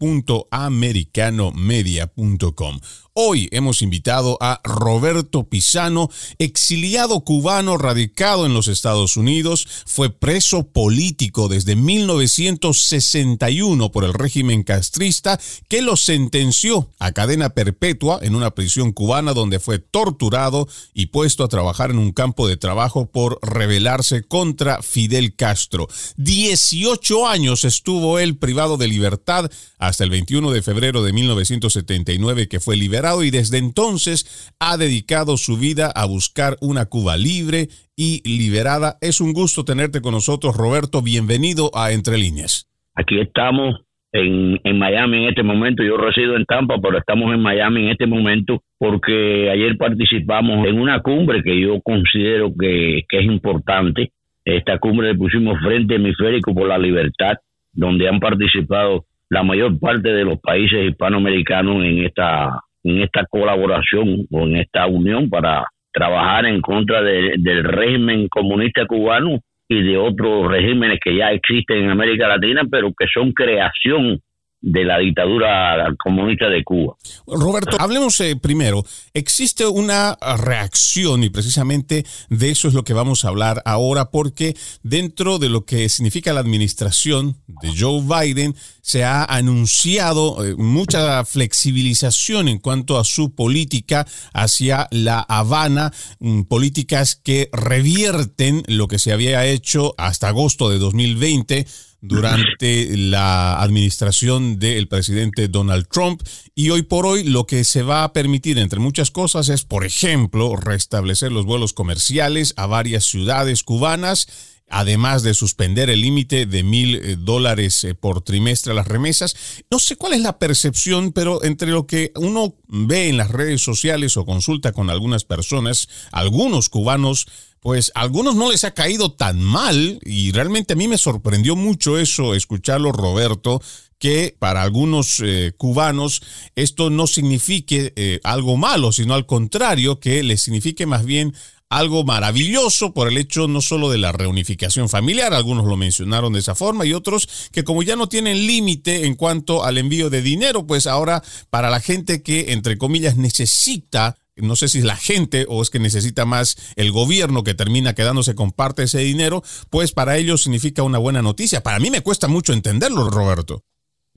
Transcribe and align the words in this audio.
www.americanomedia.com. 0.00 2.80
Hoy 3.18 3.48
hemos 3.50 3.80
invitado 3.80 4.36
a 4.42 4.60
Roberto 4.62 5.48
Pisano, 5.48 6.10
exiliado 6.38 7.20
cubano 7.20 7.78
radicado 7.78 8.44
en 8.44 8.52
los 8.52 8.68
Estados 8.68 9.16
Unidos, 9.16 9.66
fue 9.86 10.10
preso 10.10 10.68
político 10.68 11.48
desde 11.48 11.76
1961 11.76 13.90
por 13.90 14.04
el 14.04 14.12
régimen 14.12 14.64
castrista 14.64 15.40
que 15.66 15.80
lo 15.80 15.96
sentenció 15.96 16.90
a 16.98 17.12
cadena 17.12 17.48
perpetua 17.48 18.18
en 18.20 18.34
una 18.34 18.50
prisión 18.50 18.92
cubana 18.92 19.32
donde 19.32 19.60
fue 19.60 19.78
torturado 19.78 20.68
y 20.92 21.06
puesto 21.06 21.42
a 21.42 21.48
trabajar 21.48 21.92
en 21.92 21.96
un 21.96 22.12
campo 22.12 22.46
de 22.46 22.58
trabajo 22.58 23.10
por 23.10 23.38
rebelarse 23.40 24.24
contra 24.24 24.82
Fidel 24.82 25.34
Castro. 25.34 25.88
18 26.18 27.26
años 27.26 27.64
estuvo 27.64 28.18
él 28.18 28.36
privado 28.36 28.76
de 28.76 28.88
libertad 28.88 29.50
hasta 29.78 30.04
el 30.04 30.10
21 30.10 30.50
de 30.50 30.62
febrero 30.62 31.02
de 31.02 31.12
1979 31.12 32.48
que 32.48 32.60
fue 32.60 32.76
liberado 32.76 33.24
y 33.24 33.30
desde 33.30 33.58
entonces 33.58 34.54
ha 34.58 34.76
dedicado 34.76 35.36
su 35.36 35.58
vida 35.58 35.90
a 35.94 36.06
buscar 36.06 36.56
una 36.60 36.86
Cuba 36.86 37.16
libre 37.16 37.68
y 37.96 38.22
liberada. 38.24 38.96
Es 39.00 39.20
un 39.20 39.32
gusto 39.32 39.64
tenerte 39.64 40.00
con 40.00 40.12
nosotros, 40.12 40.56
Roberto. 40.56 41.02
Bienvenido 41.02 41.70
a 41.74 41.92
Entre 41.92 42.16
Líneas. 42.16 42.68
Aquí 42.94 43.18
estamos 43.20 43.80
en, 44.12 44.78
Miami 44.78 45.24
en 45.24 45.28
este 45.28 45.42
momento. 45.42 45.82
Yo 45.82 45.96
resido 45.96 46.36
en 46.36 46.44
Tampa, 46.44 46.76
pero 46.80 46.98
estamos 46.98 47.32
en 47.34 47.40
Miami 47.40 47.84
en 47.84 47.88
este 47.90 48.06
momento 48.06 48.62
porque 48.78 49.50
ayer 49.50 49.76
participamos 49.76 50.66
en 50.66 50.80
una 50.80 51.00
cumbre 51.00 51.42
que 51.42 51.60
yo 51.60 51.80
considero 51.82 52.52
que, 52.58 53.02
que 53.08 53.18
es 53.18 53.24
importante. 53.24 54.12
Esta 54.44 54.78
cumbre 54.78 55.08
le 55.08 55.18
pusimos 55.18 55.58
Frente 55.60 55.96
Hemisférico 55.96 56.54
por 56.54 56.68
la 56.68 56.78
Libertad, 56.78 57.34
donde 57.72 58.08
han 58.08 58.20
participado 58.20 59.04
la 59.28 59.42
mayor 59.42 59.78
parte 59.78 60.12
de 60.12 60.24
los 60.24 60.38
países 60.40 60.88
hispanoamericanos 60.88 61.84
en 61.84 62.04
esta 62.04 62.60
en 62.84 63.02
esta 63.02 63.24
colaboración 63.26 64.26
o 64.30 64.42
en 64.42 64.56
esta 64.56 64.86
unión 64.86 65.28
para 65.28 65.66
trabajar 65.92 66.46
en 66.46 66.60
contra 66.60 67.02
del 67.02 67.64
régimen 67.64 68.28
comunista 68.28 68.86
cubano 68.86 69.40
y 69.68 69.82
de 69.82 69.96
otros 69.96 70.48
regímenes 70.48 71.00
que 71.02 71.16
ya 71.16 71.32
existen 71.32 71.78
en 71.78 71.90
América 71.90 72.28
Latina, 72.28 72.62
pero 72.70 72.92
que 72.96 73.06
son 73.12 73.32
creación 73.32 74.20
de 74.60 74.84
la 74.84 74.98
dictadura 74.98 75.94
comunista 76.02 76.48
de 76.48 76.64
Cuba. 76.64 76.96
Roberto, 77.26 77.76
hablemos 77.78 78.18
eh, 78.20 78.36
primero. 78.36 78.82
Existe 79.14 79.66
una 79.66 80.16
reacción 80.38 81.22
y 81.22 81.30
precisamente 81.30 82.04
de 82.30 82.50
eso 82.50 82.68
es 82.68 82.74
lo 82.74 82.82
que 82.82 82.92
vamos 82.92 83.24
a 83.24 83.28
hablar 83.28 83.62
ahora 83.64 84.10
porque 84.10 84.56
dentro 84.82 85.38
de 85.38 85.50
lo 85.50 85.64
que 85.64 85.88
significa 85.88 86.32
la 86.32 86.40
administración 86.40 87.36
de 87.46 87.72
Joe 87.78 88.02
Biden 88.02 88.54
se 88.80 89.04
ha 89.04 89.24
anunciado 89.24 90.44
eh, 90.44 90.54
mucha 90.56 91.24
flexibilización 91.24 92.48
en 92.48 92.58
cuanto 92.58 92.98
a 92.98 93.04
su 93.04 93.34
política 93.34 94.06
hacia 94.32 94.88
La 94.90 95.20
Habana, 95.20 95.92
mm, 96.18 96.42
políticas 96.42 97.14
que 97.16 97.48
revierten 97.52 98.62
lo 98.68 98.88
que 98.88 98.98
se 98.98 99.12
había 99.12 99.44
hecho 99.46 99.94
hasta 99.98 100.28
agosto 100.28 100.70
de 100.70 100.78
2020 100.78 101.66
durante 102.00 102.96
la 102.96 103.60
administración 103.60 104.58
del 104.58 104.88
presidente 104.88 105.48
Donald 105.48 105.86
Trump. 105.88 106.22
Y 106.54 106.70
hoy 106.70 106.82
por 106.82 107.06
hoy 107.06 107.24
lo 107.24 107.46
que 107.46 107.64
se 107.64 107.82
va 107.82 108.04
a 108.04 108.12
permitir 108.12 108.58
entre 108.58 108.80
muchas 108.80 109.10
cosas 109.10 109.48
es, 109.48 109.64
por 109.64 109.84
ejemplo, 109.84 110.56
restablecer 110.56 111.32
los 111.32 111.46
vuelos 111.46 111.72
comerciales 111.72 112.54
a 112.56 112.66
varias 112.66 113.04
ciudades 113.04 113.62
cubanas 113.62 114.55
además 114.68 115.22
de 115.22 115.34
suspender 115.34 115.90
el 115.90 116.00
límite 116.00 116.46
de 116.46 116.62
mil 116.62 116.96
eh, 116.96 117.16
dólares 117.16 117.84
eh, 117.84 117.94
por 117.94 118.22
trimestre 118.22 118.72
a 118.72 118.74
las 118.74 118.88
remesas. 118.88 119.36
No 119.70 119.78
sé 119.78 119.96
cuál 119.96 120.14
es 120.14 120.20
la 120.20 120.38
percepción, 120.38 121.12
pero 121.12 121.44
entre 121.44 121.70
lo 121.70 121.86
que 121.86 122.12
uno 122.16 122.54
ve 122.66 123.08
en 123.08 123.16
las 123.16 123.30
redes 123.30 123.62
sociales 123.62 124.16
o 124.16 124.24
consulta 124.24 124.72
con 124.72 124.90
algunas 124.90 125.24
personas, 125.24 125.88
algunos 126.12 126.68
cubanos 126.68 127.26
pues 127.60 127.90
a 127.96 128.02
algunos 128.02 128.36
no 128.36 128.52
les 128.52 128.62
ha 128.62 128.74
caído 128.74 129.12
tan 129.12 129.40
mal 129.40 129.98
y 130.04 130.30
realmente 130.30 130.74
a 130.74 130.76
mí 130.76 130.86
me 130.86 130.98
sorprendió 130.98 131.56
mucho 131.56 131.98
eso, 131.98 132.34
escucharlo 132.34 132.92
Roberto, 132.92 133.60
que 133.98 134.36
para 134.38 134.62
algunos 134.62 135.20
eh, 135.24 135.52
cubanos 135.56 136.22
esto 136.54 136.90
no 136.90 137.08
signifique 137.08 138.20
algo 138.22 138.56
malo, 138.56 138.92
sino 138.92 139.14
al 139.14 139.26
contrario, 139.26 139.98
que 139.98 140.22
les 140.22 140.42
signifique 140.42 140.86
más 140.86 141.04
bien 141.04 141.34
algo 141.68 142.04
maravilloso 142.04 142.92
por 142.92 143.08
el 143.08 143.18
hecho 143.18 143.48
no 143.48 143.60
solo 143.60 143.90
de 143.90 143.98
la 143.98 144.12
reunificación 144.12 144.88
familiar, 144.88 145.34
algunos 145.34 145.66
lo 145.66 145.76
mencionaron 145.76 146.32
de 146.32 146.40
esa 146.40 146.54
forma 146.54 146.86
y 146.86 146.92
otros 146.92 147.28
que 147.52 147.64
como 147.64 147.82
ya 147.82 147.96
no 147.96 148.08
tienen 148.08 148.46
límite 148.46 149.06
en 149.06 149.14
cuanto 149.14 149.64
al 149.64 149.78
envío 149.78 150.10
de 150.10 150.22
dinero, 150.22 150.66
pues 150.66 150.86
ahora 150.86 151.22
para 151.50 151.70
la 151.70 151.80
gente 151.80 152.22
que 152.22 152.52
entre 152.52 152.78
comillas 152.78 153.16
necesita 153.16 154.16
no 154.36 154.54
sé 154.54 154.68
si 154.68 154.80
es 154.80 154.84
la 154.84 154.96
gente 154.96 155.46
o 155.48 155.62
es 155.62 155.70
que 155.70 155.78
necesita 155.78 156.26
más 156.26 156.56
el 156.76 156.92
gobierno 156.92 157.42
que 157.42 157.54
termina 157.54 157.94
quedándose 157.94 158.34
con 158.34 158.52
parte 158.52 158.82
de 158.82 158.86
ese 158.86 158.98
dinero, 158.98 159.42
pues 159.70 159.92
para 159.92 160.18
ellos 160.18 160.42
significa 160.42 160.82
una 160.82 160.98
buena 160.98 161.22
noticia. 161.22 161.62
Para 161.62 161.78
mí 161.78 161.90
me 161.90 162.02
cuesta 162.02 162.28
mucho 162.28 162.52
entenderlo, 162.52 163.08
Roberto. 163.08 163.64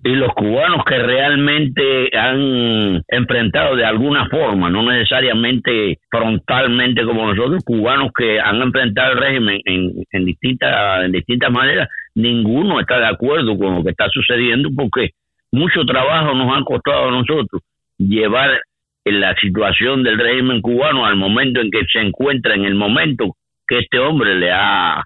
Y 0.02 0.16
los 0.16 0.34
cubanos 0.34 0.86
que 0.86 0.98
realmente 0.98 2.10
han 2.18 3.04
enfrentado 3.10 3.76
de 3.76 3.84
alguna 3.84 4.30
forma, 4.30 4.70
no 4.70 4.84
necesariamente 4.84 6.00
frontalmente 6.10 7.04
como 7.04 7.34
nosotros, 7.34 7.64
cubanos 7.66 8.12
que 8.18 8.40
han 8.40 8.62
enfrentado 8.62 9.12
el 9.12 9.18
régimen 9.18 9.60
en, 9.66 9.92
en, 10.10 10.26
distintas, 10.26 11.04
en 11.04 11.12
distintas 11.12 11.52
maneras, 11.52 11.90
ninguno 12.16 12.80
está 12.80 12.98
de 12.98 13.08
acuerdo 13.08 13.58
con 13.58 13.76
lo 13.76 13.84
que 13.84 13.90
está 13.90 14.08
sucediendo 14.10 14.70
porque 14.74 15.10
mucho 15.52 15.84
trabajo 15.84 16.34
nos 16.34 16.58
ha 16.58 16.64
costado 16.64 17.10
a 17.10 17.12
nosotros 17.12 17.62
llevar 17.98 18.62
la 19.06 19.36
situación 19.36 20.04
del 20.04 20.18
régimen 20.18 20.62
cubano 20.62 21.06
al 21.06 21.16
momento 21.16 21.60
en 21.60 21.72
que 21.72 21.82
se 21.92 22.00
encuentra, 22.00 22.56
en 22.56 22.66
el 22.66 22.76
momento 22.76 23.36
que 23.68 23.80
este 23.80 24.00
hombre 24.00 24.36
le 24.36 24.52
ha, 24.52 25.04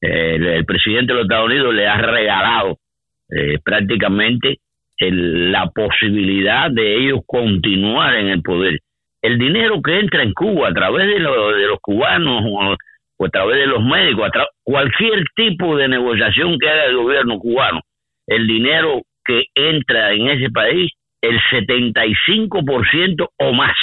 eh, 0.00 0.36
el 0.56 0.64
presidente 0.64 1.12
de 1.12 1.18
los 1.18 1.24
Estados 1.24 1.46
Unidos 1.46 1.74
le 1.74 1.86
ha 1.86 1.96
regalado 1.98 2.78
eh, 3.30 3.58
prácticamente 3.64 4.58
la 5.08 5.70
posibilidad 5.70 6.70
de 6.70 6.96
ellos 6.96 7.20
continuar 7.26 8.16
en 8.16 8.28
el 8.28 8.42
poder. 8.42 8.80
El 9.22 9.38
dinero 9.38 9.80
que 9.82 9.98
entra 9.98 10.22
en 10.22 10.32
Cuba 10.32 10.68
a 10.68 10.74
través 10.74 11.06
de, 11.06 11.14
de 11.14 11.66
los 11.66 11.78
cubanos 11.80 12.42
o, 12.46 13.24
a 13.24 13.28
través 13.28 13.58
de 13.58 13.66
los 13.66 13.82
médicos, 13.82 14.30
cualquier 14.62 15.24
tipo 15.36 15.76
de 15.76 15.88
negociación 15.88 16.58
que 16.58 16.68
haga 16.68 16.86
el 16.86 16.96
gobierno 16.96 17.38
cubano, 17.38 17.80
el 18.26 18.46
dinero 18.46 19.02
que 19.24 19.44
entra 19.54 20.12
en 20.12 20.28
ese 20.28 20.50
país 20.50 20.90
el 21.22 21.38
75% 21.50 23.28
o 23.38 23.52
más 23.52 23.76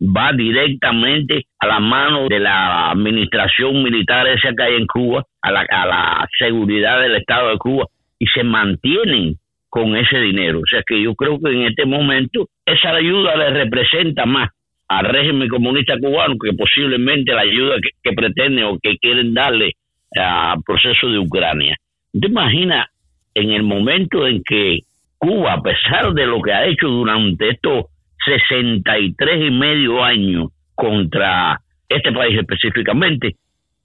va 0.00 0.32
directamente 0.32 1.44
a 1.58 1.66
la 1.66 1.80
mano 1.80 2.28
de 2.28 2.38
la 2.38 2.90
administración 2.90 3.82
militar 3.82 4.26
esa 4.26 4.54
que 4.56 4.62
hay 4.62 4.74
en 4.76 4.86
Cuba, 4.86 5.24
a 5.42 5.52
la, 5.52 5.66
a 5.68 5.86
la 5.86 6.28
seguridad 6.38 7.00
del 7.00 7.16
Estado 7.16 7.50
de 7.50 7.58
Cuba, 7.58 7.86
y 8.18 8.26
se 8.26 8.44
mantienen 8.44 9.36
con 9.68 9.96
ese 9.96 10.18
dinero. 10.18 10.60
O 10.60 10.66
sea 10.70 10.82
que 10.86 11.00
yo 11.02 11.14
creo 11.14 11.38
que 11.38 11.50
en 11.50 11.62
este 11.62 11.84
momento 11.84 12.48
esa 12.64 12.90
ayuda 12.90 13.36
le 13.36 13.50
representa 13.50 14.26
más 14.26 14.50
al 14.88 15.04
régimen 15.04 15.48
comunista 15.48 15.98
cubano 15.98 16.36
que 16.42 16.56
posiblemente 16.56 17.32
la 17.32 17.42
ayuda 17.42 17.76
que, 17.82 17.90
que 18.02 18.14
pretende 18.14 18.64
o 18.64 18.78
que 18.82 18.96
quieren 18.98 19.34
darle 19.34 19.72
al 20.16 20.62
proceso 20.64 21.08
de 21.08 21.18
Ucrania. 21.18 21.76
¿Te 22.12 22.26
imaginas 22.26 22.86
en 23.34 23.50
el 23.50 23.62
momento 23.62 24.26
en 24.26 24.42
que 24.42 24.80
Cuba, 25.18 25.54
a 25.54 25.62
pesar 25.62 26.12
de 26.14 26.26
lo 26.26 26.40
que 26.40 26.52
ha 26.52 26.66
hecho 26.66 26.86
durante 26.86 27.50
estos 27.50 27.86
63 28.24 29.46
y 29.46 29.50
medio 29.50 30.02
años 30.02 30.50
contra 30.74 31.60
este 31.88 32.12
país 32.12 32.38
específicamente, 32.38 33.34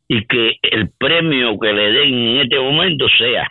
y 0.08 0.26
que 0.26 0.58
el 0.62 0.92
premio 0.98 1.58
que 1.60 1.74
le 1.74 1.92
den 1.92 2.14
en 2.14 2.38
este 2.42 2.60
momento 2.60 3.08
sea 3.18 3.48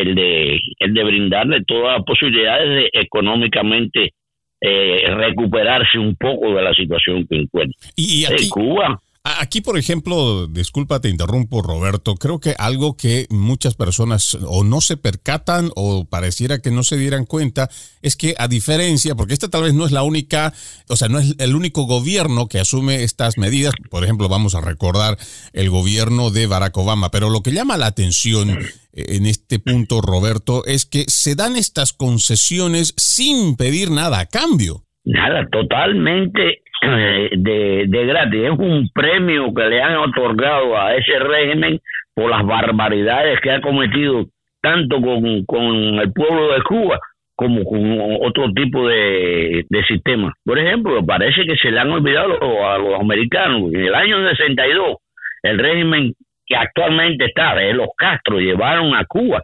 el 0.00 0.14
de, 0.14 0.60
el 0.78 0.94
de 0.94 1.04
brindarle 1.04 1.64
todas 1.64 1.98
las 1.98 2.04
posibilidades 2.04 2.68
de 2.68 2.90
económicamente 3.00 4.12
eh, 4.60 5.14
recuperarse 5.14 5.98
un 5.98 6.16
poco 6.16 6.54
de 6.54 6.62
la 6.62 6.72
situación 6.72 7.26
que 7.28 7.36
encuentra. 7.36 7.76
Y 7.96 8.24
aquí, 8.24 8.48
Cuba. 8.48 9.00
Aquí, 9.24 9.60
por 9.60 9.78
ejemplo, 9.78 10.48
disculpa, 10.48 11.00
te 11.00 11.08
interrumpo, 11.08 11.62
Roberto. 11.62 12.16
Creo 12.16 12.40
que 12.40 12.56
algo 12.58 12.96
que 12.96 13.26
muchas 13.30 13.74
personas 13.74 14.36
o 14.46 14.64
no 14.64 14.80
se 14.80 14.96
percatan 14.96 15.70
o 15.76 16.06
pareciera 16.06 16.58
que 16.58 16.72
no 16.72 16.82
se 16.82 16.96
dieran 16.96 17.24
cuenta 17.24 17.70
es 18.02 18.16
que, 18.16 18.34
a 18.38 18.48
diferencia, 18.48 19.14
porque 19.14 19.34
esta 19.34 19.48
tal 19.48 19.62
vez 19.62 19.74
no 19.74 19.86
es 19.86 19.92
la 19.92 20.02
única, 20.02 20.52
o 20.88 20.96
sea, 20.96 21.06
no 21.06 21.20
es 21.20 21.36
el 21.38 21.54
único 21.54 21.84
gobierno 21.84 22.48
que 22.48 22.58
asume 22.58 23.04
estas 23.04 23.38
medidas. 23.38 23.74
Por 23.90 24.02
ejemplo, 24.02 24.28
vamos 24.28 24.56
a 24.56 24.60
recordar 24.60 25.16
el 25.52 25.70
gobierno 25.70 26.30
de 26.30 26.48
Barack 26.48 26.76
Obama, 26.76 27.12
pero 27.12 27.30
lo 27.30 27.44
que 27.44 27.52
llama 27.52 27.76
la 27.76 27.86
atención 27.86 28.58
en 28.92 29.26
este 29.26 29.60
punto, 29.60 30.00
Roberto, 30.00 30.64
es 30.64 30.84
que 30.84 31.04
se 31.06 31.36
dan 31.36 31.54
estas 31.54 31.92
concesiones 31.92 32.92
sin 32.96 33.54
pedir 33.54 33.92
nada 33.92 34.18
a 34.18 34.26
cambio. 34.26 34.84
Nada, 35.04 35.48
totalmente 35.50 36.62
eh, 36.82 37.30
de, 37.36 37.84
de 37.88 38.06
gratis. 38.06 38.42
Es 38.42 38.50
un 38.50 38.88
premio 38.94 39.52
que 39.54 39.68
le 39.68 39.82
han 39.82 39.96
otorgado 39.96 40.78
a 40.78 40.94
ese 40.94 41.18
régimen 41.18 41.80
por 42.14 42.30
las 42.30 42.44
barbaridades 42.44 43.40
que 43.40 43.50
ha 43.50 43.60
cometido 43.60 44.26
tanto 44.60 45.00
con, 45.00 45.44
con 45.44 45.74
el 45.98 46.12
pueblo 46.12 46.52
de 46.52 46.62
Cuba 46.62 47.00
como 47.34 47.64
con 47.64 47.98
otro 48.20 48.52
tipo 48.52 48.86
de, 48.86 49.64
de 49.68 49.84
sistema. 49.84 50.32
Por 50.44 50.58
ejemplo, 50.58 51.04
parece 51.04 51.44
que 51.44 51.56
se 51.56 51.70
le 51.70 51.80
han 51.80 51.90
olvidado 51.90 52.38
a 52.64 52.78
los 52.78 53.00
americanos. 53.00 53.72
En 53.72 53.80
el 53.80 53.94
año 53.94 54.28
62, 54.28 54.96
el 55.42 55.58
régimen 55.58 56.12
que 56.46 56.56
actualmente 56.56 57.24
está, 57.24 57.56
de 57.56 57.72
los 57.72 57.88
Castro, 57.96 58.38
llevaron 58.38 58.94
a 58.94 59.04
Cuba 59.06 59.42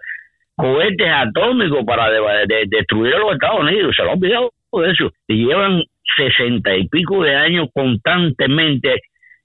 cohetes 0.57 1.09
atómicos 1.09 1.85
para 1.85 2.11
destruir 2.67 3.15
a 3.15 3.19
los 3.19 3.33
Estados 3.33 3.61
Unidos. 3.61 3.95
Se 3.97 4.03
lo 4.03 4.11
han 4.11 4.19
olvidado 4.19 4.51
de 4.73 4.91
eso. 4.91 5.12
Y 5.26 5.47
llevan 5.47 5.82
sesenta 6.17 6.75
y 6.76 6.88
pico 6.88 7.23
de 7.23 7.35
años 7.35 7.69
constantemente 7.73 9.00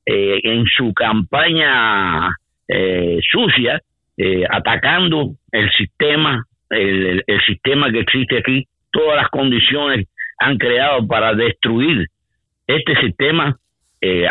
eh, 0.06 0.40
en 0.44 0.66
su 0.66 0.94
campaña 0.94 2.36
eh, 2.68 3.20
sucia, 3.32 3.82
eh, 4.18 4.44
atacando 4.50 5.36
el 5.52 5.72
sistema, 5.72 6.46
el, 6.70 7.24
sistema 7.46 7.92
que 7.92 8.00
existe 8.00 8.38
aquí, 8.40 8.68
todas 8.92 9.16
las 9.16 9.30
condiciones 9.30 10.08
han 10.40 10.58
creado 10.58 11.08
para 11.08 11.34
destruir 11.34 12.08
este 12.68 12.96
sistema 13.02 13.58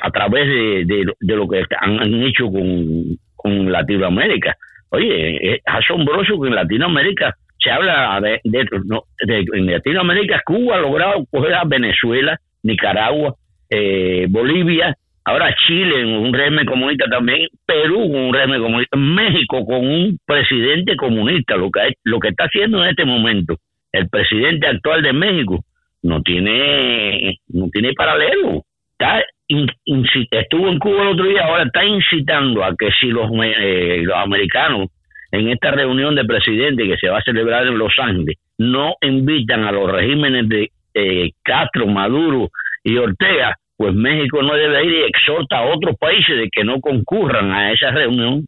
a 0.02 0.10
través 0.10 0.46
de, 0.86 1.34
lo 1.34 1.48
que 1.48 1.64
han, 1.80 2.22
hecho 2.24 2.44
con, 2.52 3.16
con 3.34 3.72
Latinoamérica. 3.72 4.54
Oye, 4.90 5.54
es 5.54 5.62
asombroso 5.64 6.38
que 6.38 6.48
en 6.48 6.54
Latinoamérica 6.54 7.34
se 7.62 7.70
habla 7.70 8.20
de, 8.20 8.40
en 8.44 9.66
Latinoamérica, 9.66 10.42
Cuba 10.44 10.76
ha 10.76 10.80
logrado 10.80 11.24
coger 11.30 11.54
a 11.54 11.64
Venezuela, 11.64 12.38
Nicaragua, 12.62 13.34
eh, 13.70 14.26
Bolivia, 14.28 14.96
ahora 15.24 15.54
Chile 15.66 16.00
en 16.00 16.08
un 16.08 16.32
régimen 16.32 16.66
comunista 16.66 17.06
también, 17.08 17.48
Perú 17.64 18.10
con 18.10 18.20
un 18.20 18.34
régimen 18.34 18.62
comunista, 18.62 18.96
México 18.96 19.64
con 19.64 19.86
un 19.86 20.18
presidente 20.26 20.96
comunista, 20.96 21.56
lo 21.56 21.70
que, 21.70 21.94
lo 22.04 22.18
que 22.18 22.28
está 22.28 22.44
haciendo 22.44 22.82
en 22.82 22.90
este 22.90 23.04
momento 23.04 23.56
el 23.92 24.08
presidente 24.08 24.66
actual 24.66 25.02
de 25.02 25.12
México 25.12 25.64
no 26.02 26.22
tiene 26.22 27.38
no 27.48 27.68
tiene 27.70 27.92
paralelo. 27.92 28.64
Está 28.92 29.22
estuvo 29.48 30.68
en 30.68 30.78
Cuba 30.78 31.02
el 31.02 31.08
otro 31.08 31.26
día, 31.26 31.44
ahora 31.44 31.64
está 31.64 31.84
incitando 31.84 32.64
a 32.64 32.74
que 32.74 32.90
si 32.98 33.08
los, 33.08 33.30
eh, 33.44 34.00
los 34.02 34.16
americanos 34.16 34.88
en 35.32 35.48
esta 35.48 35.70
reunión 35.70 36.14
de 36.14 36.24
presidentes 36.24 36.86
que 36.86 36.96
se 36.98 37.08
va 37.08 37.18
a 37.18 37.22
celebrar 37.22 37.66
en 37.66 37.78
Los 37.78 37.94
Ángeles 37.98 38.36
no 38.58 38.94
invitan 39.00 39.64
a 39.64 39.72
los 39.72 39.90
regímenes 39.90 40.48
de 40.48 40.70
eh, 40.94 41.30
Castro, 41.42 41.86
Maduro 41.86 42.50
y 42.84 42.96
Ortega, 42.96 43.56
pues 43.76 43.94
México 43.94 44.42
no 44.42 44.54
debe 44.54 44.84
ir 44.84 44.92
y 44.92 45.02
exhorta 45.04 45.58
a 45.58 45.74
otros 45.74 45.96
países 45.98 46.36
de 46.36 46.48
que 46.52 46.64
no 46.64 46.80
concurran 46.80 47.50
a 47.50 47.72
esa 47.72 47.90
reunión 47.90 48.46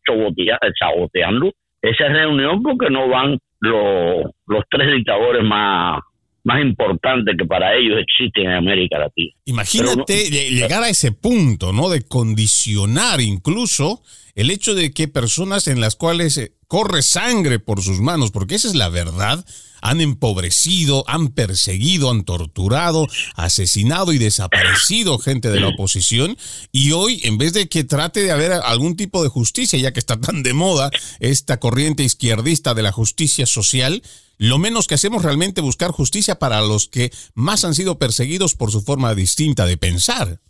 saboteando 0.78 1.52
esa 1.82 2.08
reunión 2.08 2.62
porque 2.62 2.90
no 2.90 3.08
van 3.08 3.38
los, 3.60 4.24
los 4.46 4.64
tres 4.70 4.92
dictadores 4.94 5.42
más 5.42 6.00
más 6.44 6.62
importantes 6.62 7.34
que 7.38 7.46
para 7.46 7.74
ellos 7.74 7.98
existen 7.98 8.44
en 8.44 8.52
América 8.52 8.98
Latina. 8.98 9.32
Imagínate 9.46 10.28
llegar 10.28 10.82
a 10.82 10.90
ese 10.90 11.10
punto, 11.10 11.72
¿no? 11.72 11.88
De 11.88 12.02
condicionar 12.06 13.22
incluso 13.22 14.02
el 14.34 14.50
hecho 14.50 14.74
de 14.74 14.92
que 14.92 15.08
personas 15.08 15.68
en 15.68 15.80
las 15.80 15.96
cuales 15.96 16.36
eh, 16.38 16.54
corre 16.66 17.02
sangre 17.02 17.58
por 17.58 17.82
sus 17.82 18.00
manos, 18.00 18.30
porque 18.30 18.56
esa 18.56 18.68
es 18.68 18.74
la 18.74 18.88
verdad, 18.88 19.44
han 19.80 20.00
empobrecido, 20.00 21.04
han 21.06 21.28
perseguido, 21.28 22.10
han 22.10 22.24
torturado, 22.24 23.06
asesinado 23.34 24.12
y 24.12 24.18
desaparecido 24.18 25.18
gente 25.18 25.50
de 25.50 25.60
la 25.60 25.68
oposición. 25.68 26.38
Y 26.72 26.92
hoy, 26.92 27.20
en 27.22 27.36
vez 27.36 27.52
de 27.52 27.68
que 27.68 27.84
trate 27.84 28.22
de 28.22 28.32
haber 28.32 28.52
algún 28.52 28.96
tipo 28.96 29.22
de 29.22 29.28
justicia, 29.28 29.78
ya 29.78 29.92
que 29.92 30.00
está 30.00 30.18
tan 30.18 30.42
de 30.42 30.54
moda 30.54 30.90
esta 31.20 31.60
corriente 31.60 32.02
izquierdista 32.02 32.72
de 32.72 32.82
la 32.82 32.92
justicia 32.92 33.44
social, 33.44 34.02
lo 34.38 34.58
menos 34.58 34.86
que 34.86 34.94
hacemos 34.94 35.22
realmente 35.22 35.60
buscar 35.60 35.90
justicia 35.90 36.38
para 36.38 36.62
los 36.62 36.88
que 36.88 37.12
más 37.34 37.64
han 37.64 37.74
sido 37.74 37.98
perseguidos 37.98 38.54
por 38.54 38.72
su 38.72 38.80
forma 38.80 39.14
distinta 39.14 39.66
de 39.66 39.76
pensar. 39.76 40.40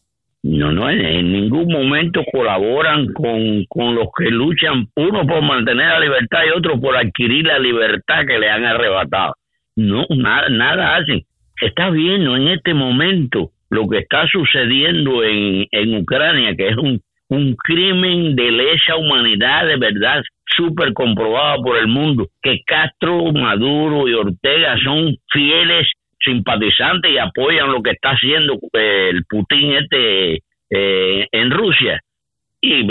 No, 0.47 0.71
no, 0.73 0.91
en, 0.91 1.33
ningún 1.33 1.73
momento 1.73 2.23
colaboran 2.31 3.07
con, 3.15 3.65
con 3.65 3.95
los 3.95 4.09
que 4.15 4.27
luchan, 4.27 4.87
uno 4.95 5.27
por 5.27 5.41
mantener 5.41 5.89
la 5.89 6.01
libertad 6.01 6.41
y 6.47 6.51
otro 6.51 6.79
por 6.79 6.95
adquirir 6.95 7.47
la 7.47 7.59
libertad 7.59 8.27
que 8.27 8.39
le 8.39 8.51
han 8.51 8.63
arrebatado. 8.63 9.37
No, 9.75 10.05
nada, 10.11 10.51
nada 10.51 10.97
hacen. 10.97 11.23
Está 11.63 11.89
viendo 11.89 12.37
en 12.37 12.49
este 12.49 12.75
momento 12.75 13.53
lo 13.71 13.89
que 13.89 14.01
está 14.01 14.29
sucediendo 14.29 15.25
en, 15.25 15.65
en 15.71 15.97
Ucrania, 15.97 16.55
que 16.55 16.69
es 16.69 16.77
un, 16.77 17.01
un 17.31 17.57
crimen 17.57 18.37
de 18.37 18.53
lesa 18.53 18.97
humanidad 18.97 19.67
de 19.67 19.79
verdad 19.79 20.23
súper 20.45 20.93
comprobado 20.93 21.63
por 21.63 21.79
el 21.79 21.87
mundo, 21.87 22.29
que 22.43 22.61
Castro, 22.67 23.33
Maduro 23.33 24.07
y 24.09 24.13
Ortega 24.13 24.77
son 24.85 25.17
fieles 25.33 25.89
simpatizantes 26.25 27.11
y 27.11 27.19
apoyan 27.19 27.71
lo 27.71 27.83
que 27.83 27.91
está 27.91 28.11
haciendo 28.11 28.55
eh, 28.73 29.11
el 29.11 29.25
Putin 29.29 29.75
este 29.75 30.43
eh, 30.71 31.29
en 31.31 31.51
Rusia. 31.51 32.01
Y, 32.61 32.83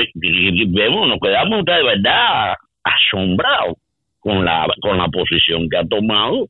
vemos, 0.68 1.08
nos 1.08 1.20
quedamos 1.20 1.66
de 1.66 1.84
verdad 1.84 2.54
asombrados 2.84 3.78
con 4.20 4.46
la, 4.46 4.68
con 4.82 4.98
la 4.98 5.08
posición 5.08 5.68
que 5.68 5.78
ha 5.78 5.86
tomado 5.86 6.48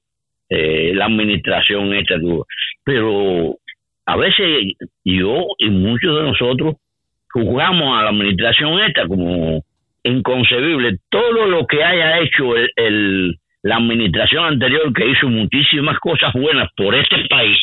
eh, 0.50 0.92
la 0.94 1.06
administración 1.06 1.94
esta. 1.94 2.16
Pero 2.84 3.56
a 4.06 4.18
veces 4.18 4.74
yo 5.06 5.46
y 5.58 5.70
muchos 5.70 6.18
de 6.18 6.24
nosotros 6.24 6.76
juzgamos 7.32 7.98
a 7.98 8.04
la 8.04 8.10
administración 8.10 8.80
esta 8.82 9.08
como 9.08 9.64
inconcebible. 10.04 10.98
Todo 11.10 11.48
lo 11.48 11.66
que 11.66 11.84
haya 11.84 12.20
hecho 12.20 12.56
el 12.76 13.40
la 13.64 13.78
administración 13.78 14.46
anterior 14.46 14.94
que 14.94 15.10
hizo 15.10 15.28
muchísimas 15.28 15.98
cosas 16.00 16.34
buenas 16.34 16.70
por 16.76 16.94
este 16.94 17.26
país 17.30 17.58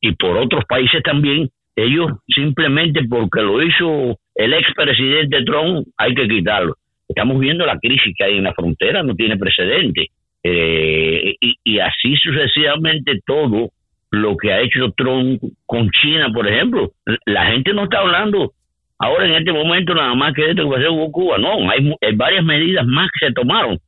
y 0.00 0.12
por 0.12 0.36
otros 0.38 0.64
países 0.64 1.02
también, 1.02 1.50
ellos 1.74 2.12
simplemente 2.28 3.00
porque 3.08 3.42
lo 3.42 3.62
hizo 3.62 4.16
el 4.34 4.54
expresidente 4.54 5.44
Trump 5.44 5.88
hay 5.96 6.14
que 6.14 6.28
quitarlo. 6.28 6.76
Estamos 7.08 7.38
viendo 7.40 7.66
la 7.66 7.78
crisis 7.78 8.14
que 8.16 8.24
hay 8.24 8.38
en 8.38 8.44
la 8.44 8.54
frontera, 8.54 9.02
no 9.02 9.14
tiene 9.14 9.36
precedente. 9.36 10.08
Eh, 10.44 11.34
y, 11.40 11.78
así 11.80 12.16
sucesivamente 12.16 13.20
todo 13.26 13.70
lo 14.10 14.36
que 14.36 14.52
ha 14.52 14.60
hecho 14.60 14.92
Trump 14.96 15.40
con 15.66 15.90
China, 15.90 16.30
por 16.32 16.46
ejemplo. 16.46 16.92
La 17.26 17.46
gente 17.46 17.72
no 17.74 17.84
está 17.84 17.98
hablando 18.00 18.52
ahora 18.98 19.26
en 19.26 19.34
este 19.34 19.52
momento 19.52 19.94
nada 19.94 20.14
más 20.14 20.32
que 20.32 20.48
esto 20.50 20.68
que 20.70 20.76
a 20.76 20.80
ser 20.80 20.90
Cuba. 21.10 21.38
No, 21.38 21.68
hay, 21.70 21.92
hay 22.00 22.14
varias 22.14 22.44
medidas 22.44 22.86
más 22.86 23.10
que 23.18 23.26
se 23.26 23.32
tomaron 23.32 23.78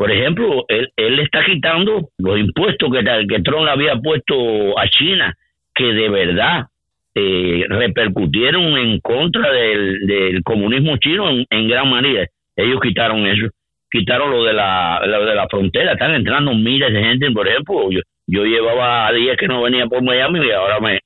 por 0.00 0.10
ejemplo, 0.10 0.64
él, 0.68 0.88
él 0.96 1.18
está 1.18 1.44
quitando 1.44 2.08
los 2.16 2.38
impuestos 2.38 2.90
que, 2.90 3.04
que 3.28 3.42
Trump 3.42 3.68
había 3.68 3.96
puesto 3.96 4.78
a 4.78 4.88
China, 4.88 5.36
que 5.74 5.92
de 5.92 6.08
verdad 6.08 6.68
eh, 7.14 7.66
repercutieron 7.68 8.78
en 8.78 8.98
contra 9.00 9.52
del, 9.52 10.40
comunismo 10.42 10.96
chino 10.96 11.28
en, 11.28 11.68
gran 11.68 11.90
manera. 11.90 12.26
Ellos 12.56 12.80
quitaron 12.80 13.26
eso, 13.26 13.48
quitaron 13.90 14.30
lo 14.30 14.42
de 14.44 14.54
la, 14.54 15.02
de 15.02 15.34
la 15.34 15.46
frontera, 15.48 15.92
están 15.92 16.14
entrando 16.14 16.54
miles 16.54 16.94
de 16.94 17.02
gente, 17.02 17.30
por 17.32 17.46
ejemplo, 17.46 17.90
yo, 17.90 18.00
yo 18.26 18.44
llevaba 18.46 19.12
días 19.12 19.36
que 19.36 19.48
no 19.48 19.60
venía 19.60 19.84
por 19.84 20.02
Miami 20.02 20.46
y 20.46 20.50
ahora 20.50 20.80
me, 20.80 21.00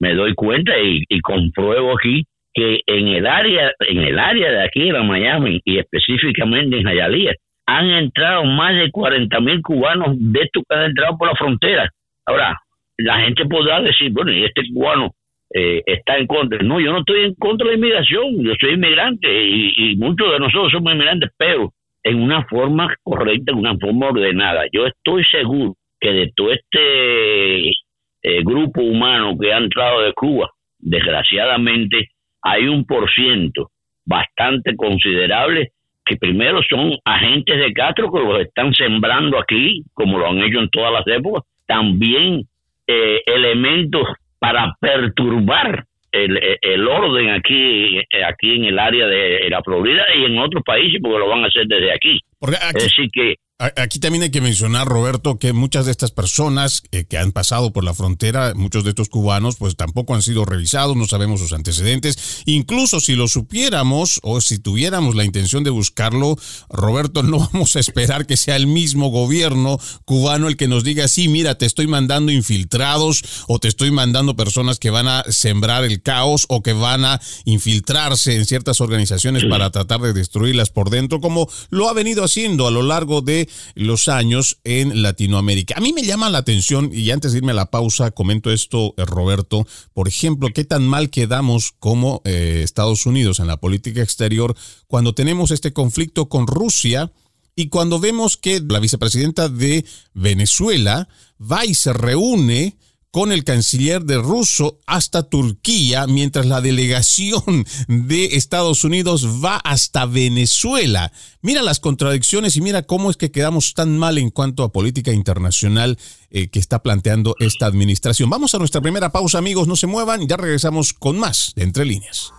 me, 0.00 0.14
doy 0.14 0.34
cuenta 0.34 0.78
y, 0.78 1.02
y, 1.08 1.20
compruebo 1.20 1.96
aquí 1.96 2.24
que 2.52 2.80
en 2.84 3.08
el 3.08 3.26
área 3.26 3.72
en 3.88 4.02
el 4.02 4.18
área 4.18 4.50
de 4.50 4.64
aquí 4.64 4.90
de 4.90 5.02
Miami 5.02 5.62
y 5.64 5.78
específicamente 5.78 6.76
en 6.76 6.86
Hialeah 6.86 7.32
han 7.72 7.90
entrado 7.90 8.44
más 8.44 8.74
de 8.74 8.90
40 8.90 9.40
mil 9.40 9.62
cubanos 9.62 10.14
de 10.18 10.40
estos 10.42 10.62
que 10.68 10.76
han 10.76 10.84
entrado 10.84 11.16
por 11.16 11.28
la 11.28 11.34
frontera. 11.34 11.88
Ahora, 12.26 12.58
la 12.98 13.20
gente 13.20 13.46
podrá 13.46 13.80
decir, 13.80 14.12
bueno, 14.12 14.30
y 14.30 14.44
este 14.44 14.62
cubano 14.72 15.12
eh, 15.54 15.82
está 15.86 16.18
en 16.18 16.26
contra. 16.26 16.62
No, 16.62 16.80
yo 16.80 16.92
no 16.92 16.98
estoy 16.98 17.24
en 17.24 17.34
contra 17.34 17.66
de 17.66 17.72
la 17.72 17.78
inmigración, 17.78 18.42
yo 18.42 18.52
soy 18.60 18.74
inmigrante 18.74 19.28
y, 19.28 19.96
muchos 19.96 20.32
de 20.32 20.38
nosotros 20.38 20.70
somos 20.70 20.92
inmigrantes, 20.92 21.30
pero 21.38 21.72
en 22.04 22.22
una 22.22 22.44
forma 22.44 22.94
correcta, 23.02 23.52
en 23.52 23.58
una 23.58 23.76
forma 23.78 24.08
ordenada. 24.08 24.64
Yo 24.70 24.86
estoy 24.86 25.24
seguro 25.24 25.74
que 25.98 26.12
de 26.12 26.32
todo 26.36 26.52
este 26.52 27.70
eh, 27.70 28.42
grupo 28.44 28.82
humano 28.82 29.36
que 29.40 29.52
ha 29.52 29.58
entrado 29.58 30.02
de 30.02 30.12
Cuba, 30.12 30.50
desgraciadamente 30.78 32.08
hay 32.42 32.66
un 32.66 32.84
por 32.84 33.10
ciento 33.10 33.70
bastante 34.04 34.76
considerable 34.76 35.70
que 36.04 36.16
primero 36.16 36.60
son 36.68 36.96
agentes 37.04 37.58
de 37.58 37.72
Castro 37.72 38.10
que 38.12 38.20
los 38.20 38.40
están 38.40 38.72
sembrando 38.74 39.38
aquí, 39.38 39.82
como 39.94 40.18
lo 40.18 40.28
han 40.28 40.38
hecho 40.38 40.58
en 40.60 40.70
todas 40.70 40.92
las 40.92 41.06
épocas, 41.06 41.44
también 41.66 42.42
eh, 42.86 43.20
elementos 43.26 44.06
para 44.38 44.74
perturbar 44.80 45.84
el, 46.10 46.38
el, 46.60 46.88
orden 46.88 47.30
aquí, 47.30 47.98
aquí 48.26 48.56
en 48.56 48.64
el 48.64 48.78
área 48.78 49.06
de 49.06 49.48
la 49.48 49.62
Florida 49.62 50.04
y 50.14 50.24
en 50.24 50.38
otros 50.38 50.62
países, 50.62 51.00
porque 51.00 51.18
lo 51.18 51.28
van 51.28 51.44
a 51.44 51.46
hacer 51.46 51.66
desde 51.66 51.92
aquí. 51.92 52.20
es 52.40 52.84
decir, 52.84 53.08
que 53.10 53.36
Aquí 53.76 54.00
también 54.00 54.24
hay 54.24 54.30
que 54.30 54.40
mencionar, 54.40 54.88
Roberto, 54.88 55.38
que 55.38 55.52
muchas 55.52 55.84
de 55.84 55.92
estas 55.92 56.10
personas 56.10 56.82
eh, 56.90 57.04
que 57.04 57.16
han 57.16 57.30
pasado 57.30 57.72
por 57.72 57.84
la 57.84 57.94
frontera, 57.94 58.54
muchos 58.56 58.82
de 58.82 58.90
estos 58.90 59.08
cubanos, 59.08 59.54
pues 59.54 59.76
tampoco 59.76 60.16
han 60.16 60.22
sido 60.22 60.44
revisados, 60.44 60.96
no 60.96 61.06
sabemos 61.06 61.38
sus 61.38 61.52
antecedentes. 61.52 62.42
Incluso 62.46 62.98
si 62.98 63.14
lo 63.14 63.28
supiéramos 63.28 64.18
o 64.24 64.40
si 64.40 64.58
tuviéramos 64.58 65.14
la 65.14 65.24
intención 65.24 65.62
de 65.62 65.70
buscarlo, 65.70 66.36
Roberto, 66.70 67.22
no 67.22 67.38
vamos 67.52 67.76
a 67.76 67.80
esperar 67.80 68.26
que 68.26 68.36
sea 68.36 68.56
el 68.56 68.66
mismo 68.66 69.10
gobierno 69.10 69.78
cubano 70.04 70.48
el 70.48 70.56
que 70.56 70.66
nos 70.66 70.82
diga, 70.82 71.06
sí, 71.06 71.28
mira, 71.28 71.54
te 71.54 71.66
estoy 71.66 71.86
mandando 71.86 72.32
infiltrados 72.32 73.44
o 73.46 73.60
te 73.60 73.68
estoy 73.68 73.92
mandando 73.92 74.34
personas 74.34 74.80
que 74.80 74.90
van 74.90 75.06
a 75.06 75.22
sembrar 75.28 75.84
el 75.84 76.02
caos 76.02 76.46
o 76.48 76.64
que 76.64 76.72
van 76.72 77.04
a 77.04 77.20
infiltrarse 77.44 78.34
en 78.34 78.44
ciertas 78.44 78.80
organizaciones 78.80 79.44
para 79.44 79.70
tratar 79.70 80.00
de 80.00 80.12
destruirlas 80.12 80.70
por 80.70 80.90
dentro, 80.90 81.20
como 81.20 81.48
lo 81.70 81.88
ha 81.88 81.92
venido 81.92 82.24
haciendo 82.24 82.66
a 82.66 82.72
lo 82.72 82.82
largo 82.82 83.20
de 83.20 83.41
los 83.74 84.08
años 84.08 84.58
en 84.64 85.02
Latinoamérica. 85.02 85.74
A 85.76 85.80
mí 85.80 85.92
me 85.92 86.02
llama 86.02 86.30
la 86.30 86.38
atención, 86.38 86.90
y 86.92 87.10
antes 87.10 87.32
de 87.32 87.38
irme 87.38 87.52
a 87.52 87.56
la 87.56 87.70
pausa, 87.70 88.10
comento 88.10 88.50
esto, 88.50 88.94
eh, 88.96 89.04
Roberto, 89.04 89.66
por 89.92 90.08
ejemplo, 90.08 90.48
qué 90.54 90.64
tan 90.64 90.86
mal 90.86 91.10
quedamos 91.10 91.72
como 91.78 92.22
eh, 92.24 92.60
Estados 92.64 93.06
Unidos 93.06 93.40
en 93.40 93.46
la 93.46 93.58
política 93.58 94.02
exterior 94.02 94.56
cuando 94.86 95.14
tenemos 95.14 95.50
este 95.50 95.72
conflicto 95.72 96.28
con 96.28 96.46
Rusia. 96.46 97.12
Y 97.54 97.68
cuando 97.68 98.00
vemos 98.00 98.38
que 98.38 98.62
la 98.66 98.80
vicepresidenta 98.80 99.50
de 99.50 99.84
Venezuela 100.14 101.08
va 101.38 101.66
y 101.66 101.74
se 101.74 101.92
reúne 101.92 102.78
con 103.12 103.30
el 103.30 103.44
canciller 103.44 104.02
de 104.04 104.16
ruso 104.16 104.80
hasta 104.86 105.22
Turquía, 105.24 106.06
mientras 106.06 106.46
la 106.46 106.62
delegación 106.62 107.66
de 107.86 108.24
Estados 108.36 108.84
Unidos 108.84 109.44
va 109.44 109.56
hasta 109.58 110.06
Venezuela. 110.06 111.12
Mira 111.42 111.62
las 111.62 111.78
contradicciones 111.78 112.56
y 112.56 112.62
mira 112.62 112.82
cómo 112.84 113.10
es 113.10 113.18
que 113.18 113.30
quedamos 113.30 113.74
tan 113.74 113.98
mal 113.98 114.16
en 114.16 114.30
cuanto 114.30 114.64
a 114.64 114.72
política 114.72 115.12
internacional 115.12 115.98
eh, 116.30 116.48
que 116.48 116.58
está 116.58 116.82
planteando 116.82 117.36
esta 117.38 117.66
administración. 117.66 118.30
Vamos 118.30 118.54
a 118.54 118.58
nuestra 118.58 118.80
primera 118.80 119.12
pausa, 119.12 119.36
amigos, 119.36 119.68
no 119.68 119.76
se 119.76 119.86
muevan, 119.86 120.26
ya 120.26 120.38
regresamos 120.38 120.94
con 120.94 121.18
más 121.18 121.52
de 121.54 121.64
Entre 121.64 121.84
Líneas. 121.84 122.32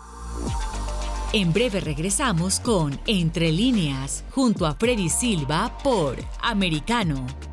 En 1.34 1.54
breve 1.54 1.82
regresamos 1.82 2.60
con 2.60 3.00
Entre 3.06 3.52
Líneas, 3.52 4.24
junto 4.32 4.66
a 4.66 4.74
Freddy 4.74 5.10
Silva 5.10 5.78
por 5.84 6.18
Americano. 6.42 7.53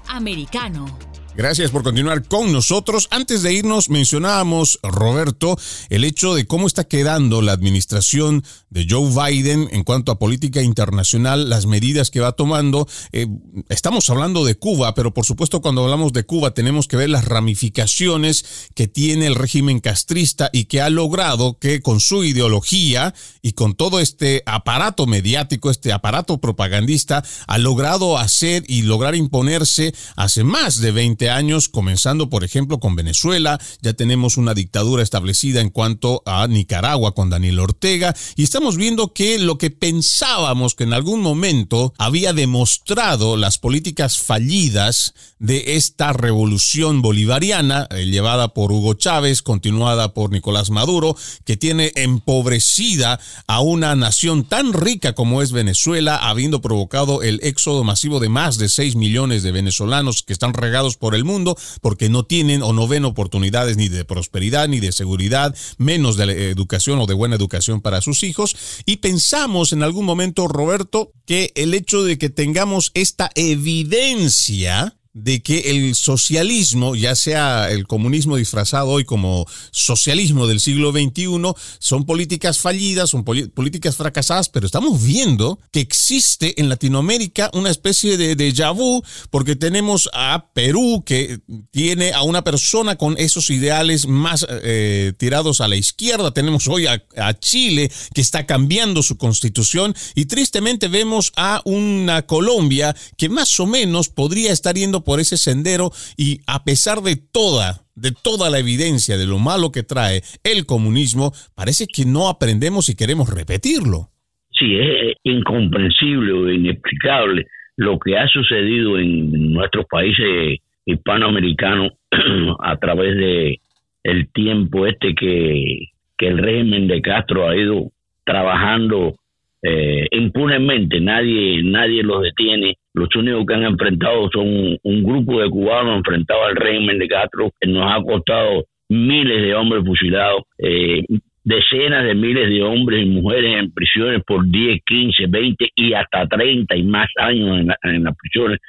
Americano. 0.13 1.10
Gracias 1.33 1.71
por 1.71 1.83
continuar 1.83 2.27
con 2.27 2.51
nosotros. 2.51 3.07
Antes 3.09 3.41
de 3.41 3.53
irnos, 3.53 3.89
mencionábamos, 3.89 4.79
Roberto, 4.83 5.57
el 5.89 6.03
hecho 6.03 6.35
de 6.35 6.45
cómo 6.45 6.67
está 6.67 6.83
quedando 6.83 7.41
la 7.41 7.53
administración 7.53 8.43
de 8.69 8.85
Joe 8.89 9.09
Biden 9.09 9.69
en 9.71 9.85
cuanto 9.85 10.11
a 10.11 10.19
política 10.19 10.61
internacional, 10.61 11.49
las 11.49 11.67
medidas 11.67 12.11
que 12.11 12.19
va 12.19 12.33
tomando. 12.33 12.85
Eh, 13.13 13.27
estamos 13.69 14.09
hablando 14.09 14.43
de 14.43 14.55
Cuba, 14.55 14.93
pero 14.93 15.13
por 15.13 15.25
supuesto 15.25 15.61
cuando 15.61 15.83
hablamos 15.83 16.11
de 16.11 16.25
Cuba 16.25 16.53
tenemos 16.53 16.89
que 16.89 16.97
ver 16.97 17.09
las 17.09 17.23
ramificaciones 17.23 18.69
que 18.75 18.87
tiene 18.87 19.27
el 19.27 19.35
régimen 19.35 19.79
castrista 19.79 20.49
y 20.51 20.65
que 20.65 20.81
ha 20.81 20.89
logrado 20.89 21.57
que 21.59 21.81
con 21.81 22.01
su 22.01 22.25
ideología 22.25 23.13
y 23.41 23.53
con 23.53 23.75
todo 23.75 24.01
este 24.01 24.43
aparato 24.45 25.07
mediático, 25.07 25.71
este 25.71 25.93
aparato 25.93 26.39
propagandista, 26.39 27.23
ha 27.47 27.57
logrado 27.57 28.17
hacer 28.17 28.65
y 28.67 28.81
lograr 28.81 29.15
imponerse 29.15 29.93
hace 30.17 30.43
más 30.43 30.79
de 30.79 30.91
20 30.91 31.20
años, 31.29 31.69
comenzando 31.69 32.29
por 32.29 32.43
ejemplo 32.43 32.79
con 32.79 32.95
Venezuela, 32.95 33.59
ya 33.81 33.93
tenemos 33.93 34.37
una 34.37 34.53
dictadura 34.53 35.03
establecida 35.03 35.61
en 35.61 35.69
cuanto 35.69 36.23
a 36.25 36.47
Nicaragua 36.47 37.13
con 37.13 37.29
Daniel 37.29 37.59
Ortega, 37.59 38.15
y 38.35 38.43
estamos 38.43 38.77
viendo 38.77 39.13
que 39.13 39.39
lo 39.39 39.57
que 39.57 39.69
pensábamos 39.69 40.75
que 40.75 40.83
en 40.83 40.93
algún 40.93 41.21
momento 41.21 41.93
había 41.97 42.33
demostrado 42.33 43.37
las 43.37 43.57
políticas 43.57 44.17
fallidas 44.17 45.13
de 45.39 45.75
esta 45.75 46.13
revolución 46.13 47.01
bolivariana, 47.01 47.87
eh, 47.89 48.05
llevada 48.05 48.49
por 48.49 48.71
Hugo 48.71 48.93
Chávez, 48.93 49.41
continuada 49.41 50.13
por 50.13 50.31
Nicolás 50.31 50.69
Maduro, 50.69 51.15
que 51.45 51.57
tiene 51.57 51.91
empobrecida 51.95 53.19
a 53.47 53.61
una 53.61 53.95
nación 53.95 54.43
tan 54.43 54.73
rica 54.73 55.13
como 55.13 55.41
es 55.41 55.51
Venezuela, 55.51 56.15
habiendo 56.15 56.61
provocado 56.61 57.23
el 57.23 57.39
éxodo 57.43 57.83
masivo 57.83 58.19
de 58.19 58.29
más 58.29 58.57
de 58.57 58.69
6 58.69 58.95
millones 58.95 59.43
de 59.43 59.51
venezolanos 59.51 60.23
que 60.23 60.33
están 60.33 60.53
regados 60.53 60.97
por 60.97 61.10
el 61.15 61.25
mundo 61.25 61.57
porque 61.81 62.09
no 62.09 62.23
tienen 62.23 62.61
o 62.61 62.73
no 62.73 62.87
ven 62.87 63.05
oportunidades 63.05 63.77
ni 63.77 63.89
de 63.89 64.05
prosperidad 64.05 64.67
ni 64.67 64.79
de 64.79 64.91
seguridad, 64.91 65.55
menos 65.77 66.17
de 66.17 66.49
educación 66.49 66.99
o 66.99 67.05
de 67.05 67.13
buena 67.13 67.35
educación 67.35 67.81
para 67.81 68.01
sus 68.01 68.23
hijos. 68.23 68.55
Y 68.85 68.97
pensamos 68.97 69.73
en 69.73 69.83
algún 69.83 70.05
momento, 70.05 70.47
Roberto, 70.47 71.11
que 71.25 71.51
el 71.55 71.73
hecho 71.73 72.03
de 72.03 72.17
que 72.17 72.29
tengamos 72.29 72.91
esta 72.93 73.31
evidencia 73.35 74.97
de 75.13 75.41
que 75.41 75.71
el 75.71 75.95
socialismo, 75.95 76.95
ya 76.95 77.15
sea 77.15 77.69
el 77.69 77.85
comunismo 77.85 78.37
disfrazado 78.37 78.87
hoy 78.87 79.03
como 79.03 79.45
socialismo 79.71 80.47
del 80.47 80.59
siglo 80.59 80.91
XXI, 80.91 81.53
son 81.79 82.05
políticas 82.05 82.59
fallidas, 82.59 83.09
son 83.09 83.23
políticas 83.23 83.95
fracasadas, 83.97 84.49
pero 84.49 84.65
estamos 84.65 85.03
viendo 85.03 85.59
que 85.71 85.81
existe 85.81 86.59
en 86.61 86.69
Latinoamérica 86.69 87.49
una 87.53 87.69
especie 87.69 88.17
de 88.17 88.37
déjà 88.37 88.73
vu, 88.73 89.03
porque 89.29 89.55
tenemos 89.55 90.09
a 90.13 90.49
Perú 90.53 91.03
que 91.05 91.39
tiene 91.71 92.13
a 92.13 92.21
una 92.23 92.43
persona 92.43 92.95
con 92.95 93.17
esos 93.17 93.49
ideales 93.49 94.07
más 94.07 94.45
eh, 94.49 95.13
tirados 95.17 95.59
a 95.59 95.67
la 95.67 95.75
izquierda, 95.75 96.31
tenemos 96.31 96.67
hoy 96.67 96.87
a, 96.87 97.03
a 97.17 97.37
Chile 97.37 97.91
que 98.13 98.21
está 98.21 98.45
cambiando 98.45 99.03
su 99.03 99.17
constitución 99.17 99.93
y 100.15 100.25
tristemente 100.25 100.87
vemos 100.87 101.33
a 101.35 101.61
una 101.65 102.21
Colombia 102.25 102.95
que 103.17 103.27
más 103.27 103.59
o 103.59 103.65
menos 103.65 104.09
podría 104.09 104.53
estar 104.53 104.75
yendo 104.75 105.00
por 105.03 105.19
ese 105.19 105.37
sendero 105.37 105.91
y 106.17 106.39
a 106.47 106.63
pesar 106.63 106.99
de 106.99 107.15
toda, 107.15 107.85
de 107.95 108.11
toda 108.11 108.49
la 108.49 108.59
evidencia 108.59 109.17
de 109.17 109.27
lo 109.27 109.39
malo 109.39 109.71
que 109.71 109.83
trae 109.83 110.21
el 110.43 110.65
comunismo, 110.65 111.31
parece 111.55 111.85
que 111.87 112.05
no 112.05 112.29
aprendemos 112.29 112.89
y 112.89 112.95
queremos 112.95 113.29
repetirlo. 113.29 114.09
Sí, 114.51 114.77
es 114.77 115.15
incomprensible 115.23 116.33
o 116.33 116.49
inexplicable 116.49 117.47
lo 117.77 117.97
que 117.99 118.17
ha 118.17 118.27
sucedido 118.27 118.99
en 118.99 119.53
nuestros 119.53 119.85
países 119.89 120.59
hispanoamericanos 120.85 121.93
a 122.59 122.77
través 122.77 123.17
de 123.17 123.59
el 124.03 124.31
tiempo 124.31 124.87
este 124.87 125.15
que, 125.15 125.89
que 126.17 126.27
el 126.27 126.37
régimen 126.37 126.87
de 126.87 127.01
Castro 127.01 127.47
ha 127.47 127.55
ido 127.55 127.91
trabajando 128.23 129.15
eh, 129.63 130.07
impunemente, 130.11 130.99
nadie, 130.99 131.61
nadie 131.63 132.03
los 132.03 132.21
detiene. 132.23 132.77
Los 132.93 133.07
únicos 133.15 133.45
que 133.45 133.53
han 133.53 133.63
enfrentado 133.63 134.29
son 134.31 134.77
un, 134.83 135.03
grupo 135.03 135.41
de 135.41 135.49
cubanos 135.49 135.97
enfrentados 135.97 136.49
al 136.49 136.55
régimen 136.55 136.99
de 136.99 137.07
Castro, 137.07 137.51
que 137.59 137.69
nos 137.69 137.91
ha 137.91 138.01
costado 138.03 138.65
miles 138.89 139.41
de 139.41 139.55
hombres 139.55 139.85
fusilados, 139.85 140.43
eh, 140.57 141.03
decenas 141.43 142.03
de 142.03 142.15
miles 142.15 142.49
de 142.49 142.61
hombres 142.63 143.05
y 143.05 143.09
mujeres 143.09 143.59
en 143.59 143.71
prisiones 143.71 144.21
por 144.25 144.45
10, 144.45 144.81
15, 144.85 145.25
20 145.27 145.69
y 145.75 145.93
hasta 145.93 146.27
30 146.27 146.75
y 146.75 146.83
más 146.83 147.07
años 147.17 147.59
en, 147.59 147.69
en 147.93 148.03
las 148.03 148.15
prisiones. 148.17 148.59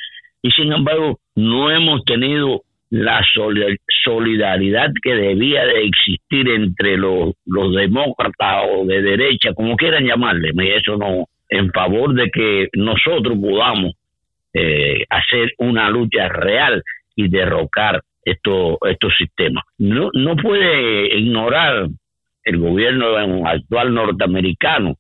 Y 0.41 0.51
sin 0.51 0.73
embargo, 0.73 1.19
no 1.35 1.71
hemos 1.71 2.05
tenido 2.05 2.63
la 2.93 3.25
solidaridad 4.05 4.93
que 5.03 5.15
debía 5.15 5.65
de 5.65 5.87
existir 5.87 6.47
entre 6.51 6.99
los, 6.99 7.33
los 7.47 7.75
demócratas 7.75 8.67
o 8.71 8.85
de 8.85 9.01
derecha, 9.01 9.55
como 9.55 9.77
quieran 9.77 10.05
llamarle, 10.05 10.51
eso 10.77 10.99
no, 10.99 11.25
en 11.49 11.71
favor 11.73 12.13
de 12.13 12.31
que 12.31 12.69
nosotros 12.75 13.39
podamos 13.41 13.95
eh, 14.55 15.05
hacer 15.09 15.53
una 15.59 15.91
lucha 15.91 16.29
real 16.29 16.83
y 17.17 17.29
derrocar 17.29 18.03
estos 18.25 18.79
estos 18.89 19.13
sistemas. 19.17 19.65
No, 19.79 20.11
no 20.15 20.37
puede 20.37 21.17
ignorar 21.19 21.89
el 22.45 22.59
gobierno 22.59 23.47
actual 23.47 23.95
norteamericano 23.95 24.97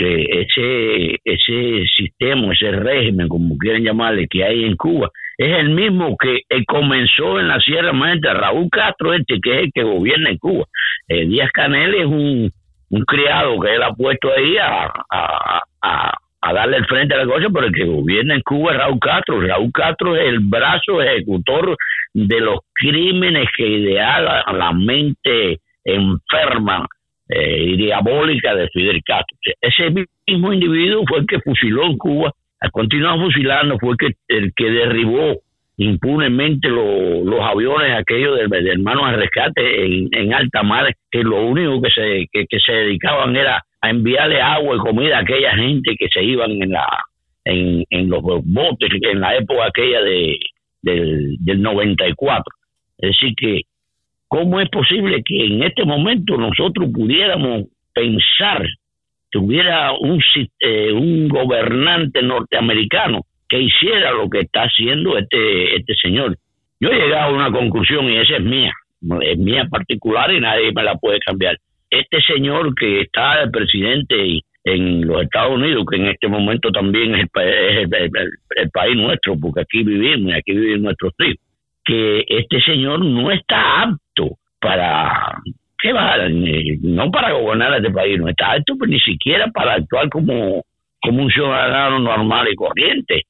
que 0.00 0.24
ese, 0.24 1.18
ese 1.24 1.84
sistema, 1.94 2.54
ese 2.54 2.70
régimen, 2.70 3.28
como 3.28 3.58
quieran 3.58 3.84
llamarle, 3.84 4.28
que 4.30 4.42
hay 4.42 4.64
en 4.64 4.74
Cuba, 4.76 5.10
es 5.36 5.58
el 5.58 5.70
mismo 5.70 6.16
que 6.16 6.40
comenzó 6.66 7.38
en 7.38 7.48
la 7.48 7.60
Sierra 7.60 7.92
Maestra, 7.92 8.32
Raúl 8.32 8.68
Castro, 8.70 9.12
este 9.12 9.38
que 9.42 9.52
es 9.52 9.64
el 9.64 9.72
que 9.74 9.82
gobierna 9.82 10.30
en 10.30 10.38
Cuba. 10.38 10.64
Eh, 11.06 11.26
Díaz 11.26 11.50
Canel 11.52 11.94
es 11.94 12.06
un, 12.06 12.50
un 12.88 13.04
criado 13.04 13.60
que 13.60 13.74
él 13.74 13.82
ha 13.82 13.92
puesto 13.92 14.30
ahí 14.34 14.56
a, 14.56 14.90
a, 15.10 16.12
darle 16.52 16.78
el 16.78 16.86
frente 16.86 17.14
a 17.14 17.18
la 17.18 17.26
cosa, 17.26 17.48
pero 17.52 17.66
el 17.66 17.74
que 17.74 17.84
gobierna 17.84 18.34
en 18.34 18.42
Cuba 18.42 18.72
es 18.72 18.78
Raúl 18.78 18.98
Castro. 19.00 19.40
Raúl 19.40 19.70
Castro 19.72 20.16
es 20.16 20.28
el 20.28 20.40
brazo 20.40 21.02
ejecutor 21.02 21.76
de 22.14 22.40
los 22.40 22.60
crímenes 22.74 23.48
que 23.56 23.66
idea 23.66 24.20
la, 24.20 24.72
mente 24.72 25.60
enferma 25.84 26.86
eh, 27.28 27.64
y 27.64 27.76
diabólica 27.76 28.54
de 28.54 28.68
Fidel 28.68 29.02
Castro. 29.04 29.36
Ese 29.60 29.90
mismo 30.26 30.52
individuo 30.52 31.04
fue 31.06 31.20
el 31.20 31.26
que 31.26 31.40
fusiló 31.40 31.84
en 31.84 31.98
Cuba 31.98 32.32
ha 32.60 32.70
continuado 32.70 33.20
fusilando, 33.20 33.78
fue 33.78 33.96
que, 33.96 34.12
el 34.28 34.52
que 34.54 34.70
derribó 34.70 35.40
impunemente 35.78 36.68
los 36.68 37.40
aviones 37.40 37.96
aquellos 37.96 38.36
de 38.36 38.70
hermanos 38.70 39.04
al 39.06 39.16
rescate 39.16 39.86
en, 40.12 40.34
alta 40.34 40.62
mar, 40.62 40.94
que 41.10 41.22
lo 41.22 41.42
único 41.42 41.80
que 41.80 41.90
se, 41.90 42.28
que, 42.30 42.58
se 42.58 42.72
dedicaban 42.72 43.34
era 43.34 43.64
a 43.80 43.90
enviarle 43.90 44.40
agua 44.40 44.76
y 44.76 44.78
comida 44.78 45.18
a 45.18 45.20
aquella 45.20 45.54
gente 45.56 45.96
que 45.98 46.08
se 46.12 46.22
iban 46.22 46.50
en 46.50 46.70
la 46.70 46.86
en, 47.44 47.84
en 47.88 48.10
los 48.10 48.22
botes 48.22 48.90
en 49.00 49.20
la 49.20 49.36
época 49.36 49.66
aquella 49.66 50.02
de, 50.02 50.38
del, 50.82 51.36
del 51.40 51.62
94. 51.62 52.44
Es 52.98 53.10
decir, 53.10 53.34
que 53.36 53.62
¿cómo 54.28 54.60
es 54.60 54.68
posible 54.68 55.22
que 55.24 55.46
en 55.46 55.62
este 55.62 55.84
momento 55.84 56.36
nosotros 56.36 56.90
pudiéramos 56.92 57.64
pensar 57.94 58.66
tuviera 59.30 59.92
un, 59.92 60.20
eh, 60.60 60.92
un 60.92 61.28
gobernante 61.28 62.22
norteamericano 62.22 63.22
que 63.48 63.60
hiciera 63.60 64.12
lo 64.12 64.28
que 64.28 64.40
está 64.40 64.62
haciendo 64.62 65.16
este, 65.16 65.76
este 65.76 65.94
señor. 65.94 66.36
Yo 66.78 66.90
he 66.90 66.98
llegado 66.98 67.30
a 67.30 67.34
una 67.34 67.50
conclusión 67.50 68.06
y 68.06 68.16
esa 68.16 68.36
es 68.36 68.42
mía, 68.42 68.72
es 69.22 69.38
mía 69.38 69.66
particular 69.70 70.32
y 70.32 70.40
nadie 70.40 70.72
me 70.72 70.82
la 70.82 70.96
puede 70.96 71.18
cambiar. 71.20 71.56
Este 71.90 72.20
señor 72.22 72.74
que 72.74 73.02
está 73.02 73.44
de 73.44 73.50
presidente 73.50 74.40
en 74.64 75.06
los 75.06 75.22
Estados 75.22 75.56
Unidos, 75.56 75.84
que 75.90 75.96
en 75.96 76.06
este 76.06 76.28
momento 76.28 76.70
también 76.70 77.14
es 77.14 77.26
el, 77.34 78.10
el, 78.56 78.70
país 78.70 78.96
nuestro, 78.96 79.36
porque 79.40 79.62
aquí 79.62 79.82
vivimos 79.82 80.32
y 80.32 80.34
aquí 80.34 80.52
viven 80.52 80.82
nuestros 80.82 81.12
hijos, 81.18 81.42
que 81.84 82.24
este 82.28 82.60
señor 82.60 83.04
no 83.04 83.30
está 83.30 83.82
apto 83.82 84.36
para 84.60 85.34
¿qué 85.80 85.92
va? 85.92 86.16
No 86.82 87.10
para 87.10 87.32
gobernar 87.32 87.74
este 87.74 87.90
país, 87.90 88.18
no 88.18 88.28
está 88.28 88.56
pues, 88.78 88.90
ni 88.90 89.00
siquiera 89.00 89.48
para 89.48 89.74
actuar 89.74 90.08
como, 90.08 90.64
como 91.00 91.22
un 91.22 91.30
ciudadano 91.30 91.98
normal 91.98 92.48
y 92.50 92.54
corriente. 92.54 93.22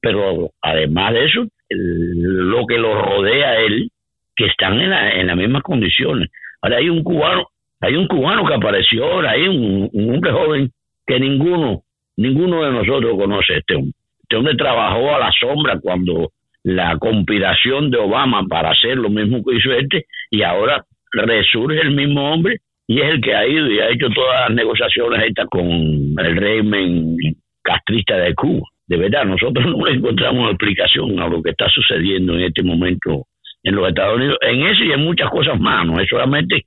Pero 0.00 0.50
además 0.60 1.14
de 1.14 1.24
eso, 1.24 1.46
lo 1.70 2.66
que 2.66 2.78
lo 2.78 3.00
rodea 3.00 3.50
a 3.50 3.56
él, 3.60 3.90
que 4.36 4.46
están 4.46 4.80
en, 4.80 4.90
la, 4.90 5.14
en 5.14 5.26
las 5.28 5.36
mismas 5.36 5.62
condiciones. 5.62 6.30
Ahora 6.60 6.78
hay 6.78 6.88
un 6.88 7.02
cubano, 7.02 7.46
hay 7.84 7.96
un 7.96 8.06
cubano 8.08 8.46
que 8.46 8.54
apareció 8.54 9.04
ahora, 9.04 9.32
hay 9.32 9.46
un, 9.46 9.90
hombre 9.94 10.32
joven 10.32 10.70
que 11.06 11.20
ninguno, 11.20 11.82
ninguno 12.16 12.64
de 12.64 12.70
nosotros 12.72 13.12
conoce 13.16 13.58
este 13.58 13.74
hombre. 13.74 13.92
Este 14.22 14.36
hombre 14.36 14.54
trabajó 14.56 15.14
a 15.14 15.18
la 15.18 15.30
sombra 15.32 15.78
cuando 15.80 16.30
la 16.62 16.96
conspiración 16.98 17.90
de 17.90 17.98
Obama 17.98 18.46
para 18.48 18.70
hacer 18.70 18.96
lo 18.96 19.10
mismo 19.10 19.44
que 19.44 19.56
hizo 19.56 19.70
este 19.72 20.06
y 20.30 20.42
ahora 20.42 20.82
resurge 21.12 21.78
el 21.82 21.90
mismo 21.90 22.32
hombre 22.32 22.56
y 22.86 23.00
es 23.00 23.10
el 23.10 23.20
que 23.20 23.34
ha 23.34 23.46
ido 23.46 23.70
y 23.70 23.80
ha 23.80 23.90
hecho 23.90 24.08
todas 24.14 24.48
las 24.48 24.56
negociaciones 24.56 25.22
estas 25.28 25.46
con 25.48 25.66
el 25.66 26.36
régimen 26.36 27.16
castrista 27.62 28.16
de 28.16 28.34
Cuba. 28.34 28.66
de 28.86 28.96
verdad, 28.96 29.26
nosotros 29.26 29.64
no 29.76 29.86
encontramos 29.88 30.50
explicación 30.50 31.20
a 31.20 31.28
lo 31.28 31.42
que 31.42 31.50
está 31.50 31.68
sucediendo 31.68 32.34
en 32.34 32.44
este 32.44 32.62
momento 32.62 33.26
en 33.62 33.74
los 33.74 33.88
Estados 33.88 34.16
Unidos, 34.16 34.38
en 34.42 34.62
eso 34.62 34.84
y 34.84 34.92
en 34.92 35.04
muchas 35.04 35.30
cosas 35.30 35.58
más, 35.60 35.86
no 35.86 35.98
es 35.98 36.08
solamente 36.08 36.64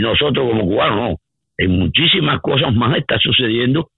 nosotros 0.00 0.48
como 0.48 0.66
cubanos, 0.66 1.10
no, 1.10 1.16
en 1.58 1.78
muchísimas 1.78 2.40
cosas 2.40 2.74
más 2.74 2.96
está 2.96 3.18
sucediendo 3.18 3.90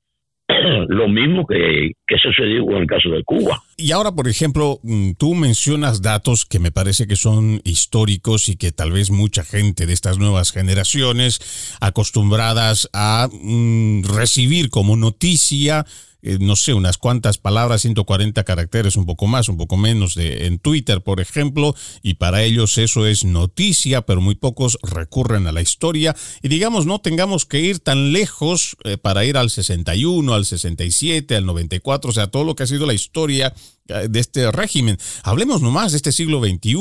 lo 0.88 1.08
mismo 1.08 1.46
que, 1.46 1.92
que 2.06 2.16
sucedió 2.16 2.64
con 2.64 2.76
el 2.76 2.86
caso 2.86 3.10
de 3.10 3.22
Cuba. 3.22 3.62
Y 3.76 3.92
ahora, 3.92 4.12
por 4.12 4.28
ejemplo, 4.28 4.78
mm, 4.82 5.12
tú 5.18 5.34
mencionas 5.34 6.00
datos 6.00 6.46
que 6.46 6.58
me 6.58 6.72
parece 6.72 7.06
que 7.06 7.16
son 7.16 7.60
históricos 7.64 8.48
y 8.48 8.56
que 8.56 8.72
tal 8.72 8.92
vez 8.92 9.10
mucha 9.10 9.44
gente 9.44 9.86
de 9.86 9.92
estas 9.92 10.18
nuevas 10.18 10.52
generaciones 10.52 11.76
acostumbradas 11.80 12.88
a 12.94 13.28
mm, 13.30 14.04
recibir 14.04 14.70
como 14.70 14.96
noticia 14.96 15.84
eh, 16.22 16.38
no 16.40 16.56
sé, 16.56 16.74
unas 16.74 16.98
cuantas 16.98 17.38
palabras, 17.38 17.82
140 17.82 18.42
caracteres, 18.44 18.96
un 18.96 19.06
poco 19.06 19.26
más, 19.26 19.48
un 19.48 19.56
poco 19.56 19.76
menos 19.76 20.14
de, 20.14 20.46
en 20.46 20.58
Twitter, 20.58 21.02
por 21.02 21.20
ejemplo, 21.20 21.74
y 22.02 22.14
para 22.14 22.42
ellos 22.42 22.76
eso 22.78 23.06
es 23.06 23.24
noticia, 23.24 24.02
pero 24.02 24.20
muy 24.20 24.34
pocos 24.34 24.78
recurren 24.82 25.46
a 25.46 25.52
la 25.52 25.60
historia. 25.60 26.16
Y 26.42 26.48
digamos, 26.48 26.86
no 26.86 27.00
tengamos 27.00 27.46
que 27.46 27.60
ir 27.60 27.78
tan 27.78 28.12
lejos 28.12 28.76
eh, 28.84 28.98
para 28.98 29.24
ir 29.24 29.36
al 29.36 29.50
61, 29.50 30.34
al 30.34 30.44
67, 30.44 31.36
al 31.36 31.46
94, 31.46 32.10
o 32.10 32.12
sea, 32.12 32.26
todo 32.26 32.44
lo 32.44 32.56
que 32.56 32.64
ha 32.64 32.66
sido 32.66 32.86
la 32.86 32.94
historia 32.94 33.54
de 33.88 34.20
este 34.20 34.52
régimen. 34.52 34.98
Hablemos 35.22 35.62
nomás 35.62 35.92
de 35.92 35.96
este 35.96 36.12
siglo 36.12 36.40
XXI 36.40 36.76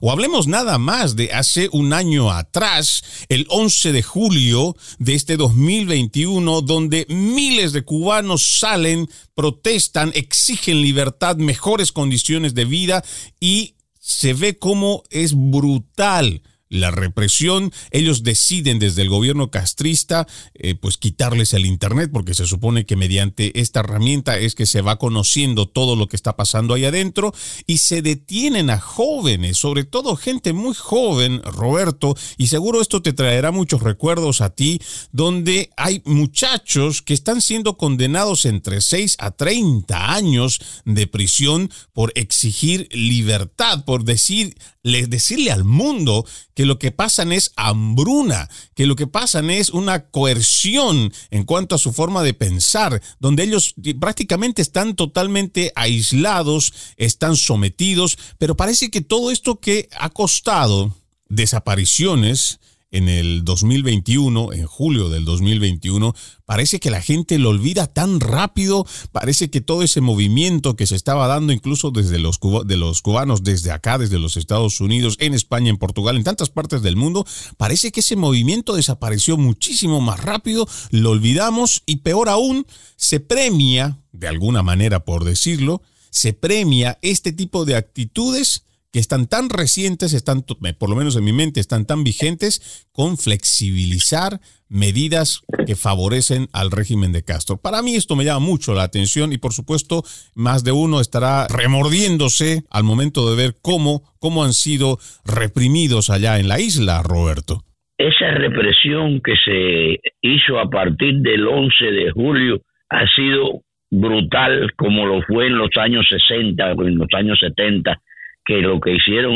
o 0.00 0.10
hablemos 0.10 0.46
nada 0.46 0.78
más 0.78 1.16
de 1.16 1.32
hace 1.32 1.68
un 1.72 1.92
año 1.92 2.30
atrás, 2.30 3.02
el 3.28 3.46
11 3.48 3.92
de 3.92 4.02
julio 4.02 4.76
de 4.98 5.14
este 5.14 5.36
2021, 5.36 6.62
donde 6.62 7.06
miles 7.08 7.72
de 7.72 7.82
cubanos 7.82 8.58
salen, 8.60 9.08
protestan, 9.34 10.12
exigen 10.14 10.80
libertad, 10.82 11.36
mejores 11.36 11.90
condiciones 11.90 12.54
de 12.54 12.64
vida 12.64 13.04
y 13.40 13.74
se 13.98 14.34
ve 14.34 14.58
cómo 14.58 15.02
es 15.10 15.34
brutal 15.34 16.42
la 16.72 16.90
represión. 16.90 17.72
Ellos 17.90 18.22
deciden 18.24 18.78
desde 18.78 19.02
el 19.02 19.08
gobierno 19.08 19.50
castrista 19.50 20.26
eh, 20.54 20.74
pues 20.74 20.96
quitarles 20.96 21.52
el 21.52 21.66
internet 21.66 22.10
porque 22.12 22.34
se 22.34 22.46
supone 22.46 22.86
que 22.86 22.96
mediante 22.96 23.60
esta 23.60 23.80
herramienta 23.80 24.38
es 24.38 24.54
que 24.54 24.66
se 24.66 24.80
va 24.80 24.98
conociendo 24.98 25.68
todo 25.68 25.96
lo 25.96 26.08
que 26.08 26.16
está 26.16 26.34
pasando 26.34 26.74
ahí 26.74 26.84
adentro 26.84 27.32
y 27.66 27.78
se 27.78 28.02
detienen 28.02 28.70
a 28.70 28.80
jóvenes, 28.80 29.58
sobre 29.58 29.84
todo 29.84 30.16
gente 30.16 30.52
muy 30.52 30.74
joven, 30.74 31.42
Roberto, 31.42 32.16
y 32.38 32.46
seguro 32.46 32.80
esto 32.80 33.02
te 33.02 33.12
traerá 33.12 33.52
muchos 33.52 33.82
recuerdos 33.82 34.40
a 34.40 34.50
ti, 34.50 34.80
donde 35.12 35.70
hay 35.76 36.02
muchachos 36.06 37.02
que 37.02 37.14
están 37.14 37.42
siendo 37.42 37.76
condenados 37.76 38.46
entre 38.46 38.80
6 38.80 39.16
a 39.18 39.32
30 39.32 40.12
años 40.12 40.60
de 40.84 41.06
prisión 41.06 41.70
por 41.92 42.12
exigir 42.14 42.88
libertad, 42.92 43.84
por 43.84 44.04
decir, 44.04 44.56
decirle 44.82 45.50
al 45.52 45.64
mundo 45.64 46.24
que 46.54 46.61
que 46.62 46.66
lo 46.66 46.78
que 46.78 46.92
pasan 46.92 47.32
es 47.32 47.50
hambruna, 47.56 48.48
que 48.76 48.86
lo 48.86 48.94
que 48.94 49.08
pasan 49.08 49.50
es 49.50 49.70
una 49.70 50.06
coerción 50.10 51.12
en 51.32 51.42
cuanto 51.42 51.74
a 51.74 51.78
su 51.78 51.92
forma 51.92 52.22
de 52.22 52.34
pensar, 52.34 53.02
donde 53.18 53.42
ellos 53.42 53.74
prácticamente 53.98 54.62
están 54.62 54.94
totalmente 54.94 55.72
aislados, 55.74 56.72
están 56.96 57.34
sometidos, 57.34 58.16
pero 58.38 58.56
parece 58.56 58.92
que 58.92 59.00
todo 59.00 59.32
esto 59.32 59.58
que 59.58 59.88
ha 59.98 60.10
costado 60.10 60.94
desapariciones, 61.28 62.60
en 62.92 63.08
el 63.08 63.44
2021, 63.44 64.52
en 64.52 64.66
julio 64.66 65.08
del 65.08 65.24
2021, 65.24 66.14
parece 66.44 66.78
que 66.78 66.90
la 66.90 67.00
gente 67.00 67.38
lo 67.38 67.48
olvida 67.48 67.86
tan 67.86 68.20
rápido, 68.20 68.86
parece 69.10 69.50
que 69.50 69.62
todo 69.62 69.82
ese 69.82 70.02
movimiento 70.02 70.76
que 70.76 70.86
se 70.86 70.94
estaba 70.94 71.26
dando 71.26 71.54
incluso 71.54 71.90
desde 71.90 72.18
los, 72.18 72.38
de 72.66 72.76
los 72.76 73.00
cubanos, 73.00 73.42
desde 73.42 73.72
acá, 73.72 73.96
desde 73.96 74.18
los 74.18 74.36
Estados 74.36 74.80
Unidos, 74.80 75.16
en 75.18 75.32
España, 75.32 75.70
en 75.70 75.78
Portugal, 75.78 76.16
en 76.16 76.24
tantas 76.24 76.50
partes 76.50 76.82
del 76.82 76.96
mundo, 76.96 77.26
parece 77.56 77.92
que 77.92 78.00
ese 78.00 78.14
movimiento 78.14 78.76
desapareció 78.76 79.38
muchísimo 79.38 80.02
más 80.02 80.20
rápido, 80.20 80.68
lo 80.90 81.10
olvidamos 81.10 81.82
y 81.86 81.96
peor 81.96 82.28
aún, 82.28 82.66
se 82.96 83.20
premia, 83.20 83.98
de 84.12 84.28
alguna 84.28 84.62
manera 84.62 85.00
por 85.04 85.24
decirlo, 85.24 85.80
se 86.10 86.34
premia 86.34 86.98
este 87.00 87.32
tipo 87.32 87.64
de 87.64 87.74
actitudes 87.74 88.64
que 88.92 89.00
están 89.00 89.26
tan 89.26 89.48
recientes, 89.48 90.12
están, 90.12 90.42
por 90.78 90.90
lo 90.90 90.96
menos 90.96 91.16
en 91.16 91.24
mi 91.24 91.32
mente, 91.32 91.60
están 91.60 91.86
tan 91.86 92.04
vigentes 92.04 92.86
con 92.92 93.16
flexibilizar 93.16 94.38
medidas 94.68 95.40
que 95.66 95.76
favorecen 95.76 96.48
al 96.52 96.70
régimen 96.70 97.12
de 97.12 97.24
Castro. 97.24 97.56
Para 97.56 97.82
mí 97.82 97.94
esto 97.94 98.16
me 98.16 98.24
llama 98.24 98.40
mucho 98.40 98.74
la 98.74 98.82
atención 98.82 99.32
y 99.32 99.38
por 99.38 99.52
supuesto 99.52 100.02
más 100.34 100.62
de 100.64 100.72
uno 100.72 101.00
estará 101.00 101.46
remordiéndose 101.48 102.62
al 102.70 102.84
momento 102.84 103.28
de 103.30 103.36
ver 103.36 103.52
cómo, 103.62 104.02
cómo 104.20 104.44
han 104.44 104.52
sido 104.52 104.98
reprimidos 105.24 106.10
allá 106.10 106.38
en 106.38 106.48
la 106.48 106.60
isla, 106.60 107.02
Roberto. 107.02 107.64
Esa 107.96 108.32
represión 108.32 109.20
que 109.22 109.34
se 109.44 110.00
hizo 110.20 110.58
a 110.58 110.68
partir 110.68 111.16
del 111.20 111.46
11 111.46 111.84
de 111.84 112.10
julio 112.10 112.60
ha 112.90 113.06
sido 113.14 113.62
brutal 113.90 114.72
como 114.76 115.06
lo 115.06 115.22
fue 115.22 115.46
en 115.46 115.56
los 115.56 115.70
años 115.78 116.06
60 116.08 116.72
o 116.72 116.86
en 116.86 116.96
los 116.96 117.08
años 117.14 117.38
70 117.38 118.00
que 118.44 118.60
lo 118.60 118.80
que 118.80 118.92
hicieron 118.92 119.34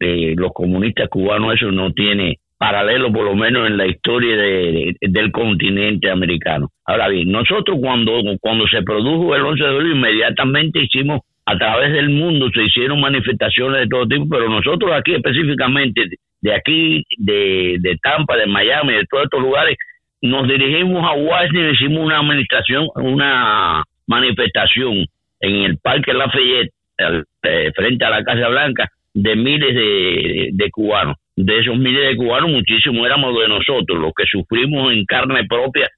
eh, 0.00 0.34
los 0.36 0.52
comunistas 0.52 1.08
cubanos, 1.08 1.54
eso 1.54 1.70
no 1.70 1.92
tiene 1.92 2.38
paralelo, 2.58 3.12
por 3.12 3.24
lo 3.24 3.34
menos 3.34 3.66
en 3.66 3.76
la 3.76 3.86
historia 3.86 4.36
de, 4.36 4.96
del 5.00 5.30
continente 5.32 6.10
americano. 6.10 6.70
Ahora 6.86 7.08
bien, 7.08 7.30
nosotros 7.30 7.78
cuando, 7.80 8.20
cuando 8.40 8.66
se 8.68 8.82
produjo 8.82 9.34
el 9.34 9.42
11 9.42 9.64
de 9.64 9.72
julio, 9.74 9.94
inmediatamente 9.94 10.82
hicimos, 10.82 11.20
a 11.46 11.58
través 11.58 11.92
del 11.92 12.08
mundo, 12.08 12.48
se 12.54 12.62
hicieron 12.62 13.00
manifestaciones 13.00 13.80
de 13.82 13.88
todo 13.88 14.06
tipo, 14.06 14.26
pero 14.30 14.48
nosotros 14.48 14.90
aquí 14.92 15.14
específicamente, 15.14 16.06
de 16.40 16.54
aquí, 16.54 17.04
de, 17.18 17.76
de 17.80 17.98
Tampa, 18.02 18.36
de 18.36 18.46
Miami, 18.46 18.94
de 18.94 19.04
todos 19.10 19.24
estos 19.24 19.42
lugares, 19.42 19.76
nos 20.22 20.48
dirigimos 20.48 21.04
a 21.04 21.12
Washington 21.12 21.70
hicimos 21.74 22.06
una 22.06 22.18
administración, 22.20 22.88
una 22.94 23.84
manifestación 24.06 25.04
en 25.40 25.54
el 25.64 25.76
Parque 25.78 26.14
Lafayette 26.14 26.72
eh, 26.98 27.72
frente 27.74 28.04
a 28.04 28.10
la 28.10 28.24
Casa 28.24 28.48
Blanca 28.48 28.88
de 29.14 29.36
miles 29.36 29.74
de, 29.74 30.70
cubanos. 30.70 31.16
De 31.36 31.58
esos 31.60 31.76
miles 31.76 32.08
de 32.08 32.16
cubanos, 32.16 32.50
muchísimos 32.50 33.06
éramos 33.06 33.38
de 33.38 33.48
nosotros, 33.48 33.98
los 33.98 34.12
que 34.16 34.24
sufrimos 34.26 34.92
en 34.92 35.04
carne 35.04 35.44
propia 35.48 35.88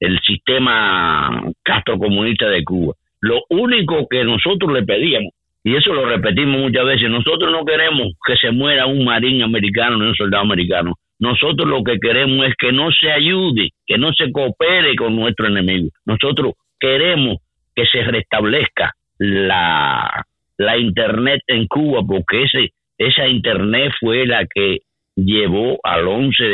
el 0.00 0.18
sistema 0.20 1.42
castrocomunista 1.62 2.48
de 2.48 2.64
Cuba. 2.64 2.94
Lo 3.20 3.42
único 3.48 4.06
que 4.08 4.24
nosotros 4.24 4.72
le 4.72 4.82
pedíamos, 4.82 5.32
y 5.62 5.76
eso 5.76 5.94
lo 5.94 6.04
repetimos 6.04 6.60
muchas 6.60 6.84
veces, 6.84 7.08
nosotros 7.08 7.50
no 7.50 7.64
queremos 7.64 8.08
que 8.26 8.36
se 8.36 8.50
muera 8.50 8.86
un 8.86 9.04
marín 9.04 9.42
americano 9.42 9.96
ni 9.96 10.08
un 10.08 10.14
soldado 10.14 10.42
americano. 10.42 10.94
Nosotros 11.20 11.66
lo 11.66 11.82
que 11.82 11.98
queremos 11.98 12.46
es 12.46 12.54
que 12.56 12.72
no 12.72 12.90
se 12.90 13.10
ayude, 13.10 13.70
que 13.86 13.96
no 13.96 14.12
se 14.12 14.30
coopere 14.30 14.94
con 14.96 15.16
nuestro 15.16 15.46
enemigo. 15.46 15.88
Nosotros 16.04 16.52
queremos 16.78 17.38
que 17.74 17.86
se 17.86 18.02
restablezca 18.02 18.92
la, 19.18 20.24
la 20.58 20.76
Internet 20.78 21.40
en 21.46 21.66
Cuba, 21.66 22.02
porque 22.06 22.44
ese, 22.44 22.72
esa 22.98 23.26
Internet 23.26 23.92
fue 24.00 24.26
la 24.26 24.46
que 24.46 24.78
llevó 25.16 25.78
al 25.82 26.06
11 26.08 26.44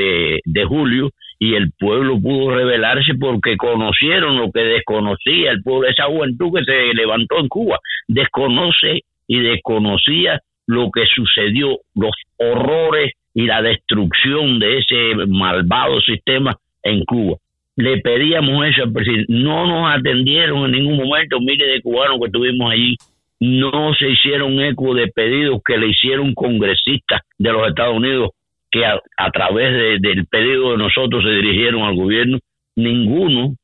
de, 0.44 0.64
julio 0.64 1.10
y 1.38 1.54
el 1.54 1.72
pueblo 1.78 2.20
pudo 2.20 2.54
rebelarse 2.54 3.14
porque 3.18 3.56
conocieron 3.56 4.36
lo 4.36 4.50
que 4.52 4.60
desconocía 4.60 5.50
el 5.52 5.62
pueblo, 5.62 5.88
esa 5.88 6.04
juventud 6.04 6.52
que 6.54 6.64
se 6.64 6.94
levantó 6.94 7.38
en 7.38 7.48
Cuba, 7.48 7.78
desconoce 8.08 9.04
y 9.26 9.40
desconocía 9.40 10.40
lo 10.66 10.90
que 10.90 11.06
sucedió, 11.06 11.78
los 11.94 12.12
horrores 12.36 13.12
y 13.34 13.46
la 13.46 13.62
destrucción 13.62 14.58
de 14.58 14.78
ese 14.78 15.14
malvado 15.26 16.00
sistema 16.00 16.56
en 16.82 17.04
Cuba. 17.04 17.36
Le 17.76 17.98
pedíamos 17.98 18.66
eso 18.66 18.82
al 18.82 18.92
presidente, 18.92 19.26
no 19.28 19.66
nos 19.66 19.96
atendieron 19.96 20.66
en 20.66 20.72
ningún 20.72 20.98
momento, 20.98 21.40
miles 21.40 21.72
de 21.72 21.80
cubanos 21.80 22.18
que 22.18 22.26
estuvimos 22.26 22.70
allí 22.70 22.96
no 23.40 23.94
se 23.94 24.10
hicieron 24.10 24.60
eco 24.60 24.94
de 24.94 25.08
pedidos 25.08 25.60
que 25.64 25.78
le 25.78 25.88
hicieron 25.88 26.34
congresistas 26.34 27.22
de 27.38 27.52
los 27.52 27.66
Estados 27.66 27.96
Unidos 27.96 28.30
que 28.70 28.84
a, 28.84 29.30
través 29.32 30.00
del 30.00 30.26
pedido 30.26 30.72
de 30.72 30.78
nosotros 30.78 31.24
se 31.24 31.30
dirigieron 31.30 31.82
al 31.82 31.96
gobierno, 31.96 32.38
ninguno 32.76 33.56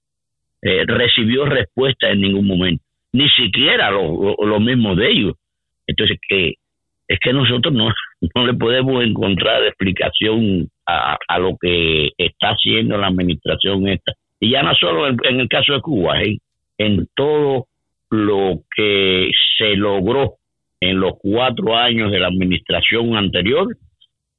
eh, 0.62 0.85
recibió 0.85 1.45
respuesta 1.45 2.11
en 2.11 2.23
ningún 2.23 2.47
momento, 2.47 2.83
ni 3.12 3.29
siquiera 3.29 3.91
los 3.91 4.37
lo, 4.39 4.59
mismos 4.59 4.97
de 4.97 5.11
ellos. 5.11 5.35
Entonces, 5.87 6.19
que 6.29 6.55
es 7.07 7.19
que 7.21 7.33
nosotros 7.33 7.73
no, 7.73 7.89
no 8.35 8.47
le 8.47 8.55
podemos 8.55 9.05
encontrar 9.05 9.62
explicación 9.62 10.69
a, 10.87 11.17
a, 11.29 11.39
lo 11.39 11.57
que 11.61 12.11
está 12.19 12.49
haciendo 12.49 12.99
la 12.99 13.07
administración 13.07 13.87
esta. 13.87 14.12
Y 14.41 14.51
ya 14.51 14.62
no 14.65 14.75
solo 14.75 15.07
en, 15.07 15.17
en 15.23 15.41
el 15.41 15.49
caso 15.49 15.75
de 15.75 15.81
Cuba, 15.81 16.21
¿eh? 16.23 16.39
en 16.79 17.07
todo 17.15 17.67
lo 18.11 18.61
que 18.75 19.31
se 19.59 19.77
logró 19.77 20.35
en 20.81 21.01
los 21.01 21.14
cuatro 21.19 21.77
años 21.77 22.11
de 22.11 22.21
la 22.21 22.29
administración 22.29 23.16
anterior, 23.16 23.66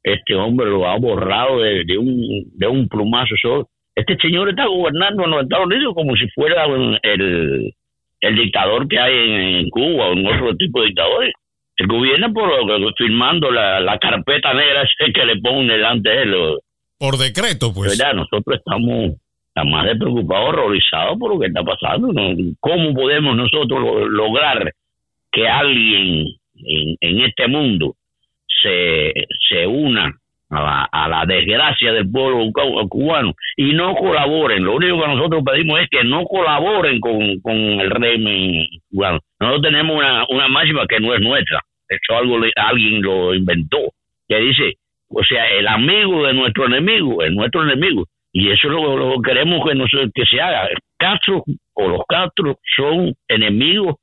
este 0.03 0.35
hombre 0.35 0.67
lo 0.67 0.87
ha 0.87 0.97
borrado 0.97 1.59
de, 1.59 1.97
un, 1.97 2.45
de 2.53 2.67
un 2.67 2.87
plumazo. 2.87 3.35
Este 3.95 4.15
señor 4.21 4.49
está 4.49 4.65
gobernando 4.67 5.25
en 5.25 5.31
los 5.31 5.43
Estados 5.43 5.65
Unidos 5.65 5.93
como 5.95 6.15
si 6.15 6.27
fuera 6.29 6.65
el, 7.03 7.73
el 8.21 8.35
dictador 8.35 8.87
que 8.87 8.99
hay 8.99 9.59
en, 9.59 9.69
Cuba 9.69 10.07
o 10.07 10.13
en 10.13 10.25
otro 10.27 10.55
tipo 10.55 10.81
de 10.81 10.87
dictadores. 10.87 11.33
El 11.77 11.87
gobierno 11.87 12.33
por 12.33 12.49
firmando 12.97 13.51
la, 13.51 13.79
la 13.79 13.99
carpeta 13.99 14.53
negra 14.53 14.87
que 15.13 15.25
le 15.25 15.39
ponen 15.41 15.67
delante 15.67 16.09
de 16.09 16.21
él. 16.23 16.35
Por 16.99 17.17
decreto, 17.17 17.73
pues. 17.73 17.99
Nosotros 18.15 18.57
estamos 18.57 19.17
más 19.63 19.85
de 19.85 19.95
preocupados, 19.95 20.49
horrorizados 20.49 21.17
por 21.17 21.33
lo 21.33 21.39
que 21.39 21.47
está 21.47 21.63
pasando. 21.63 22.13
¿Cómo 22.59 22.93
podemos 22.93 23.35
nosotros 23.35 24.09
lograr 24.09 24.71
que 25.31 25.47
alguien 25.47 26.25
en, 26.99 27.21
este 27.21 27.47
mundo 27.47 27.95
se, 28.47 29.13
se 29.49 29.67
una 29.67 30.13
a 30.49 31.07
la, 31.09 31.25
desgracia 31.27 31.91
del 31.91 32.09
pueblo 32.09 32.51
cubano 32.89 33.33
y 33.57 33.73
no 33.73 33.95
colaboren. 33.95 34.63
Lo 34.63 34.75
único 34.75 35.01
que 35.01 35.07
nosotros 35.07 35.43
pedimos 35.45 35.81
es 35.81 35.89
que 35.89 36.03
no 36.03 36.23
colaboren 36.23 36.99
con, 36.99 37.21
el 37.51 37.91
régimen 37.91 38.65
cubano. 38.89 39.19
Nosotros 39.39 39.61
tenemos 39.63 39.97
una, 39.97 40.25
una 40.29 40.47
máxima 40.47 40.87
que 40.87 40.99
no 40.99 41.13
es 41.13 41.21
nuestra. 41.21 41.61
Esto 41.89 42.17
algo 42.17 42.37
alguien 42.55 43.01
lo 43.01 43.33
inventó. 43.33 43.77
Que 44.27 44.39
dice, 44.39 44.75
o 45.09 45.23
sea, 45.23 45.47
el 45.49 45.67
amigo 45.67 46.25
de 46.25 46.33
nuestro 46.33 46.65
enemigo 46.65 47.23
es 47.23 47.31
nuestro 47.33 47.63
enemigo. 47.63 48.05
Y 48.39 48.51
eso 48.51 48.69
lo, 48.69 48.95
lo 48.95 49.19
queremos 49.19 49.67
que, 49.67 50.11
que 50.13 50.25
se 50.27 50.39
haga. 50.39 50.69
Castro 50.95 51.43
o 51.73 51.87
los 51.87 52.01
Castro 52.07 52.59
son 52.75 53.15
enemigos 53.27 53.95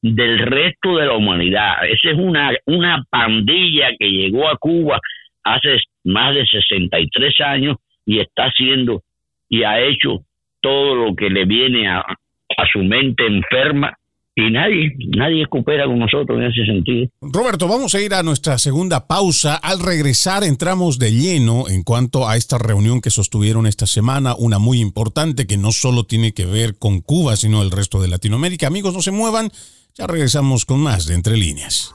del 0.00 0.38
resto 0.38 0.98
de 0.98 1.06
la 1.06 1.14
humanidad. 1.14 1.84
Esa 1.88 2.10
es 2.12 2.16
una, 2.16 2.52
una 2.66 3.04
pandilla 3.10 3.88
que 3.98 4.08
llegó 4.08 4.48
a 4.48 4.56
Cuba 4.58 5.00
hace 5.42 5.78
más 6.04 6.36
de 6.36 6.46
63 6.46 7.40
años 7.40 7.78
y 8.06 8.20
está 8.20 8.44
haciendo 8.44 9.02
y 9.48 9.64
ha 9.64 9.80
hecho 9.80 10.20
todo 10.60 10.94
lo 10.94 11.16
que 11.16 11.28
le 11.28 11.44
viene 11.44 11.88
a, 11.88 11.98
a 11.98 12.66
su 12.72 12.84
mente 12.84 13.26
enferma 13.26 13.98
y 14.36 14.50
nadie, 14.50 14.92
nadie 15.16 15.46
coopera 15.46 15.86
con 15.86 15.98
nosotros 15.98 16.38
en 16.38 16.44
ese 16.44 16.64
sentido. 16.64 17.08
Roberto, 17.20 17.68
vamos 17.68 17.94
a 17.94 18.00
ir 18.00 18.14
a 18.14 18.22
nuestra 18.22 18.58
segunda 18.58 19.06
pausa. 19.06 19.56
Al 19.56 19.80
regresar 19.80 20.44
entramos 20.44 20.98
de 20.98 21.12
lleno 21.12 21.68
en 21.68 21.82
cuanto 21.82 22.28
a 22.28 22.36
esta 22.36 22.58
reunión 22.58 23.00
que 23.00 23.10
sostuvieron 23.10 23.66
esta 23.66 23.86
semana, 23.86 24.34
una 24.36 24.58
muy 24.58 24.80
importante 24.80 25.46
que 25.46 25.56
no 25.56 25.72
solo 25.72 26.04
tiene 26.04 26.32
que 26.32 26.46
ver 26.46 26.78
con 26.78 27.00
Cuba, 27.00 27.36
sino 27.36 27.62
el 27.62 27.70
resto 27.70 28.00
de 28.00 28.08
Latinoamérica. 28.08 28.66
Amigos, 28.66 28.94
no 28.94 29.02
se 29.02 29.10
muevan, 29.10 29.50
ya 29.94 30.06
regresamos 30.06 30.64
con 30.64 30.80
más 30.80 31.06
de 31.06 31.14
Entre 31.14 31.36
Líneas. 31.36 31.94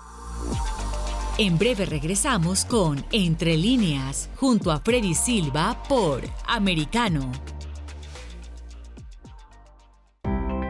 En 1.38 1.58
breve 1.58 1.86
regresamos 1.86 2.64
con 2.64 3.04
Entre 3.12 3.58
líneas, 3.58 4.30
junto 4.36 4.72
a 4.72 4.80
Freddy 4.80 5.14
Silva 5.14 5.84
por 5.90 6.22
Americano. 6.48 7.30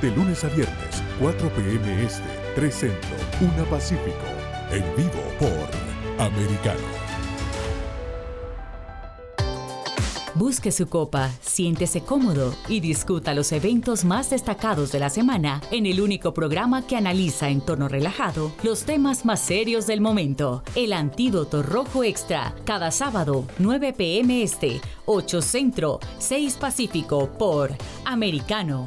de 0.00 0.10
lunes 0.10 0.44
a 0.44 0.48
viernes, 0.48 1.02
4 1.20 1.48
p.m. 1.50 2.04
Este, 2.04 2.22
3 2.54 2.74
Centro, 2.74 3.16
1 3.40 3.64
Pacífico. 3.70 4.16
En 4.70 4.84
vivo 4.96 5.22
por 5.38 6.24
Americano. 6.24 7.10
Busque 10.34 10.70
su 10.70 10.88
copa, 10.88 11.28
siéntese 11.42 12.02
cómodo 12.02 12.54
y 12.68 12.80
discuta 12.80 13.34
los 13.34 13.52
eventos 13.52 14.04
más 14.04 14.30
destacados 14.30 14.92
de 14.92 15.00
la 15.00 15.10
semana 15.10 15.60
en 15.70 15.86
el 15.86 16.00
único 16.00 16.32
programa 16.32 16.86
que 16.86 16.96
analiza 16.96 17.50
en 17.50 17.60
tono 17.60 17.88
relajado 17.88 18.52
los 18.62 18.84
temas 18.84 19.24
más 19.24 19.40
serios 19.40 19.86
del 19.86 20.00
momento. 20.00 20.62
El 20.76 20.92
Antídoto 20.92 21.62
Rojo 21.62 22.04
Extra, 22.04 22.54
cada 22.64 22.90
sábado, 22.90 23.44
9 23.58 23.92
pm 23.92 24.42
este, 24.42 24.80
8 25.04 25.42
Centro, 25.42 25.98
6 26.18 26.54
Pacífico 26.54 27.28
por 27.36 27.72
Americano. 28.04 28.86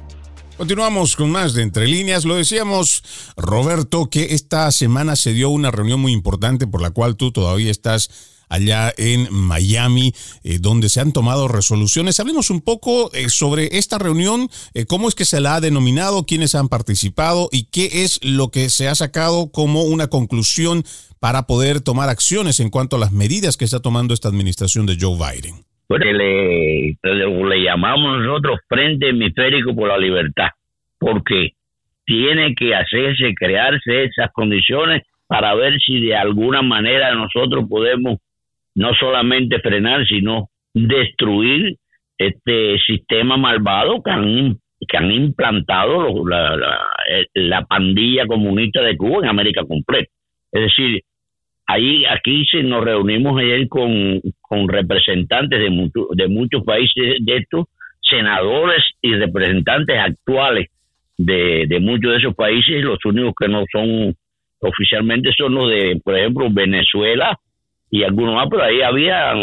Continuamos 0.61 1.15
con 1.15 1.31
más 1.31 1.55
de 1.55 1.63
Entre 1.63 1.87
Líneas. 1.87 2.23
Lo 2.23 2.35
decíamos, 2.35 3.03
Roberto, 3.35 4.11
que 4.11 4.35
esta 4.35 4.71
semana 4.71 5.15
se 5.15 5.33
dio 5.33 5.49
una 5.49 5.71
reunión 5.71 5.99
muy 5.99 6.11
importante 6.11 6.67
por 6.67 6.83
la 6.83 6.91
cual 6.91 7.15
tú 7.15 7.31
todavía 7.31 7.71
estás 7.71 8.11
allá 8.47 8.93
en 8.95 9.27
Miami, 9.33 10.13
eh, 10.43 10.59
donde 10.59 10.89
se 10.89 10.99
han 10.99 11.13
tomado 11.13 11.47
resoluciones. 11.47 12.19
Hablemos 12.19 12.51
un 12.51 12.61
poco 12.61 13.11
eh, 13.11 13.29
sobre 13.29 13.79
esta 13.79 13.97
reunión, 13.97 14.51
eh, 14.75 14.85
cómo 14.85 15.07
es 15.07 15.15
que 15.15 15.25
se 15.25 15.41
la 15.41 15.55
ha 15.55 15.61
denominado, 15.61 16.27
quiénes 16.27 16.53
han 16.53 16.69
participado 16.69 17.49
y 17.51 17.63
qué 17.63 18.03
es 18.03 18.19
lo 18.21 18.51
que 18.51 18.69
se 18.69 18.87
ha 18.87 18.93
sacado 18.93 19.51
como 19.51 19.81
una 19.81 20.09
conclusión 20.11 20.85
para 21.19 21.47
poder 21.47 21.81
tomar 21.81 22.09
acciones 22.09 22.59
en 22.59 22.69
cuanto 22.69 22.97
a 22.97 22.99
las 22.99 23.11
medidas 23.11 23.57
que 23.57 23.65
está 23.65 23.79
tomando 23.79 24.13
esta 24.13 24.27
administración 24.27 24.85
de 24.85 24.99
Joe 25.01 25.17
Biden 25.17 25.70
le, 25.99 26.97
le, 27.01 27.63
llamamos 27.63 28.19
nosotros 28.19 28.59
Frente 28.67 29.09
Hemisférico 29.09 29.75
por 29.75 29.89
la 29.89 29.97
Libertad, 29.97 30.49
porque 30.99 31.51
tiene 32.05 32.55
que 32.55 32.75
hacerse, 32.75 33.33
crearse 33.35 34.05
esas 34.05 34.31
condiciones 34.31 35.03
para 35.27 35.53
ver 35.55 35.79
si 35.79 36.01
de 36.01 36.15
alguna 36.15 36.61
manera 36.61 37.13
nosotros 37.13 37.65
podemos 37.69 38.19
no 38.75 38.93
solamente 38.93 39.59
frenar, 39.59 40.05
sino 40.05 40.49
destruir 40.73 41.75
este 42.17 42.77
sistema 42.85 43.37
malvado 43.37 44.01
que 44.03 44.11
han 44.11 44.57
que 44.87 44.97
han 44.97 45.11
implantado 45.11 46.27
la, 46.27 46.57
la, 47.35 47.65
pandilla 47.65 48.25
comunista 48.25 48.81
de 48.81 48.97
Cuba 48.97 49.19
en 49.19 49.29
América 49.29 49.63
completa. 49.63 50.11
Es 50.51 50.61
decir, 50.63 51.03
ahí 51.71 52.03
aquí 52.05 52.45
se 52.45 52.63
nos 52.63 52.83
reunimos 52.83 53.39
ayer 53.39 53.67
con, 53.67 54.21
con 54.41 54.67
representantes 54.67 55.59
de, 55.59 55.89
de 56.15 56.27
muchos 56.27 56.63
países 56.63 57.17
de 57.19 57.37
estos, 57.37 57.65
senadores 58.01 58.83
y 59.01 59.15
representantes 59.15 59.97
actuales 59.97 60.67
de, 61.17 61.65
de 61.67 61.79
muchos 61.79 62.11
de 62.11 62.17
esos 62.17 62.35
países, 62.35 62.83
los 62.83 62.97
únicos 63.05 63.33
que 63.39 63.47
no 63.47 63.63
son 63.71 64.13
oficialmente 64.59 65.31
son 65.37 65.55
los 65.55 65.69
de, 65.69 65.99
por 66.03 66.17
ejemplo, 66.17 66.47
Venezuela 66.51 67.37
y 67.89 68.03
algunos 68.03 68.35
más, 68.35 68.47
pero 68.49 68.63
ahí 68.63 68.81
había, 68.81 69.33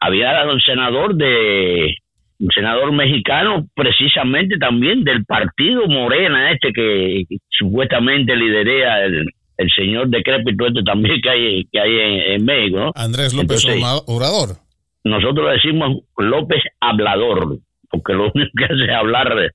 había 0.00 0.50
un 0.50 0.60
senador 0.60 1.14
de 1.14 1.94
un 2.40 2.50
senador 2.54 2.92
mexicano 2.92 3.66
precisamente 3.74 4.58
también 4.58 5.02
del 5.02 5.24
partido 5.24 5.88
Morena 5.88 6.52
este 6.52 6.72
que, 6.72 7.24
supuestamente 7.50 8.36
liderea 8.36 9.04
el, 9.04 9.24
el 9.58 9.68
señor 9.70 10.08
decrépito 10.08 10.66
este 10.68 10.82
también 10.84 11.20
que 11.20 11.28
hay, 11.28 11.64
que 11.70 11.80
hay 11.80 12.34
en, 12.34 12.44
México, 12.44 12.78
¿no? 12.78 12.92
Andrés 12.94 13.34
López 13.34 13.66
Obrador. 14.06 14.56
Nosotros 15.04 15.52
decimos 15.52 15.98
López 16.16 16.62
Hablador, 16.80 17.58
porque 17.90 18.12
lo 18.14 18.30
único 18.34 18.50
que 18.56 18.64
hace 18.64 18.84
es 18.84 18.90
hablar 18.90 19.52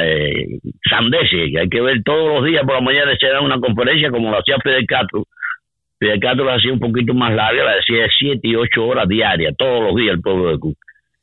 eh, 0.00 0.58
que 0.90 1.60
hay 1.60 1.68
que 1.68 1.80
ver 1.80 2.02
todos 2.04 2.34
los 2.34 2.44
días 2.44 2.64
por 2.64 2.74
la 2.74 2.80
mañana 2.80 3.12
se 3.18 3.28
da 3.28 3.40
una 3.40 3.60
conferencia 3.60 4.10
como 4.10 4.30
lo 4.30 4.38
hacía 4.38 4.56
Fidel 4.62 4.86
Castro. 4.86 5.24
Fidel 6.00 6.18
Castro 6.18 6.44
la 6.44 6.54
hacía 6.54 6.72
un 6.72 6.80
poquito 6.80 7.14
más 7.14 7.32
larga, 7.32 7.64
la 7.64 7.78
hacía 7.78 8.06
siete 8.18 8.48
y 8.48 8.56
ocho 8.56 8.84
horas 8.84 9.08
diarias, 9.08 9.54
todos 9.56 9.84
los 9.84 9.94
días 9.94 10.14
el 10.14 10.20
pueblo 10.20 10.50
de 10.50 10.58
Cuba. 10.58 10.74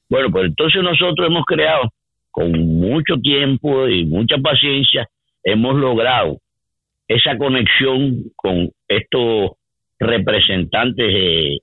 Bueno, 0.10 0.30
pues 0.32 0.46
entonces 0.46 0.82
nosotros 0.82 1.28
hemos 1.28 1.44
creado, 1.46 1.91
con 2.32 2.52
mucho 2.52 3.15
tiempo 3.17 3.89
y 3.89 4.06
mucha 4.06 4.38
paciencia, 4.38 5.06
hemos 5.44 5.76
logrado 5.76 6.38
esa 7.15 7.38
conexión 7.38 8.24
con 8.36 8.69
estos 8.88 9.52
representantes 10.00 11.08
eh, 11.13 11.58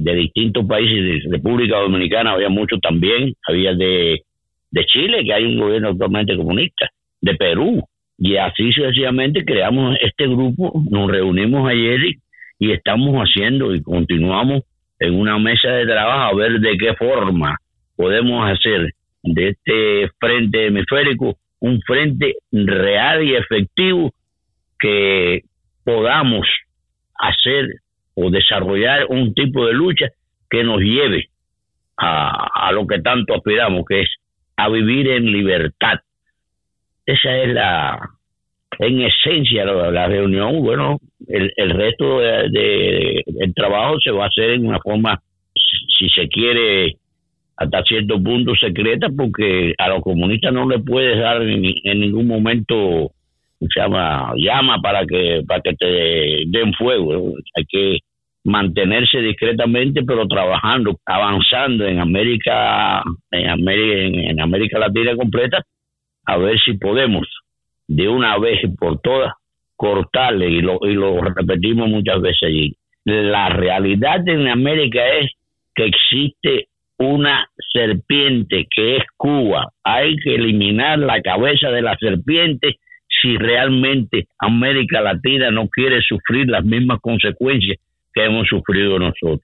de 0.00 0.14
distintos 0.14 0.66
países, 0.66 1.24
de 1.24 1.36
República 1.36 1.78
Dominicana 1.78 2.32
había 2.32 2.48
muchos 2.48 2.80
también, 2.80 3.32
había 3.48 3.74
de, 3.74 4.22
de 4.70 4.86
Chile, 4.86 5.24
que 5.24 5.32
hay 5.32 5.44
un 5.44 5.58
gobierno 5.58 5.90
actualmente 5.90 6.36
comunista, 6.36 6.90
de 7.20 7.34
Perú, 7.34 7.82
y 8.18 8.36
así 8.36 8.72
sucesivamente 8.72 9.44
creamos 9.44 9.96
este 10.00 10.26
grupo, 10.26 10.72
nos 10.90 11.10
reunimos 11.10 11.68
ayer 11.68 12.00
y 12.58 12.72
estamos 12.72 13.16
haciendo 13.16 13.74
y 13.74 13.82
continuamos 13.82 14.62
en 14.98 15.14
una 15.14 15.38
mesa 15.38 15.68
de 15.68 15.86
trabajo 15.86 16.34
a 16.34 16.34
ver 16.34 16.60
de 16.60 16.76
qué 16.76 16.94
forma 16.94 17.56
podemos 17.96 18.48
hacer 18.50 18.92
de 19.22 19.48
este 19.48 20.10
frente 20.20 20.66
hemisférico 20.66 21.36
un 21.60 21.80
frente 21.82 22.34
real 22.52 23.24
y 23.24 23.34
efectivo 23.34 24.12
que 24.84 25.40
podamos 25.82 26.46
hacer 27.18 27.68
o 28.14 28.30
desarrollar 28.30 29.06
un 29.08 29.32
tipo 29.32 29.64
de 29.66 29.72
lucha 29.72 30.08
que 30.50 30.62
nos 30.62 30.78
lleve 30.80 31.28
a, 31.96 32.70
lo 32.72 32.86
que 32.86 33.00
tanto 33.00 33.34
aspiramos, 33.34 33.84
que 33.88 34.02
es 34.02 34.10
a 34.56 34.68
vivir 34.68 35.08
en 35.08 35.32
libertad. 35.32 36.00
Esa 37.06 37.36
es 37.38 37.54
la, 37.54 37.98
en 38.78 39.00
esencia, 39.00 39.64
la, 39.64 40.06
reunión. 40.06 40.60
Bueno, 40.60 40.98
el, 41.28 41.50
el 41.56 41.70
resto 41.70 42.20
de, 42.20 43.22
del 43.26 43.54
trabajo 43.54 43.96
se 44.04 44.10
va 44.10 44.24
a 44.24 44.28
hacer 44.28 44.50
en 44.50 44.66
una 44.66 44.80
forma, 44.80 45.18
si 45.98 46.10
se 46.10 46.28
quiere, 46.28 46.96
hasta 47.56 47.82
cierto 47.84 48.22
punto 48.22 48.54
secreta, 48.54 49.08
porque 49.16 49.72
a 49.78 49.88
los 49.88 50.02
comunistas 50.02 50.52
no 50.52 50.68
le 50.68 50.78
puedes 50.80 51.18
dar 51.18 51.40
en, 51.42 51.62
ningún 52.00 52.26
momento 52.26 53.12
llama 53.76 54.32
llama 54.36 54.78
para 54.80 55.04
que 55.06 55.42
para 55.46 55.60
que 55.60 55.74
te 55.74 56.42
den 56.46 56.72
fuego 56.74 57.34
hay 57.56 57.64
que 57.68 57.98
mantenerse 58.44 59.18
discretamente 59.20 60.02
pero 60.06 60.26
trabajando 60.26 60.98
avanzando 61.06 61.86
en 61.86 62.00
América 62.00 63.02
en 63.30 63.48
América 63.48 64.20
en, 64.30 64.40
América 64.40 64.78
Latina 64.78 65.16
completa 65.16 65.62
a 66.26 66.36
ver 66.36 66.58
si 66.60 66.74
podemos 66.74 67.26
de 67.86 68.08
una 68.08 68.38
vez 68.38 68.60
por 68.78 69.00
todas 69.00 69.32
cortarle 69.76 70.48
y 70.48 70.60
lo 70.60 70.78
y 70.82 70.94
lo 70.94 71.20
repetimos 71.20 71.88
muchas 71.88 72.20
veces 72.20 72.42
allí 72.48 72.76
la 73.04 73.50
realidad 73.50 74.26
en 74.28 74.48
América 74.48 75.00
es 75.20 75.30
que 75.74 75.86
existe 75.86 76.68
una 76.98 77.46
serpiente 77.72 78.66
que 78.74 78.96
es 78.96 79.04
Cuba. 79.16 79.68
Hay 79.82 80.16
que 80.16 80.34
eliminar 80.36 80.98
la 80.98 81.20
cabeza 81.20 81.70
de 81.70 81.82
la 81.82 81.96
serpiente 81.96 82.76
si 83.24 83.38
realmente 83.38 84.26
América 84.38 85.00
Latina 85.00 85.50
no 85.50 85.68
quiere 85.68 86.02
sufrir 86.02 86.46
las 86.46 86.62
mismas 86.62 87.00
consecuencias 87.00 87.78
que 88.12 88.24
hemos 88.24 88.46
sufrido 88.46 88.98
nosotros. 88.98 89.40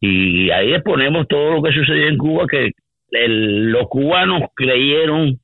Y 0.00 0.50
ahí 0.50 0.74
exponemos 0.74 1.26
todo 1.28 1.54
lo 1.54 1.62
que 1.62 1.72
sucedió 1.72 2.08
en 2.08 2.18
Cuba, 2.18 2.44
que 2.46 2.72
los 3.10 3.88
cubanos 3.88 4.42
creyeron 4.54 5.38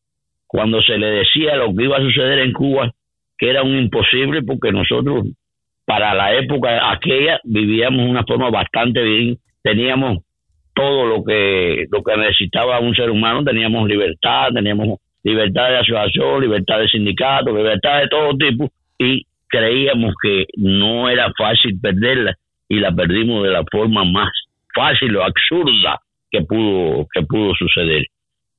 cuando 0.47 0.83
se 0.83 0.99
le 0.99 1.07
decía 1.07 1.57
lo 1.57 1.75
que 1.75 1.85
iba 1.85 1.97
a 1.97 2.03
suceder 2.03 2.41
en 2.41 2.53
Cuba, 2.53 2.93
que 3.39 3.49
era 3.49 3.63
un 3.63 3.79
imposible, 3.79 4.43
porque 4.43 4.71
nosotros, 4.71 5.27
para 5.87 6.13
la 6.15 6.35
época 6.35 6.91
aquella, 6.93 7.41
vivíamos 7.45 8.07
una 8.07 8.25
forma 8.25 8.51
bastante 8.51 9.03
bien, 9.03 9.39
teníamos 9.63 10.19
todo 10.75 11.07
lo 11.07 11.25
que 11.25 11.87
lo 11.91 12.03
que 12.03 12.17
necesitaba 12.17 12.79
un 12.79 12.95
ser 12.95 13.11
humano 13.11 13.43
teníamos 13.43 13.89
libertad 13.89 14.51
teníamos 14.55 15.01
libertad 15.23 15.69
de 15.69 15.77
asociación 15.79 16.41
libertad 16.43 16.81
de 16.81 16.89
sindicato 16.89 17.57
libertad 17.57 18.01
de 18.01 18.09
todo 18.09 18.37
tipo 18.37 18.71
y 18.99 19.25
creíamos 19.49 20.15
que 20.23 20.47
no 20.57 21.09
era 21.09 21.33
fácil 21.37 21.79
perderla 21.81 22.35
y 22.69 22.81
la 22.81 22.93
perdimos 22.93 23.45
de 23.45 23.51
la 23.51 23.65
forma 23.71 24.05
más 24.05 24.31
fácil 24.75 25.17
o 25.17 25.25
absurda 25.25 26.01
que 26.31 26.43
pudo 26.43 27.07
que 27.13 27.23
pudo 27.23 27.55
suceder. 27.55 28.05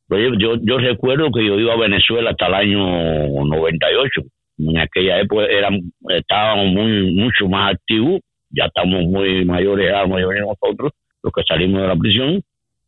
Yo, 0.09 0.55
yo 0.63 0.77
recuerdo 0.79 1.31
que 1.31 1.45
yo 1.45 1.59
iba 1.59 1.73
a 1.73 1.77
Venezuela 1.77 2.31
hasta 2.31 2.47
el 2.47 2.53
año 2.55 3.45
98 3.45 4.21
en 4.57 4.77
aquella 4.79 5.19
época 5.19 5.45
eran, 5.45 5.79
estábamos 6.09 6.67
muy 6.73 7.13
mucho 7.13 7.47
más 7.47 7.75
activos 7.75 8.19
ya 8.49 8.65
estamos 8.65 9.03
muy 9.03 9.45
mayores 9.45 9.91
mayores 10.07 10.41
nosotros 10.41 10.91
los 11.21 11.33
que 11.33 11.43
salimos 11.47 11.81
de 11.81 11.87
la 11.87 11.95
prisión, 11.95 12.41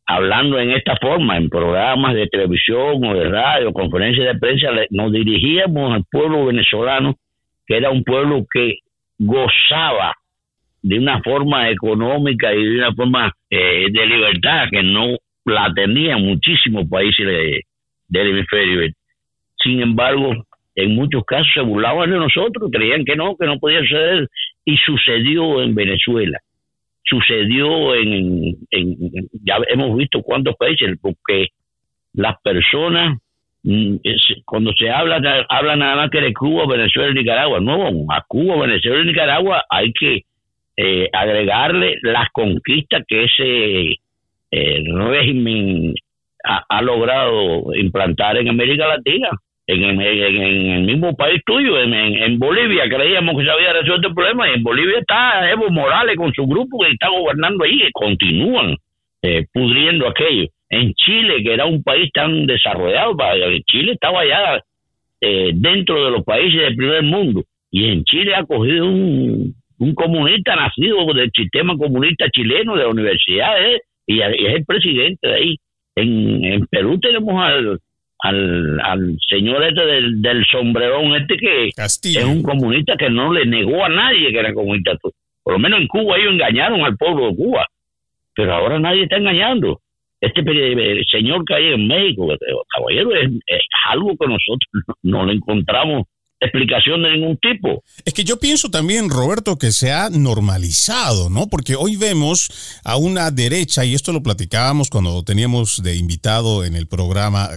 hablando 0.06 0.60
en 0.60 0.72
esta 0.72 0.96
forma, 0.98 1.38
en 1.38 1.50
programas 1.50 2.14
de 2.16 2.28
televisión 2.28 3.04
o 3.04 3.14
de 3.14 3.30
radio, 3.30 3.74
conferencias 3.74 4.34
de 4.34 4.40
prensa, 4.40 4.70
nos 4.90 5.12
dirigíamos 5.12 5.94
al 5.94 6.04
pueblo 6.12 6.46
venezolano, 6.46 7.16
que 7.66 7.78
era 7.78 7.90
un 7.90 8.04
pueblo 8.04 8.46
que 8.52 8.80
gozaba 9.18 10.14
de 10.82 10.98
una 10.98 11.22
forma 11.22 11.70
económica 11.70 12.54
y 12.54 12.64
de 12.64 12.78
una 12.78 12.94
forma 12.94 13.32
eh, 13.50 13.88
de 13.92 14.06
libertad 14.06 14.68
que 14.72 14.84
no 14.84 15.18
la 15.46 15.72
tenían 15.74 16.22
muchísimos 16.24 16.88
países 16.90 17.26
del 18.08 18.28
hemisferio. 18.28 18.92
Sin 19.64 19.82
embargo, 19.82 20.34
en 20.76 20.96
muchos 20.96 21.24
casos 21.26 21.48
se 21.54 21.62
burlaban 21.62 22.10
de 22.10 22.18
nosotros, 22.18 22.70
creían 22.72 23.06
que 23.06 23.16
no, 23.16 23.36
que 23.38 23.46
no 23.46 23.60
podía 23.60 23.82
suceder, 23.82 24.28
y 24.66 24.78
sucedió 24.78 25.62
en 25.62 25.76
Venezuela 25.76 26.40
sucedió 27.04 27.96
en, 27.96 28.58
ya 29.44 29.58
hemos 29.70 29.98
visto 29.98 30.22
cuántos 30.22 30.56
países, 30.56 30.98
porque 31.02 31.50
las 32.14 32.40
personas, 32.42 33.18
mm, 33.64 33.96
cuando 34.46 34.74
se 34.74 34.90
habla, 34.90 35.22
habla 35.50 35.76
nada 35.76 35.96
más 35.96 36.10
que 36.10 36.22
de 36.22 36.34
Cuba, 36.34 36.66
Venezuela 36.68 37.12
y 37.12 37.16
Nicaragua. 37.16 37.60
No, 37.60 38.06
a 38.10 38.24
Cuba, 38.28 38.62
Venezuela 38.62 39.02
y 39.04 39.08
Nicaragua 39.08 39.64
hay 39.70 39.92
que 39.94 40.24
eh, 40.78 41.10
agregarle 41.12 41.98
las 42.02 42.30
conquistas 42.32 43.04
que 43.08 43.26
ese 43.26 44.00
eh, 44.52 44.84
régimen 44.86 45.94
ha, 46.44 46.82
logrado 46.82 47.74
implantar 47.76 48.38
en 48.38 48.50
América 48.50 48.88
Latina 48.88 49.30
en, 49.68 50.02
el 50.02 50.84
mismo 50.84 51.16
país 51.16 51.42
tuyo, 51.46 51.80
en, 51.80 52.40
Bolivia, 52.40 52.90
creíamos 52.90 53.38
que 53.38 53.46
se 53.46 53.52
había 53.52 53.74
resuelto 53.74 54.10
el 54.10 54.14
problema 54.14 54.50
y 54.50 54.54
en 54.54 54.64
Bolivia 54.64 55.00
está 55.00 55.50
Evo 55.50 55.70
Morales 55.70 56.16
con 56.18 56.34
su 56.34 56.46
grupo 56.46 56.80
que 56.80 56.92
está 56.92 57.10
gobernando 57.10 57.64
ahí 57.64 57.84
y 57.84 57.92
continúan 57.92 58.76
eh, 59.22 59.46
pudriendo 59.54 60.08
aquello. 60.08 60.48
En 60.70 60.94
Chile, 60.94 61.44
que 61.44 61.54
era 61.54 61.66
un 61.66 61.84
país 61.84 62.10
tan 62.14 62.46
desarrollado, 62.46 63.16
Chile 63.66 63.94
estaba 63.94 64.26
ya 64.26 64.62
eh, 65.20 65.52
dentro 65.54 66.06
de 66.06 66.12
los 66.12 66.24
países 66.24 66.62
del 66.62 66.76
primer 66.76 67.04
mundo 67.04 67.44
y 67.70 67.86
en 67.86 68.04
Chile 68.04 68.36
ha 68.36 68.44
cogido 68.44 68.88
un, 68.88 69.56
comunista 69.96 70.56
nacido 70.56 71.12
del 71.14 71.32
sistema 71.36 71.76
comunista 71.76 72.30
chileno 72.30 72.76
de 72.76 72.84
la 72.84 72.90
universidad 72.90 73.56
y, 74.08 74.20
es 74.20 74.54
el 74.56 74.66
presidente 74.66 75.28
de 75.28 75.34
ahí. 75.34 75.58
En, 75.96 76.44
en 76.44 76.68
Perú 76.68 77.00
tenemos 77.00 77.44
al 77.44 77.80
al, 78.22 78.80
al 78.82 79.18
señor 79.28 79.64
este 79.64 79.86
del, 79.86 80.22
del 80.22 80.46
sombrerón 80.46 81.16
este 81.16 81.38
que 81.38 81.70
es 81.70 82.26
un 82.26 82.44
comunista 82.44 82.96
que 82.96 83.10
no 83.10 83.34
le 83.34 83.46
negó 83.46 83.84
a 83.84 83.90
nadie 83.90 84.32
que 84.32 84.40
era 84.40 84.54
comunista. 84.54 84.92
Por 85.44 85.54
lo 85.54 85.60
menos 85.60 85.82
en 85.82 85.88
Cuba 85.88 86.18
ellos 86.18 86.34
engañaron 86.34 86.82
al 86.82 86.98
pueblo 86.98 87.30
de 87.30 87.36
Cuba, 87.36 87.68
pero 88.36 88.54
ahora 88.54 88.80
nadie 88.80 89.04
está 89.04 89.18
engañando. 89.18 89.82
este 90.22 90.44
señor 91.12 91.44
que 91.46 91.56
hay 91.56 91.74
en 91.74 91.88
México, 91.88 92.28
caballero, 92.76 93.12
es, 93.16 93.30
algo 93.90 94.16
que 94.18 94.28
nosotros 94.28 94.70
no, 95.04 95.26
lo 95.26 95.32
encontramos 95.32 96.04
explicación 96.42 97.04
de 97.04 97.12
ningún 97.12 97.38
tipo. 97.38 97.84
Es 98.04 98.14
que 98.14 98.24
yo 98.24 98.40
pienso 98.40 98.70
también, 98.70 99.10
Roberto, 99.10 99.58
que 99.58 99.72
se 99.72 99.92
ha 99.92 100.10
normalizado, 100.10 101.30
¿no? 101.30 101.48
Porque 101.48 101.76
hoy 101.76 101.96
vemos 101.96 102.80
a 102.84 102.98
una 102.98 103.30
derecha, 103.30 103.86
y 103.86 103.94
esto 103.94 104.12
lo 104.12 104.24
platicábamos 104.24 104.90
cuando 104.90 105.24
teníamos 105.24 105.82
de 105.84 105.96
invitado 105.96 106.66
en 106.66 106.76
el 106.76 106.88
programa 106.88 107.52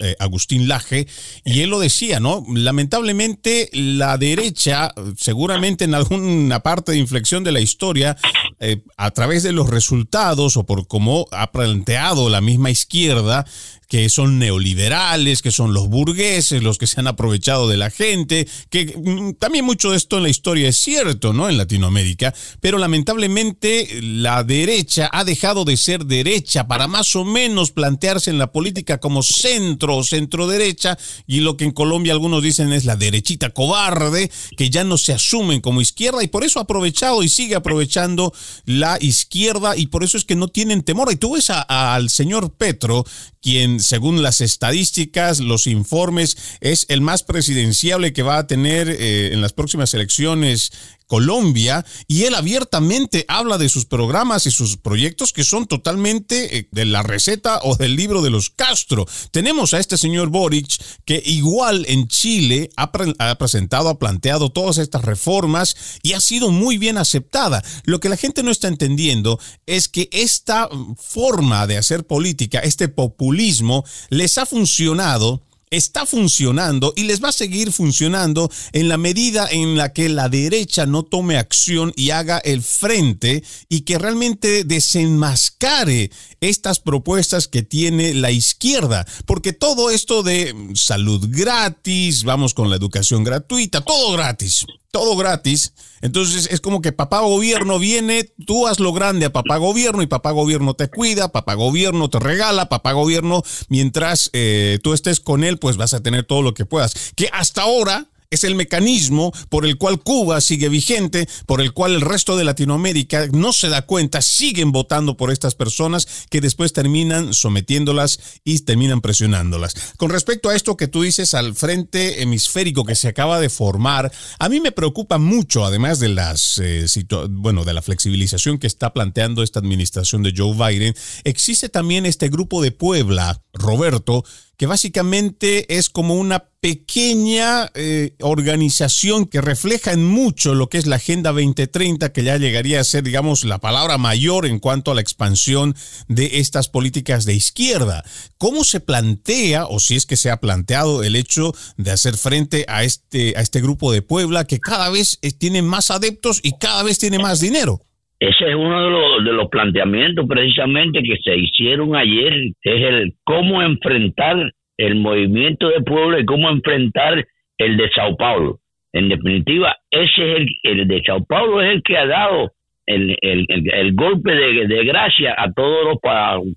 eh, 0.00 0.14
Agustín 0.20 0.68
Laje, 0.68 1.06
y 1.44 1.60
él 1.60 1.70
lo 1.70 1.80
decía, 1.80 2.20
¿no? 2.20 2.44
Lamentablemente 2.54 3.68
la 3.72 4.16
derecha, 4.18 4.94
seguramente 5.16 5.84
en 5.84 5.94
alguna 5.94 6.60
parte 6.60 6.92
de 6.92 6.98
inflexión 6.98 7.42
de 7.42 7.52
la 7.52 7.60
historia, 7.60 8.16
eh, 8.64 8.80
a 8.96 9.10
través 9.10 9.42
de 9.42 9.50
los 9.50 9.68
resultados 9.68 10.56
o 10.56 10.64
por 10.64 10.86
cómo 10.86 11.26
ha 11.32 11.50
planteado 11.50 12.30
la 12.30 12.40
misma 12.40 12.70
izquierda, 12.70 13.44
que 13.92 14.08
son 14.08 14.38
neoliberales, 14.38 15.42
que 15.42 15.50
son 15.50 15.74
los 15.74 15.88
burgueses, 15.88 16.62
los 16.62 16.78
que 16.78 16.86
se 16.86 16.98
han 16.98 17.08
aprovechado 17.08 17.68
de 17.68 17.76
la 17.76 17.90
gente, 17.90 18.48
que 18.70 18.86
mm, 18.96 19.32
también 19.34 19.66
mucho 19.66 19.90
de 19.90 19.98
esto 19.98 20.16
en 20.16 20.22
la 20.22 20.30
historia 20.30 20.70
es 20.70 20.78
cierto, 20.78 21.34
¿no? 21.34 21.50
En 21.50 21.58
Latinoamérica, 21.58 22.32
pero 22.60 22.78
lamentablemente 22.78 24.00
la 24.00 24.44
derecha 24.44 25.10
ha 25.12 25.24
dejado 25.24 25.66
de 25.66 25.76
ser 25.76 26.06
derecha 26.06 26.66
para 26.66 26.88
más 26.88 27.14
o 27.16 27.26
menos 27.26 27.70
plantearse 27.70 28.30
en 28.30 28.38
la 28.38 28.50
política 28.50 28.96
como 28.96 29.22
centro 29.22 29.96
o 29.98 30.04
centro 30.04 30.46
derecha, 30.46 30.96
y 31.26 31.40
lo 31.40 31.58
que 31.58 31.64
en 31.64 31.72
Colombia 31.72 32.14
algunos 32.14 32.42
dicen 32.42 32.72
es 32.72 32.86
la 32.86 32.96
derechita 32.96 33.50
cobarde, 33.50 34.30
que 34.56 34.70
ya 34.70 34.84
no 34.84 34.96
se 34.96 35.12
asumen 35.12 35.60
como 35.60 35.82
izquierda, 35.82 36.24
y 36.24 36.28
por 36.28 36.44
eso 36.44 36.60
ha 36.60 36.62
aprovechado 36.62 37.22
y 37.22 37.28
sigue 37.28 37.56
aprovechando 37.56 38.32
la 38.64 38.98
izquierda, 39.00 39.76
y 39.76 39.86
por 39.86 40.04
eso 40.04 40.16
es 40.16 40.24
que 40.24 40.36
no 40.36 40.48
tienen 40.48 40.82
temor. 40.82 41.12
Y 41.12 41.16
tú 41.16 41.34
ves 41.34 41.50
al 41.50 42.10
señor 42.10 42.52
Petro, 42.54 43.04
quien 43.40 43.80
según 43.80 44.22
las 44.22 44.40
estadísticas, 44.40 45.40
los 45.40 45.66
informes, 45.66 46.36
es 46.60 46.86
el 46.88 47.00
más 47.00 47.22
presidenciable 47.22 48.12
que 48.12 48.22
va 48.22 48.38
a 48.38 48.46
tener 48.46 48.88
eh, 48.88 49.32
en 49.32 49.40
las 49.40 49.52
próximas 49.52 49.92
elecciones 49.94 50.70
Colombia 51.06 51.84
y 52.06 52.24
él 52.24 52.34
abiertamente 52.34 53.24
habla 53.28 53.58
de 53.58 53.68
sus 53.68 53.84
programas 53.86 54.46
y 54.46 54.50
sus 54.50 54.76
proyectos 54.76 55.32
que 55.32 55.44
son 55.44 55.66
totalmente 55.66 56.58
eh, 56.58 56.68
de 56.70 56.84
la 56.84 57.02
receta 57.02 57.60
o 57.62 57.76
del 57.76 57.96
libro 57.96 58.22
de 58.22 58.30
los 58.30 58.50
Castro. 58.50 59.06
Tenemos 59.30 59.74
a 59.74 59.78
este 59.78 59.96
señor 59.96 60.28
Boric 60.28 60.82
que 61.04 61.22
igual 61.24 61.84
en 61.88 62.08
Chile 62.08 62.70
ha, 62.76 62.90
ha, 63.18 63.38
presentado, 63.38 63.88
ha 63.88 63.98
planteado 63.98 64.50
todas 64.50 64.78
estas 64.78 65.02
reformas 65.02 65.76
y 66.02 66.12
ha 66.12 66.20
sido 66.20 66.50
muy 66.50 66.78
bien 66.78 66.98
aceptada. 66.98 67.62
Lo 67.84 68.00
que 68.00 68.08
la 68.08 68.16
gente 68.16 68.42
no 68.42 68.50
está 68.50 68.68
entendiendo 68.68 69.38
es 69.66 69.88
que 69.88 70.08
esta 70.12 70.68
forma 70.96 71.66
de 71.66 71.78
hacer 71.78 72.06
política, 72.06 72.60
este 72.60 72.88
populismo, 72.88 73.84
les 74.10 74.38
ha 74.38 74.46
funcionado 74.46 75.42
está 75.72 76.06
funcionando 76.06 76.92
y 76.94 77.04
les 77.04 77.22
va 77.22 77.30
a 77.30 77.32
seguir 77.32 77.72
funcionando 77.72 78.50
en 78.72 78.88
la 78.88 78.98
medida 78.98 79.48
en 79.50 79.76
la 79.76 79.92
que 79.92 80.08
la 80.08 80.28
derecha 80.28 80.86
no 80.86 81.02
tome 81.02 81.38
acción 81.38 81.92
y 81.96 82.10
haga 82.10 82.38
el 82.38 82.62
frente 82.62 83.42
y 83.68 83.80
que 83.80 83.98
realmente 83.98 84.64
desenmascare 84.64 86.10
estas 86.40 86.78
propuestas 86.78 87.48
que 87.48 87.62
tiene 87.62 88.14
la 88.14 88.30
izquierda. 88.30 89.06
Porque 89.26 89.52
todo 89.52 89.90
esto 89.90 90.22
de 90.22 90.54
salud 90.74 91.26
gratis, 91.30 92.22
vamos 92.24 92.54
con 92.54 92.70
la 92.70 92.76
educación 92.76 93.24
gratuita, 93.24 93.80
todo 93.80 94.12
gratis 94.12 94.66
todo 94.92 95.16
gratis. 95.16 95.72
Entonces 96.02 96.48
es 96.52 96.60
como 96.60 96.82
que 96.82 96.92
papá 96.92 97.20
gobierno 97.20 97.78
viene, 97.78 98.30
tú 98.46 98.68
hazlo 98.68 98.92
grande 98.92 99.26
a 99.26 99.32
papá 99.32 99.56
gobierno 99.56 100.02
y 100.02 100.06
papá 100.06 100.30
gobierno 100.32 100.74
te 100.74 100.88
cuida, 100.88 101.32
papá 101.32 101.54
gobierno 101.54 102.10
te 102.10 102.20
regala, 102.20 102.68
papá 102.68 102.92
gobierno, 102.92 103.42
mientras 103.68 104.30
eh, 104.32 104.78
tú 104.82 104.92
estés 104.92 105.20
con 105.20 105.44
él, 105.44 105.58
pues 105.58 105.76
vas 105.76 105.94
a 105.94 106.02
tener 106.02 106.24
todo 106.24 106.42
lo 106.42 106.54
que 106.54 106.66
puedas. 106.66 107.12
Que 107.16 107.28
hasta 107.32 107.62
ahora 107.62 108.11
es 108.32 108.44
el 108.44 108.54
mecanismo 108.54 109.32
por 109.48 109.64
el 109.66 109.76
cual 109.76 110.00
Cuba 110.00 110.40
sigue 110.40 110.68
vigente, 110.68 111.28
por 111.46 111.60
el 111.60 111.72
cual 111.72 111.94
el 111.94 112.00
resto 112.00 112.36
de 112.36 112.44
Latinoamérica 112.44 113.28
no 113.28 113.52
se 113.52 113.68
da 113.68 113.82
cuenta, 113.82 114.22
siguen 114.22 114.72
votando 114.72 115.16
por 115.16 115.30
estas 115.30 115.54
personas 115.54 116.08
que 116.30 116.40
después 116.40 116.72
terminan 116.72 117.34
sometiéndolas 117.34 118.18
y 118.42 118.58
terminan 118.60 119.00
presionándolas. 119.02 119.74
Con 119.98 120.10
respecto 120.10 120.48
a 120.48 120.56
esto 120.56 120.76
que 120.76 120.88
tú 120.88 121.02
dices 121.02 121.34
al 121.34 121.54
frente 121.54 122.22
hemisférico 122.22 122.84
que 122.84 122.94
se 122.94 123.08
acaba 123.08 123.38
de 123.38 123.50
formar, 123.50 124.10
a 124.38 124.48
mí 124.48 124.60
me 124.60 124.72
preocupa 124.72 125.18
mucho, 125.18 125.64
además 125.64 126.00
de 126.00 126.08
las 126.08 126.58
eh, 126.58 126.86
bueno, 127.28 127.64
de 127.64 127.74
la 127.74 127.82
flexibilización 127.82 128.58
que 128.58 128.66
está 128.66 128.92
planteando 128.94 129.42
esta 129.42 129.58
administración 129.58 130.22
de 130.22 130.32
Joe 130.34 130.54
Biden, 130.54 130.94
existe 131.24 131.68
también 131.68 132.06
este 132.06 132.28
grupo 132.28 132.62
de 132.62 132.72
Puebla, 132.72 133.42
Roberto, 133.52 134.24
que 134.62 134.66
básicamente 134.68 135.76
es 135.76 135.90
como 135.90 136.14
una 136.14 136.44
pequeña 136.60 137.68
eh, 137.74 138.14
organización 138.20 139.26
que 139.26 139.40
refleja 139.40 139.90
en 139.90 140.04
mucho 140.04 140.54
lo 140.54 140.68
que 140.68 140.78
es 140.78 140.86
la 140.86 140.94
Agenda 140.94 141.32
2030, 141.32 142.12
que 142.12 142.22
ya 142.22 142.36
llegaría 142.36 142.78
a 142.78 142.84
ser, 142.84 143.02
digamos, 143.02 143.44
la 143.44 143.58
palabra 143.58 143.98
mayor 143.98 144.46
en 144.46 144.60
cuanto 144.60 144.92
a 144.92 144.94
la 144.94 145.00
expansión 145.00 145.74
de 146.06 146.38
estas 146.38 146.68
políticas 146.68 147.24
de 147.24 147.34
izquierda. 147.34 148.04
¿Cómo 148.38 148.62
se 148.62 148.78
plantea, 148.78 149.66
o 149.66 149.80
si 149.80 149.96
es 149.96 150.06
que 150.06 150.16
se 150.16 150.30
ha 150.30 150.38
planteado, 150.38 151.02
el 151.02 151.16
hecho 151.16 151.52
de 151.76 151.90
hacer 151.90 152.16
frente 152.16 152.64
a 152.68 152.84
este, 152.84 153.34
a 153.36 153.40
este 153.40 153.60
grupo 153.60 153.90
de 153.90 154.02
Puebla 154.02 154.44
que 154.44 154.60
cada 154.60 154.90
vez 154.90 155.18
eh, 155.22 155.32
tiene 155.32 155.62
más 155.62 155.90
adeptos 155.90 156.38
y 156.40 156.56
cada 156.58 156.84
vez 156.84 157.00
tiene 157.00 157.18
más 157.18 157.40
dinero? 157.40 157.82
Ese 158.22 158.50
es 158.50 158.54
uno 158.54 158.84
de 158.84 158.90
los, 158.90 159.24
de 159.24 159.32
los 159.32 159.48
planteamientos 159.48 160.26
precisamente 160.28 161.02
que 161.02 161.16
se 161.24 161.36
hicieron 161.36 161.96
ayer, 161.96 162.32
es 162.62 162.82
el 162.84 163.14
cómo 163.24 163.60
enfrentar 163.62 164.52
el 164.76 164.94
movimiento 164.94 165.68
de 165.68 165.80
pueblo 165.80 166.20
y 166.20 166.24
cómo 166.24 166.48
enfrentar 166.48 167.26
el 167.58 167.76
de 167.76 167.90
Sao 167.90 168.16
Paulo. 168.16 168.58
En 168.92 169.08
definitiva, 169.08 169.74
ese 169.90 170.06
es 170.06 170.38
el, 170.38 170.46
el 170.62 170.86
de 170.86 171.02
Sao 171.04 171.24
Paulo 171.24 171.62
es 171.62 171.72
el 171.72 171.82
que 171.82 171.98
ha 171.98 172.06
dado 172.06 172.52
el, 172.86 173.16
el, 173.22 173.44
el, 173.48 173.92
golpe 173.94 174.32
de, 174.36 174.68
de, 174.68 174.84
gracia 174.84 175.34
a 175.36 175.52
todos 175.52 175.84
los 175.84 175.98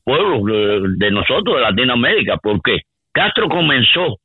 pueblos 0.03 0.99
de, 0.99 1.09
nosotros 1.09 1.55
de 1.55 1.61
Latinoamérica, 1.63 2.37
porque 2.43 2.81
Castro 3.11 3.49
comenzó 3.49 4.17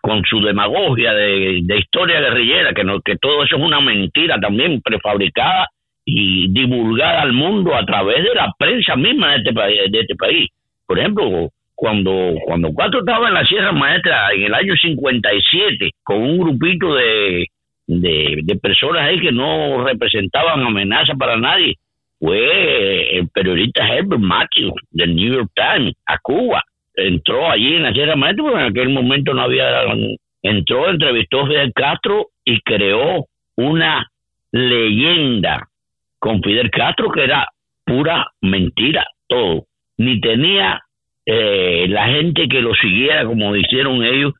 con 0.00 0.22
su 0.24 0.40
demagogia 0.40 1.12
de, 1.12 1.60
de 1.62 1.76
historia 1.76 2.22
guerrillera, 2.22 2.72
que, 2.72 2.84
no, 2.84 3.02
que 3.02 3.16
todo 3.16 3.44
eso 3.44 3.56
es 3.56 3.62
una 3.62 3.82
mentira 3.82 4.40
también 4.40 4.80
prefabricada 4.80 5.68
y 6.08 6.48
divulgar 6.52 7.16
al 7.16 7.32
mundo 7.32 7.74
a 7.74 7.84
través 7.84 8.22
de 8.22 8.32
la 8.34 8.54
prensa 8.56 8.94
misma 8.96 9.32
de 9.32 9.36
este. 9.38 9.52
De 9.90 10.00
este 10.00 10.14
país. 10.14 10.48
Por 10.86 10.98
ejemplo, 10.98 11.50
cuando, 11.74 12.34
cuando 12.46 12.72
Cuatro 12.72 13.00
estaba 13.00 13.28
en 13.28 13.34
la 13.34 13.44
Sierra 13.44 13.72
Maestra 13.72 14.32
en 14.32 14.44
el 14.44 14.54
año 14.54 14.74
57, 14.76 15.90
con 16.04 16.22
un 16.22 16.38
grupito 16.38 16.94
de, 16.94 17.46
de, 17.88 18.58
personas 18.62 19.02
ahí 19.02 19.20
que 19.20 19.32
no 19.32 19.84
representaban 19.84 20.64
amenaza 20.64 21.14
para 21.14 21.36
nadie, 21.36 21.74
fue 22.20 23.18
el 23.18 23.28
periodista 23.28 23.86
Herbert 23.86 24.22
Matthews 24.22 24.74
del 24.90 25.14
New 25.14 25.34
York 25.34 25.50
Times 25.54 25.94
a 26.06 26.18
Cuba. 26.18 26.62
Entró 26.94 27.50
allí 27.50 27.74
en 27.74 27.82
la 27.82 27.92
Sierra 27.92 28.16
Maestra, 28.16 28.44
porque 28.44 28.60
en 28.60 28.70
aquel 28.70 28.88
momento 28.90 29.34
no 29.34 29.42
había. 29.42 29.82
Entró, 30.42 30.88
entrevistó 30.88 31.40
a 31.40 31.46
Fidel 31.48 31.72
Castro 31.74 32.28
y 32.44 32.60
creó 32.60 33.26
una 33.56 34.06
leyenda 34.52 35.68
con 36.18 36.42
Fidel 36.42 36.70
Castro, 36.70 37.10
que 37.10 37.24
era 37.24 37.48
pura 37.84 38.30
mentira 38.40 39.06
todo. 39.28 39.64
Ni 39.98 40.20
tenía 40.20 40.82
eh, 41.24 41.86
la 41.88 42.06
gente 42.06 42.48
que 42.48 42.60
lo 42.60 42.74
siguiera, 42.74 43.24
como 43.24 43.52
dijeron 43.54 44.04
ellos, 44.04 44.32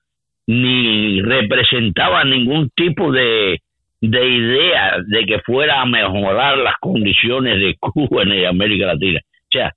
ni 0.46 1.20
representaba 1.22 2.24
ningún 2.24 2.70
tipo 2.76 3.10
de, 3.10 3.60
de 4.00 4.28
idea 4.28 4.96
de 5.06 5.26
que 5.26 5.40
fuera 5.40 5.80
a 5.80 5.86
mejorar 5.86 6.58
las 6.58 6.76
condiciones 6.80 7.58
de 7.58 7.76
Cuba 7.78 8.22
en 8.22 8.46
América 8.46 8.86
Latina. 8.86 9.20
O 9.24 9.50
sea, 9.50 9.72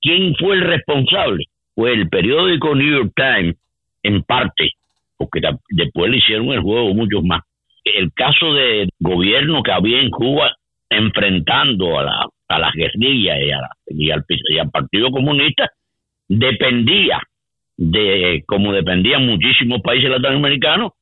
¿quién 0.00 0.34
fue 0.36 0.56
el 0.56 0.62
responsable? 0.62 1.44
Fue 1.74 1.92
el 1.92 2.08
periódico 2.08 2.74
New 2.74 2.98
York 2.98 3.12
Times, 3.14 3.56
en 4.02 4.22
parte, 4.22 4.70
porque 5.16 5.40
después 5.70 6.10
le 6.10 6.18
hicieron 6.18 6.48
el 6.52 6.60
juego 6.60 6.94
muchos 6.94 7.22
más. 7.22 7.42
El 7.84 8.12
caso 8.12 8.54
de 8.54 8.88
gobierno 8.98 9.62
que 9.62 9.72
había 9.72 10.00
en 10.00 10.10
Cuba 10.10 10.54
enfrentando 10.90 11.98
a 11.98 12.02
la, 12.02 12.26
a 12.48 12.58
las 12.58 12.72
guerrillas 12.74 13.38
y, 13.40 14.10
al, 14.10 14.24
y 14.26 14.58
al 14.58 14.70
Partido 14.70 15.10
Comunista 15.10 15.70
dependía 16.28 17.20
de, 17.76 18.42
como 18.46 18.72
dependían 18.72 19.24
muchísimos 19.24 19.80
países 19.80 20.10
latinoamericanos, 20.10 20.92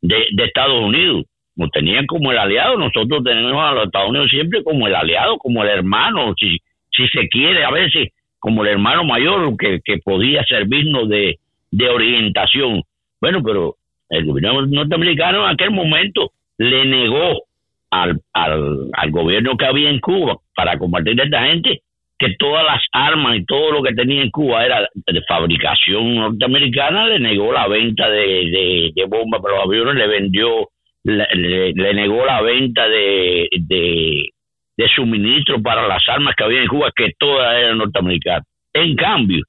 de, 0.00 0.26
Estados 0.44 0.84
Unidos. 0.84 1.24
Nos 1.56 1.70
tenían 1.70 2.06
como 2.06 2.30
el 2.30 2.38
aliado, 2.38 2.78
nosotros 2.78 3.24
tenemos 3.24 3.60
a 3.60 3.72
los 3.72 3.86
Estados 3.86 4.10
Unidos 4.10 4.30
siempre 4.30 4.62
como 4.62 4.86
el 4.86 4.94
aliado, 4.94 5.38
como 5.38 5.64
el 5.64 5.70
hermano, 5.70 6.32
si, 6.38 6.58
si 6.92 7.08
se 7.08 7.28
quiere, 7.28 7.64
a 7.64 7.70
veces 7.72 8.10
como 8.38 8.62
el 8.62 8.70
hermano 8.70 9.02
mayor 9.02 9.56
que, 9.56 9.80
que 9.84 9.98
podía 9.98 10.44
servirnos 10.44 11.08
de, 11.08 11.38
de 11.72 11.88
orientación. 11.88 12.82
Bueno, 13.20 13.42
pero 13.42 13.74
el 14.10 14.24
gobierno 14.24 14.64
norteamericano 14.66 15.44
en 15.44 15.54
aquel 15.54 15.72
momento 15.72 16.30
le 16.58 16.84
negó 16.84 17.47
al, 17.90 18.20
al, 18.32 18.90
al 18.92 19.10
gobierno 19.10 19.56
que 19.56 19.66
había 19.66 19.90
en 19.90 20.00
Cuba 20.00 20.36
para 20.54 20.78
combatir 20.78 21.20
a 21.20 21.24
esta 21.24 21.44
gente 21.44 21.80
que 22.18 22.34
todas 22.36 22.64
las 22.64 22.82
armas 22.92 23.36
y 23.36 23.44
todo 23.44 23.70
lo 23.70 23.82
que 23.82 23.94
tenía 23.94 24.22
en 24.22 24.30
Cuba 24.30 24.64
era 24.64 24.88
de 24.94 25.22
fabricación 25.28 26.16
norteamericana, 26.16 27.06
le 27.06 27.20
negó 27.20 27.52
la 27.52 27.68
venta 27.68 28.10
de, 28.10 28.92
de, 28.94 29.04
bombas 29.06 29.40
para 29.40 29.56
los 29.56 29.66
aviones, 29.66 29.94
le 29.94 30.08
vendió, 30.08 30.68
le, 31.04 31.94
negó 31.94 32.26
la 32.26 32.42
venta 32.42 32.88
de, 32.88 33.48
de, 33.52 34.30
de 34.76 34.88
suministro 34.88 35.62
para 35.62 35.86
las 35.86 36.02
armas 36.08 36.34
que 36.34 36.42
había 36.42 36.62
en 36.62 36.66
Cuba, 36.66 36.90
que 36.94 37.12
todas 37.16 37.56
eran 37.56 37.78
norteamericanas. 37.78 38.42
En 38.72 38.96
cambio, 38.96 39.44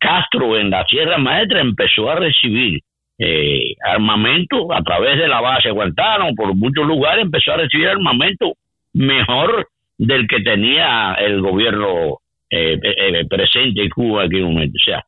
Castro 0.00 0.58
en 0.58 0.70
la 0.70 0.84
Sierra 0.86 1.16
Maestra 1.16 1.60
empezó 1.60 2.10
a 2.10 2.16
recibir 2.16 2.80
eh, 3.22 3.74
armamento 3.84 4.72
a 4.72 4.82
través 4.82 5.18
de 5.18 5.28
la 5.28 5.42
base 5.42 5.70
Guantánamo, 5.70 6.34
por 6.34 6.54
muchos 6.54 6.86
lugares 6.86 7.22
empezó 7.22 7.52
a 7.52 7.58
recibir 7.58 7.88
armamento 7.88 8.54
mejor 8.94 9.68
del 9.98 10.26
que 10.26 10.40
tenía 10.40 11.12
el 11.18 11.42
gobierno 11.42 12.16
eh, 12.48 12.78
eh, 12.82 13.26
presente 13.28 13.82
en 13.82 13.90
Cuba 13.90 14.22
en 14.22 14.28
aquel 14.28 14.44
momento. 14.44 14.78
O 14.80 14.84
sea, 14.84 15.04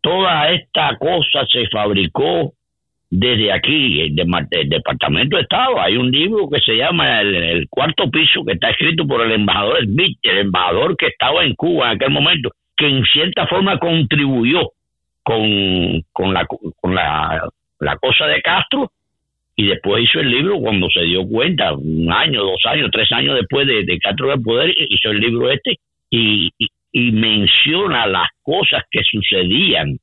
toda 0.00 0.52
esta 0.52 0.96
cosa 0.96 1.44
se 1.50 1.66
fabricó 1.66 2.52
desde 3.10 3.52
aquí, 3.52 4.00
el, 4.00 4.14
Departamento 4.68 5.36
de 5.36 5.42
Estado. 5.42 5.80
Hay 5.80 5.96
un 5.96 6.08
libro 6.08 6.48
que 6.48 6.60
se 6.60 6.76
llama 6.76 7.20
el, 7.20 7.66
Cuarto 7.68 8.08
Piso, 8.12 8.44
que 8.44 8.52
está 8.52 8.70
escrito 8.70 9.04
por 9.08 9.26
el 9.26 9.32
embajador 9.32 9.84
Smith, 9.84 10.18
el 10.22 10.38
embajador 10.38 10.96
que 10.96 11.08
estaba 11.08 11.42
en 11.42 11.56
Cuba 11.56 11.90
en 11.90 11.96
aquel 11.96 12.10
momento, 12.10 12.50
que 12.76 12.86
en 12.86 13.04
cierta 13.06 13.48
forma 13.48 13.76
contribuyó 13.78 14.70
con, 15.22 16.02
con, 16.12 16.34
la, 16.34 16.46
con 16.46 16.94
la, 16.94 17.48
la 17.80 17.96
cosa 17.96 18.26
de 18.26 18.42
Castro 18.42 18.90
y 19.60 19.66
después 19.66 20.02
hizo 20.02 20.20
el 20.20 20.30
libro 20.30 20.58
cuando 20.58 20.88
se 20.88 21.02
dio 21.02 21.26
cuenta, 21.28 21.74
un 21.74 22.10
año, 22.10 22.42
dos 22.42 22.64
años, 22.64 22.88
tres 22.90 23.12
años 23.12 23.34
después 23.34 23.66
de, 23.66 23.84
de 23.84 23.98
Castro 23.98 24.28
del 24.30 24.40
Poder, 24.40 24.72
hizo 24.76 25.10
el 25.10 25.20
libro 25.20 25.50
este 25.50 25.76
y, 26.08 26.50
y, 26.92 27.12
menciona 27.12 28.06
las 28.06 28.28
cosas 28.42 28.84
que 28.90 29.02
sucedían. 29.04 29.98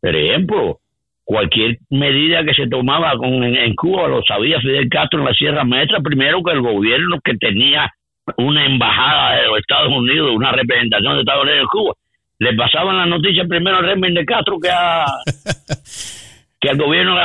Por 0.00 0.14
ejemplo, 0.14 0.78
cualquier 1.24 1.78
medida 1.90 2.44
que 2.44 2.54
se 2.54 2.68
tomaba 2.68 3.16
con, 3.16 3.42
en, 3.42 3.74
Cuba 3.74 4.06
lo 4.06 4.22
sabía 4.22 4.60
Fidel 4.60 4.88
Castro 4.88 5.18
en 5.18 5.26
la 5.26 5.34
Sierra 5.34 5.64
Maestra, 5.64 5.98
primero 6.00 6.42
que 6.44 6.52
el 6.52 6.60
gobierno 6.60 7.18
que 7.24 7.34
tenía 7.36 7.92
una 8.36 8.64
embajada 8.64 9.40
de 9.40 9.46
los 9.48 9.58
Estados 9.58 9.92
Unidos, 9.92 10.30
una 10.32 10.52
representación 10.52 11.14
de 11.14 11.20
Estados 11.20 11.42
Unidos 11.42 11.60
en 11.62 11.66
Cuba, 11.66 11.94
le 12.40 12.54
pasaban 12.54 12.96
las 12.96 13.06
noticias 13.06 13.46
primero 13.46 13.76
al 13.76 13.84
régimen 13.84 14.14
de 14.14 14.24
Castro 14.24 14.58
que 14.58 14.70
a 14.70 15.04
que 16.60 16.68
al 16.68 16.76
gobierno 16.76 17.16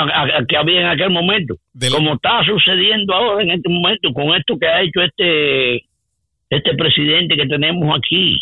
que 0.47 0.57
había 0.57 0.81
en 0.81 0.87
aquel 0.87 1.09
momento. 1.09 1.55
Como 1.91 2.13
está 2.13 2.43
sucediendo 2.45 3.13
ahora 3.13 3.43
en 3.43 3.51
este 3.51 3.69
momento 3.69 4.13
con 4.13 4.35
esto 4.35 4.57
que 4.57 4.67
ha 4.67 4.81
hecho 4.81 5.01
este, 5.01 5.75
este 6.49 6.75
presidente 6.77 7.35
que 7.35 7.47
tenemos 7.47 7.97
aquí, 7.97 8.41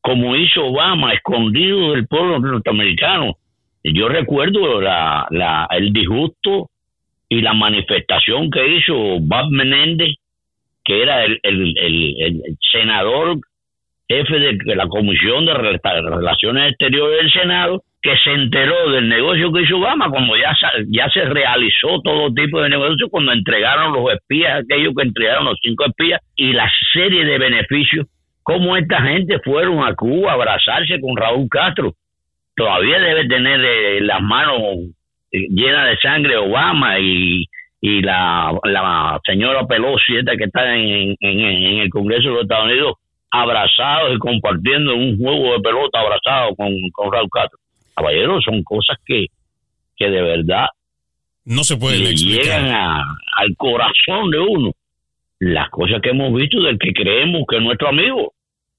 como 0.00 0.36
hizo 0.36 0.66
Obama, 0.66 1.12
escondido 1.12 1.92
del 1.92 2.06
pueblo 2.06 2.38
norteamericano. 2.38 3.36
Yo 3.82 4.08
recuerdo 4.08 4.80
la, 4.80 5.26
la, 5.30 5.66
el 5.70 5.92
disgusto 5.92 6.70
y 7.28 7.40
la 7.40 7.52
manifestación 7.54 8.50
que 8.50 8.76
hizo 8.76 8.94
Bob 9.20 9.50
Menéndez, 9.50 10.14
que 10.84 11.02
era 11.02 11.24
el, 11.24 11.40
el, 11.42 11.74
el, 11.76 12.42
senador 12.72 13.38
jefe 14.08 14.38
de 14.38 14.76
la 14.76 14.88
Comisión 14.88 15.44
de 15.44 15.54
Relaciones 15.54 16.70
Exteriores 16.70 17.18
del 17.18 17.32
Senado, 17.32 17.82
que 18.00 18.16
se 18.24 18.32
enteró 18.32 18.90
del 18.90 19.08
negocio 19.08 19.52
que 19.52 19.62
hizo 19.62 19.76
Obama, 19.76 20.08
como 20.08 20.36
ya, 20.36 20.56
ya 20.88 21.08
se 21.10 21.24
realizó 21.24 22.00
todo 22.02 22.32
tipo 22.32 22.60
de 22.60 22.70
negocio 22.70 23.08
cuando 23.10 23.32
entregaron 23.32 23.92
los 23.92 24.12
espías, 24.12 24.62
aquellos 24.62 24.94
que 24.96 25.02
entregaron 25.02 25.44
los 25.46 25.58
cinco 25.60 25.84
espías, 25.84 26.20
y 26.36 26.52
la 26.52 26.70
serie 26.92 27.24
de 27.24 27.38
beneficios, 27.38 28.06
como 28.42 28.76
esta 28.76 29.02
gente 29.02 29.38
fueron 29.44 29.84
a 29.84 29.94
Cuba 29.94 30.30
a 30.30 30.34
abrazarse 30.34 31.00
con 31.00 31.16
Raúl 31.16 31.48
Castro. 31.50 31.92
Todavía 32.56 32.98
debe 32.98 33.28
tener 33.28 33.60
eh, 33.62 34.00
las 34.00 34.22
manos 34.22 34.60
eh, 35.30 35.46
llenas 35.50 35.90
de 35.90 35.98
sangre 35.98 36.36
Obama 36.38 36.98
y, 36.98 37.44
y 37.80 38.00
la, 38.00 38.52
la 38.64 39.20
señora 39.26 39.66
Pelosi, 39.66 40.16
esta 40.16 40.36
que 40.36 40.44
está 40.44 40.74
en, 40.74 41.14
en, 41.20 41.40
en 41.40 41.78
el 41.80 41.90
Congreso 41.90 42.28
de 42.28 42.34
los 42.34 42.42
Estados 42.44 42.66
Unidos, 42.66 42.94
abrazados 43.30 44.14
y 44.14 44.18
compartiendo 44.18 44.94
un 44.94 45.18
juego 45.18 45.52
de 45.54 45.60
pelota 45.60 46.00
abrazado 46.00 46.54
con, 46.56 46.72
con 46.92 47.12
Raúl 47.12 47.28
Castro 47.30 47.58
caballeros, 47.94 48.44
son 48.44 48.62
cosas 48.62 48.96
que, 49.04 49.26
que 49.96 50.08
de 50.08 50.22
verdad 50.22 50.66
no 51.44 51.64
se 51.64 51.76
pueden 51.78 52.14
llegan 52.14 52.70
al 52.70 53.56
corazón 53.56 54.30
de 54.30 54.38
uno. 54.38 54.72
Las 55.38 55.70
cosas 55.70 56.02
que 56.02 56.10
hemos 56.10 56.34
visto 56.34 56.60
del 56.60 56.78
que 56.78 56.92
creemos 56.92 57.44
que 57.48 57.56
es 57.56 57.62
nuestro 57.62 57.88
amigo. 57.88 58.34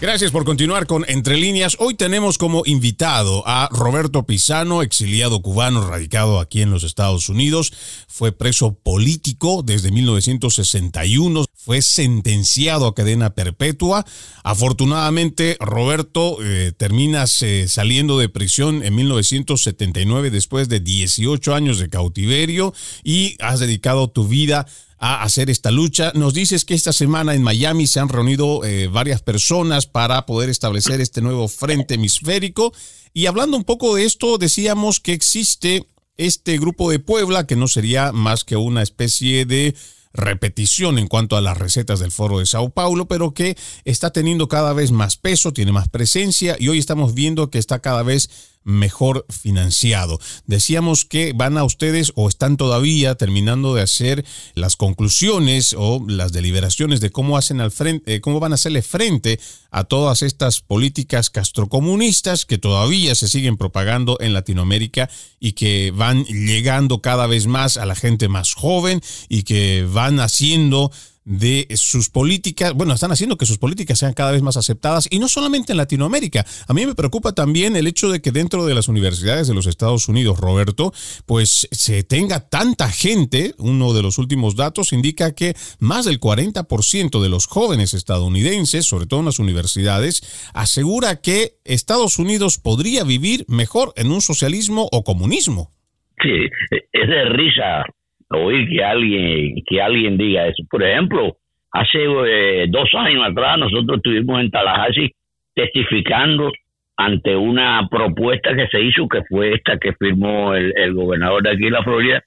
Gracias 0.00 0.30
por 0.30 0.44
continuar 0.44 0.86
con 0.86 1.04
Entre 1.08 1.36
líneas. 1.36 1.76
Hoy 1.80 1.94
tenemos 1.94 2.38
como 2.38 2.62
invitado 2.64 3.42
a 3.48 3.68
Roberto 3.72 4.24
Pisano, 4.24 4.82
exiliado 4.82 5.42
cubano 5.42 5.84
radicado 5.88 6.38
aquí 6.38 6.62
en 6.62 6.70
los 6.70 6.84
Estados 6.84 7.28
Unidos. 7.28 7.72
Fue 8.06 8.30
preso 8.30 8.74
político 8.74 9.64
desde 9.64 9.90
1961. 9.90 11.46
Fue 11.52 11.82
sentenciado 11.82 12.86
a 12.86 12.94
cadena 12.94 13.30
perpetua. 13.30 14.04
Afortunadamente, 14.44 15.56
Roberto 15.58 16.38
eh, 16.44 16.70
termina 16.76 17.24
eh, 17.40 17.66
saliendo 17.66 18.20
de 18.20 18.28
prisión 18.28 18.84
en 18.84 18.94
1979 18.94 20.30
después 20.30 20.68
de 20.68 20.78
18 20.78 21.56
años 21.56 21.80
de 21.80 21.88
cautiverio 21.88 22.72
y 23.02 23.36
has 23.40 23.58
dedicado 23.58 24.08
tu 24.08 24.28
vida 24.28 24.60
a 24.60 24.66
hacer 24.98 25.50
esta 25.50 25.70
lucha. 25.70 26.12
Nos 26.14 26.34
dices 26.34 26.64
que 26.64 26.74
esta 26.74 26.92
semana 26.92 27.34
en 27.34 27.42
Miami 27.42 27.86
se 27.86 28.00
han 28.00 28.08
reunido 28.08 28.64
eh, 28.64 28.88
varias 28.88 29.22
personas 29.22 29.86
para 29.86 30.26
poder 30.26 30.50
establecer 30.50 31.00
este 31.00 31.20
nuevo 31.20 31.48
frente 31.48 31.94
hemisférico. 31.94 32.72
Y 33.14 33.26
hablando 33.26 33.56
un 33.56 33.64
poco 33.64 33.94
de 33.94 34.04
esto, 34.04 34.38
decíamos 34.38 35.00
que 35.00 35.12
existe 35.12 35.88
este 36.16 36.58
grupo 36.58 36.90
de 36.90 36.98
Puebla, 36.98 37.46
que 37.46 37.56
no 37.56 37.68
sería 37.68 38.12
más 38.12 38.44
que 38.44 38.56
una 38.56 38.82
especie 38.82 39.44
de 39.44 39.74
repetición 40.12 40.98
en 40.98 41.06
cuanto 41.06 41.36
a 41.36 41.40
las 41.40 41.56
recetas 41.56 42.00
del 42.00 42.10
foro 42.10 42.40
de 42.40 42.46
Sao 42.46 42.70
Paulo, 42.70 43.06
pero 43.06 43.34
que 43.34 43.56
está 43.84 44.10
teniendo 44.10 44.48
cada 44.48 44.72
vez 44.72 44.90
más 44.90 45.16
peso, 45.16 45.52
tiene 45.52 45.72
más 45.72 45.88
presencia 45.88 46.56
y 46.58 46.68
hoy 46.68 46.78
estamos 46.78 47.14
viendo 47.14 47.50
que 47.50 47.58
está 47.58 47.78
cada 47.78 48.02
vez 48.02 48.30
mejor 48.68 49.24
financiado. 49.30 50.20
Decíamos 50.46 51.04
que 51.04 51.32
van 51.34 51.56
a 51.56 51.64
ustedes 51.64 52.12
o 52.14 52.28
están 52.28 52.56
todavía 52.56 53.14
terminando 53.14 53.74
de 53.74 53.82
hacer 53.82 54.24
las 54.54 54.76
conclusiones 54.76 55.74
o 55.76 56.04
las 56.06 56.32
deliberaciones 56.32 57.00
de 57.00 57.10
cómo 57.10 57.38
hacen 57.38 57.60
al 57.60 57.72
frente, 57.72 58.14
eh, 58.14 58.20
cómo 58.20 58.40
van 58.40 58.52
a 58.52 58.56
hacerle 58.56 58.82
frente 58.82 59.40
a 59.70 59.84
todas 59.84 60.22
estas 60.22 60.60
políticas 60.60 61.30
castrocomunistas 61.30 62.44
que 62.44 62.58
todavía 62.58 63.14
se 63.14 63.28
siguen 63.28 63.56
propagando 63.56 64.18
en 64.20 64.34
Latinoamérica 64.34 65.08
y 65.40 65.52
que 65.52 65.90
van 65.90 66.24
llegando 66.24 67.00
cada 67.00 67.26
vez 67.26 67.46
más 67.46 67.78
a 67.78 67.86
la 67.86 67.94
gente 67.94 68.28
más 68.28 68.52
joven 68.52 69.00
y 69.28 69.44
que 69.44 69.86
van 69.90 70.20
haciendo 70.20 70.92
de 71.28 71.68
sus 71.74 72.08
políticas, 72.08 72.72
bueno, 72.72 72.94
están 72.94 73.12
haciendo 73.12 73.36
que 73.36 73.44
sus 73.44 73.58
políticas 73.58 73.98
sean 73.98 74.14
cada 74.14 74.32
vez 74.32 74.40
más 74.40 74.56
aceptadas 74.56 75.08
y 75.10 75.18
no 75.18 75.28
solamente 75.28 75.72
en 75.72 75.76
Latinoamérica. 75.76 76.46
A 76.66 76.72
mí 76.72 76.86
me 76.86 76.94
preocupa 76.94 77.32
también 77.32 77.76
el 77.76 77.86
hecho 77.86 78.08
de 78.08 78.22
que 78.22 78.32
dentro 78.32 78.64
de 78.64 78.74
las 78.74 78.88
universidades 78.88 79.46
de 79.46 79.54
los 79.54 79.66
Estados 79.66 80.08
Unidos, 80.08 80.38
Roberto, 80.38 80.90
pues 81.26 81.68
se 81.70 82.02
tenga 82.02 82.48
tanta 82.48 82.88
gente, 82.90 83.54
uno 83.58 83.92
de 83.92 84.02
los 84.02 84.16
últimos 84.16 84.56
datos 84.56 84.94
indica 84.94 85.34
que 85.34 85.54
más 85.78 86.06
del 86.06 86.18
40% 86.18 87.20
de 87.20 87.28
los 87.28 87.46
jóvenes 87.46 87.92
estadounidenses, 87.92 88.86
sobre 88.86 89.06
todo 89.06 89.20
en 89.20 89.26
las 89.26 89.38
universidades, 89.38 90.22
asegura 90.54 91.20
que 91.20 91.58
Estados 91.64 92.18
Unidos 92.18 92.56
podría 92.56 93.04
vivir 93.04 93.44
mejor 93.48 93.92
en 93.96 94.10
un 94.10 94.22
socialismo 94.22 94.88
o 94.92 95.04
comunismo. 95.04 95.74
Sí, 96.22 96.48
es 96.70 97.08
de 97.08 97.24
risa 97.26 97.84
oír 98.30 98.68
que 98.68 98.84
alguien, 98.84 99.54
que 99.66 99.80
alguien 99.80 100.16
diga 100.16 100.46
eso. 100.46 100.62
Por 100.70 100.82
ejemplo, 100.82 101.36
hace 101.72 101.98
eh, 102.02 102.66
dos 102.68 102.88
años 102.94 103.24
atrás 103.26 103.58
nosotros 103.58 103.98
estuvimos 103.98 104.40
en 104.40 104.50
Tallahassee 104.50 105.12
testificando 105.54 106.52
ante 106.96 107.36
una 107.36 107.88
propuesta 107.88 108.54
que 108.54 108.66
se 108.68 108.80
hizo, 108.80 109.08
que 109.08 109.22
fue 109.28 109.54
esta 109.54 109.78
que 109.78 109.92
firmó 109.94 110.54
el, 110.54 110.94
gobernador 110.94 111.42
de 111.42 111.50
aquí 111.50 111.64
de 111.64 111.70
la 111.70 111.82
Florida, 111.84 112.22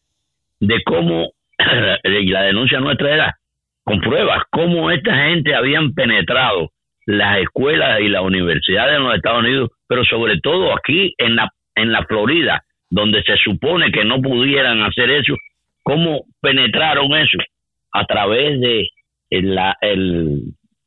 de 0.60 0.82
cómo, 0.84 1.32
y 2.04 2.26
la 2.28 2.43
denuncia 2.43 2.80
nuestra 2.80 3.14
era 3.14 3.38
con 3.84 3.99
pruebas, 3.99 4.43
cómo 4.49 4.91
esta 4.91 5.14
gente 5.26 5.56
habían 5.56 5.93
penetrado 5.93 6.72
las 7.06 7.39
escuelas 7.39 7.99
y 7.99 8.08
las 8.08 8.22
universidades 8.22 8.97
en 8.97 9.04
los 9.04 9.16
Estados 9.16 9.39
Unidos, 9.39 9.72
pero 9.88 10.06
sobre 10.06 10.39
todo 10.39 10.74
aquí 10.74 11.14
en 11.18 11.36
la, 11.36 11.49
en 11.76 11.91
la 11.91 12.06
Florida, 12.06 12.64
donde 12.89 13.24
se 13.24 13.36
supone 13.38 13.91
que 13.91 14.06
no 14.06 14.22
pudieran 14.22 14.82
hacer 14.84 15.10
eso, 15.10 15.36
cómo 15.92 16.24
penetraron 16.39 17.14
eso 17.18 17.38
a 17.92 18.06
través 18.06 18.62
de 18.62 18.88
la, 19.30 19.76
el, 19.82 20.39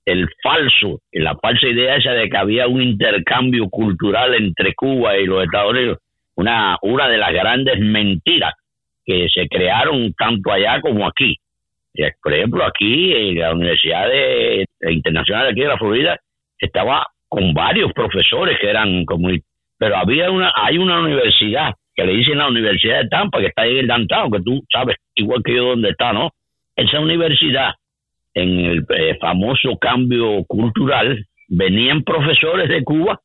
el 0.07 0.29
falso, 0.43 1.01
la 1.13 1.37
falsa 1.37 1.67
idea 1.67 1.97
esa 1.97 2.13
de 2.13 2.31
que 2.31 2.37
había 2.39 2.67
un 2.69 2.81
intercambio 2.81 3.69
cultural 3.69 4.35
entre 4.35 4.73
Cuba 4.75 5.19
y 5.19 5.27
los 5.27 5.45
Estados 5.45 5.73
Unidos, 5.73 5.99
una, 6.37 6.79
una 6.81 7.07
de 7.09 7.19
las 7.19 7.35
grandes 7.35 7.79
mentiras 7.81 8.55
que 9.05 9.29
se 9.29 9.47
crearon 9.47 10.15
tanto 10.15 10.51
allá 10.51 10.81
como 10.81 11.07
aquí. 11.07 11.37
Por 12.23 12.33
ejemplo, 12.33 12.65
aquí 12.65 13.13
en 13.13 13.39
la 13.41 13.53
Universidad 13.53 14.09
Internacional 14.89 15.49
aquí 15.49 15.61
de 15.61 15.69
la 15.69 15.77
Florida 15.77 16.19
estaba 16.59 17.07
con 17.29 17.53
varios 17.53 17.93
profesores 17.93 18.59
que 18.59 18.71
eran 18.71 19.05
comunistas, 19.05 19.51
pero 19.77 19.99
había 19.99 20.31
una, 20.31 20.51
hay 20.57 20.79
una 20.79 21.01
universidad 21.01 21.75
que 21.95 22.05
le 22.05 22.13
dicen 22.15 22.39
la 22.39 22.49
Universidad 22.49 23.03
de 23.03 23.09
Tampa, 23.09 23.41
que 23.41 23.47
está 23.47 23.63
ahí 23.63 23.73
en 23.73 23.79
el 23.79 23.87
downtown, 23.87 24.31
que 24.31 24.41
tú 24.43 24.63
sabes 24.71 24.97
igual 25.15 25.43
que 25.45 25.55
yo 25.55 25.65
dónde 25.67 25.91
está, 25.91 26.13
¿no? 26.13 26.31
Esa 26.77 27.01
universidad, 27.01 27.75
en 28.35 28.61
el 28.61 28.87
eh, 28.89 29.17
famoso 29.21 29.79
cambio 29.79 30.45
cultural, 30.47 31.25
venían 31.49 32.03
profesores 32.03 32.69
de 32.69 32.83
Cuba 32.83 33.21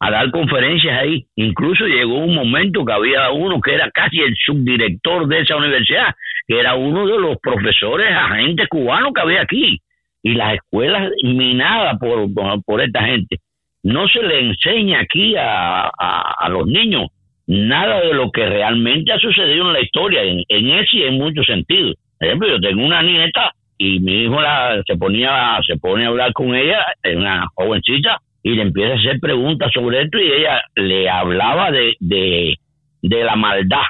a 0.00 0.10
dar 0.10 0.30
conferencias 0.30 0.98
ahí. 0.98 1.24
Incluso 1.36 1.86
llegó 1.86 2.18
un 2.18 2.34
momento 2.34 2.84
que 2.84 2.92
había 2.92 3.30
uno 3.30 3.60
que 3.60 3.74
era 3.74 3.90
casi 3.90 4.20
el 4.20 4.34
subdirector 4.36 5.26
de 5.26 5.40
esa 5.40 5.56
universidad, 5.56 6.14
que 6.46 6.58
era 6.58 6.74
uno 6.74 7.06
de 7.06 7.18
los 7.18 7.38
profesores 7.38 8.10
agentes 8.14 8.68
cubanos 8.68 9.12
que 9.14 9.20
había 9.20 9.42
aquí. 9.42 9.80
Y 10.22 10.34
las 10.34 10.54
escuelas 10.54 11.10
minadas 11.22 11.98
por, 11.98 12.28
por 12.66 12.82
esta 12.82 13.02
gente. 13.04 13.38
No 13.82 14.06
se 14.08 14.22
le 14.22 14.40
enseña 14.40 15.00
aquí 15.00 15.34
a, 15.36 15.88
a 15.88 16.48
los 16.50 16.66
niños 16.66 17.06
nada 17.50 18.00
de 18.00 18.14
lo 18.14 18.30
que 18.30 18.46
realmente 18.46 19.12
ha 19.12 19.18
sucedido 19.18 19.66
en 19.66 19.72
la 19.72 19.80
historia, 19.80 20.22
en, 20.22 20.44
ese 20.48 20.98
y 20.98 21.02
en 21.02 21.14
muchos 21.14 21.44
sentidos. 21.46 21.96
Por 22.16 22.28
ejemplo, 22.28 22.48
yo 22.48 22.60
tengo 22.60 22.84
una 22.84 23.02
nieta 23.02 23.52
y 23.76 23.98
mi 23.98 24.22
hijo 24.22 24.40
la, 24.40 24.80
se 24.86 24.96
ponía 24.96 25.58
se 25.66 25.76
pone 25.78 26.04
a 26.04 26.08
hablar 26.08 26.32
con 26.32 26.54
ella, 26.54 26.78
una 27.16 27.46
jovencita, 27.54 28.20
y 28.44 28.50
le 28.50 28.62
empieza 28.62 28.92
a 28.92 28.98
hacer 28.98 29.18
preguntas 29.20 29.70
sobre 29.74 30.02
esto 30.02 30.18
y 30.18 30.30
ella 30.30 30.62
le 30.76 31.10
hablaba 31.10 31.72
de, 31.72 31.96
de, 31.98 32.56
de 33.02 33.24
la 33.24 33.34
maldad 33.34 33.82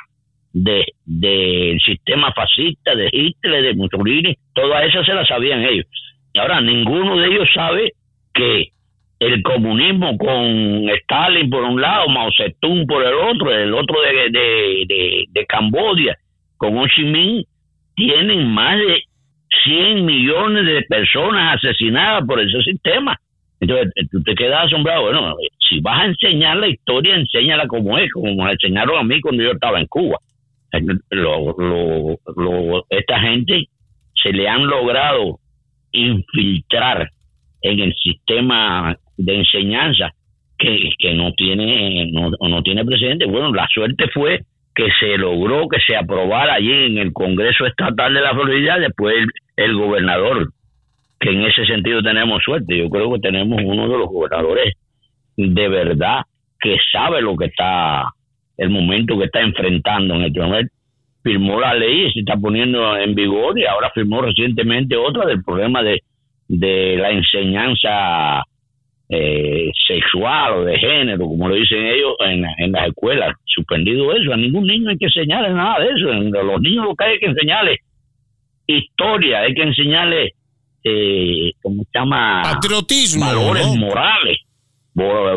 de 0.52 0.86
del 1.04 1.78
sistema 1.80 2.32
fascista, 2.32 2.94
de 2.94 3.11
Hitler, 3.12 3.62
de 3.62 3.74
Mussolini, 3.74 4.36
todas 4.54 4.84
esas 4.86 5.04
se 5.04 5.12
las 5.12 5.28
sabían 5.28 5.62
ellos. 5.62 5.86
Y 6.32 6.38
ahora 6.38 6.61
ninguno 6.62 7.18
de 7.18 7.28
ellos 7.28 7.48
sabe 7.54 7.92
que 8.32 8.68
el 9.20 9.42
comunismo 9.42 10.16
con 10.16 10.88
Stalin 11.02 11.50
por 11.50 11.62
un 11.62 11.80
lado, 11.80 12.08
Mao 12.08 12.30
Zedong 12.34 12.86
por 12.86 13.04
el 13.04 13.14
otro, 13.14 13.54
el 13.54 13.74
otro 13.74 13.96
de, 14.00 14.30
de, 14.30 15.24
de, 15.28 15.46
Cambodia, 15.46 16.16
con 16.56 16.76
Ho 16.78 16.86
Chi 16.88 17.04
Minh, 17.04 17.44
tienen 17.94 18.48
más 18.48 18.78
de 18.78 19.02
100 19.64 20.06
millones 20.06 20.64
de 20.64 20.82
personas 20.88 21.56
asesinadas 21.56 22.26
por 22.26 22.40
ese 22.40 22.62
sistema. 22.62 23.18
Entonces, 23.60 23.92
tú 24.10 24.22
te 24.22 24.34
quedas 24.34 24.66
asombrado. 24.66 25.02
Bueno, 25.02 25.34
si 25.68 25.80
vas 25.80 26.00
a 26.00 26.06
enseñar 26.06 26.56
la 26.56 26.68
historia, 26.68 27.14
enséñala 27.14 27.66
como 27.66 27.98
es, 27.98 28.10
como 28.10 28.42
me 28.42 28.52
enseñaron 28.52 28.98
a 28.98 29.02
mí 29.02 29.20
cuando 29.20 29.42
yo 29.42 29.50
estaba 29.52 29.80
en 29.80 29.86
Cuba. 29.86 30.18
Lo, 31.10 31.54
lo, 31.58 32.18
lo, 32.36 32.86
esta 32.88 33.20
gente 33.20 33.66
se 34.14 34.32
le 34.32 34.48
han 34.48 34.66
logrado 34.66 35.40
infiltrar 35.92 37.10
en 37.62 37.80
el 37.80 37.94
sistema 37.94 38.96
de 39.20 39.36
enseñanza 39.36 40.10
que, 40.58 40.90
que 40.98 41.14
no 41.14 41.32
tiene 41.32 42.10
no, 42.12 42.30
no 42.30 42.62
tiene 42.62 42.84
precedente. 42.84 43.26
Bueno, 43.26 43.52
la 43.52 43.66
suerte 43.72 44.08
fue 44.12 44.40
que 44.74 44.88
se 44.98 45.18
logró 45.18 45.68
que 45.68 45.78
se 45.86 45.96
aprobara 45.96 46.54
allí 46.54 46.72
en 46.72 46.98
el 46.98 47.12
Congreso 47.12 47.66
Estatal 47.66 48.14
de 48.14 48.20
la 48.20 48.32
Florida, 48.32 48.78
después 48.78 49.14
el, 49.56 49.74
gobernador, 49.74 50.52
que 51.18 51.30
en 51.30 51.42
ese 51.42 51.66
sentido 51.66 52.02
tenemos 52.02 52.42
suerte. 52.42 52.78
Yo 52.78 52.88
creo 52.88 53.12
que 53.12 53.20
tenemos 53.20 53.60
uno 53.62 53.88
de 53.88 53.98
los 53.98 54.08
gobernadores 54.08 54.74
de 55.36 55.68
verdad 55.68 56.22
que 56.60 56.76
sabe 56.92 57.20
lo 57.22 57.36
que 57.36 57.46
está, 57.46 58.04
el 58.56 58.70
momento 58.70 59.18
que 59.18 59.24
está 59.24 59.40
enfrentando 59.40 60.14
en 60.14 60.22
este 60.22 60.40
momento. 60.40 60.72
firmó 61.22 61.60
la 61.60 61.74
ley 61.74 62.10
se 62.12 62.20
está 62.20 62.36
poniendo 62.36 62.96
en 62.96 63.14
vigor 63.14 63.58
y 63.58 63.66
ahora 63.66 63.90
firmó 63.94 64.22
recientemente 64.22 64.96
otra 64.96 65.26
del 65.26 65.42
problema 65.42 65.82
de, 65.82 66.00
de 66.48 66.96
la 66.96 67.10
enseñanza 67.10 68.44
eh, 69.12 69.70
sexual 69.88 70.52
o 70.58 70.64
de 70.64 70.78
género, 70.78 71.26
como 71.26 71.48
lo 71.48 71.56
dicen 71.56 71.84
ellos 71.84 72.14
en, 72.20 72.44
en 72.58 72.72
las 72.72 72.88
escuelas. 72.88 73.34
Suspendido 73.44 74.14
eso, 74.14 74.32
a 74.32 74.36
ningún 74.36 74.66
niño 74.66 74.90
hay 74.90 74.98
que 74.98 75.06
enseñarle 75.06 75.50
nada 75.50 75.80
de 75.80 75.90
eso. 75.90 76.11
A 76.11 76.42
los 76.42 76.61
niños 76.61 76.84
lo 76.84 76.94
que 76.94 77.04
hay 77.04 77.18
que 77.18 77.26
enseñarles 77.26 77.78
historia, 78.66 79.40
hay 79.40 79.54
que 79.54 79.62
enseñarles, 79.62 80.32
eh, 80.84 81.50
¿cómo 81.61 81.82
se 81.82 81.98
llama? 81.98 82.42
Patriotismo. 82.44 83.26
Valores 83.26 83.66
morales 83.76 84.38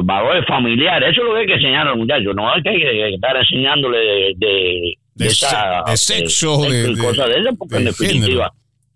valores 0.03 0.45
familiares, 0.45 1.11
eso 1.11 1.21
es 1.21 1.27
lo 1.27 1.33
que 1.35 1.39
hay 1.41 1.45
que 1.45 1.53
enseñar 1.53 1.87
a 1.87 1.91
los 1.91 1.99
muchachos, 1.99 2.35
no 2.35 2.51
hay 2.51 2.61
que 2.61 3.13
estar 3.13 3.37
enseñándole 3.37 3.97
de, 3.97 4.33
de, 4.35 4.93
de, 5.15 5.29
sexo, 5.29 6.63
de, 6.63 6.97
cosas 6.97 7.29
de 7.29 7.39
esas, 7.39 7.55
porque 7.57 7.77
en 7.77 7.85
definitiva 7.85 8.51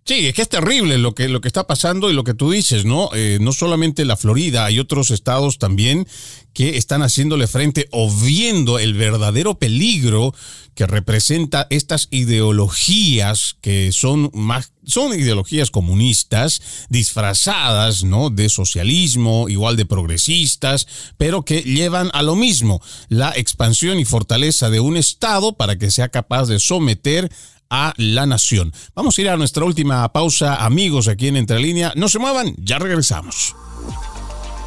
Sí, 0.07 0.27
es 0.27 0.33
que 0.33 0.41
es 0.41 0.47
terrible 0.47 0.97
lo 0.97 1.13
que, 1.13 1.27
lo 1.27 1.41
que 1.41 1.49
está 1.49 1.67
pasando 1.67 2.09
y 2.09 2.13
lo 2.13 2.23
que 2.23 2.33
tú 2.33 2.49
dices, 2.49 2.85
¿no? 2.85 3.09
Eh, 3.13 3.39
no 3.41 3.51
solamente 3.51 4.05
la 4.05 4.15
Florida, 4.15 4.63
hay 4.63 4.79
otros 4.79 5.11
estados 5.11 5.59
también 5.59 6.07
que 6.53 6.77
están 6.77 7.01
haciéndole 7.01 7.45
frente 7.45 7.89
o 7.91 8.09
viendo 8.09 8.79
el 8.79 8.93
verdadero 8.93 9.59
peligro 9.59 10.33
que 10.75 10.87
representa 10.87 11.67
estas 11.69 12.07
ideologías 12.09 13.57
que 13.59 13.91
son 13.91 14.31
más 14.33 14.71
son 14.85 15.13
ideologías 15.13 15.69
comunistas 15.69 16.61
disfrazadas, 16.87 18.05
¿no? 18.05 18.29
de 18.29 18.47
socialismo, 18.47 19.49
igual 19.49 19.75
de 19.75 19.85
progresistas, 19.85 20.87
pero 21.17 21.43
que 21.43 21.61
llevan 21.63 22.09
a 22.13 22.23
lo 22.23 22.37
mismo, 22.37 22.81
la 23.09 23.33
expansión 23.35 23.99
y 23.99 24.05
fortaleza 24.05 24.69
de 24.69 24.79
un 24.79 24.95
estado 24.95 25.57
para 25.57 25.77
que 25.77 25.91
sea 25.91 26.07
capaz 26.07 26.45
de 26.45 26.59
someter 26.59 27.29
a 27.69 27.93
la 27.97 28.25
nación. 28.25 28.73
Vamos 28.95 29.17
a 29.17 29.21
ir 29.21 29.29
a 29.29 29.37
nuestra 29.37 29.65
última 29.65 30.07
pausa, 30.11 30.65
amigos, 30.65 31.07
aquí 31.07 31.27
en 31.27 31.37
Entre 31.37 31.59
Línea. 31.59 31.93
No 31.95 32.09
se 32.09 32.19
muevan, 32.19 32.55
ya 32.57 32.79
regresamos. 32.79 33.55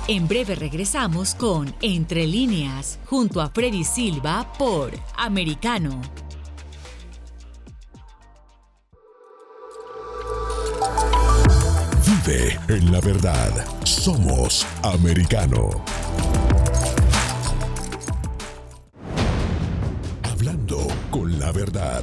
En 0.09 0.27
breve 0.27 0.55
regresamos 0.57 1.35
con 1.35 1.75
Entre 1.83 2.27
líneas, 2.27 2.99
junto 3.07 3.41
a 3.41 3.51
Freddy 3.51 3.85
Silva 3.85 4.53
por 4.59 4.93
Americano. 5.17 6.01
Vive 12.05 12.59
en 12.69 12.91
la 12.91 13.01
verdad. 13.01 13.65
Somos 13.85 14.67
americano. 14.83 15.71
Hablando 20.25 20.89
con 21.11 21.39
la 21.39 21.53
verdad 21.53 22.03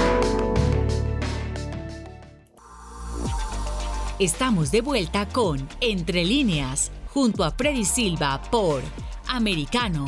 Estamos 4.21 4.69
de 4.69 4.81
vuelta 4.81 5.27
con 5.27 5.67
Entre 5.79 6.23
líneas, 6.23 6.91
junto 7.07 7.43
a 7.43 7.49
Freddy 7.49 7.83
Silva 7.83 8.39
por 8.51 8.83
Americano. 9.27 10.05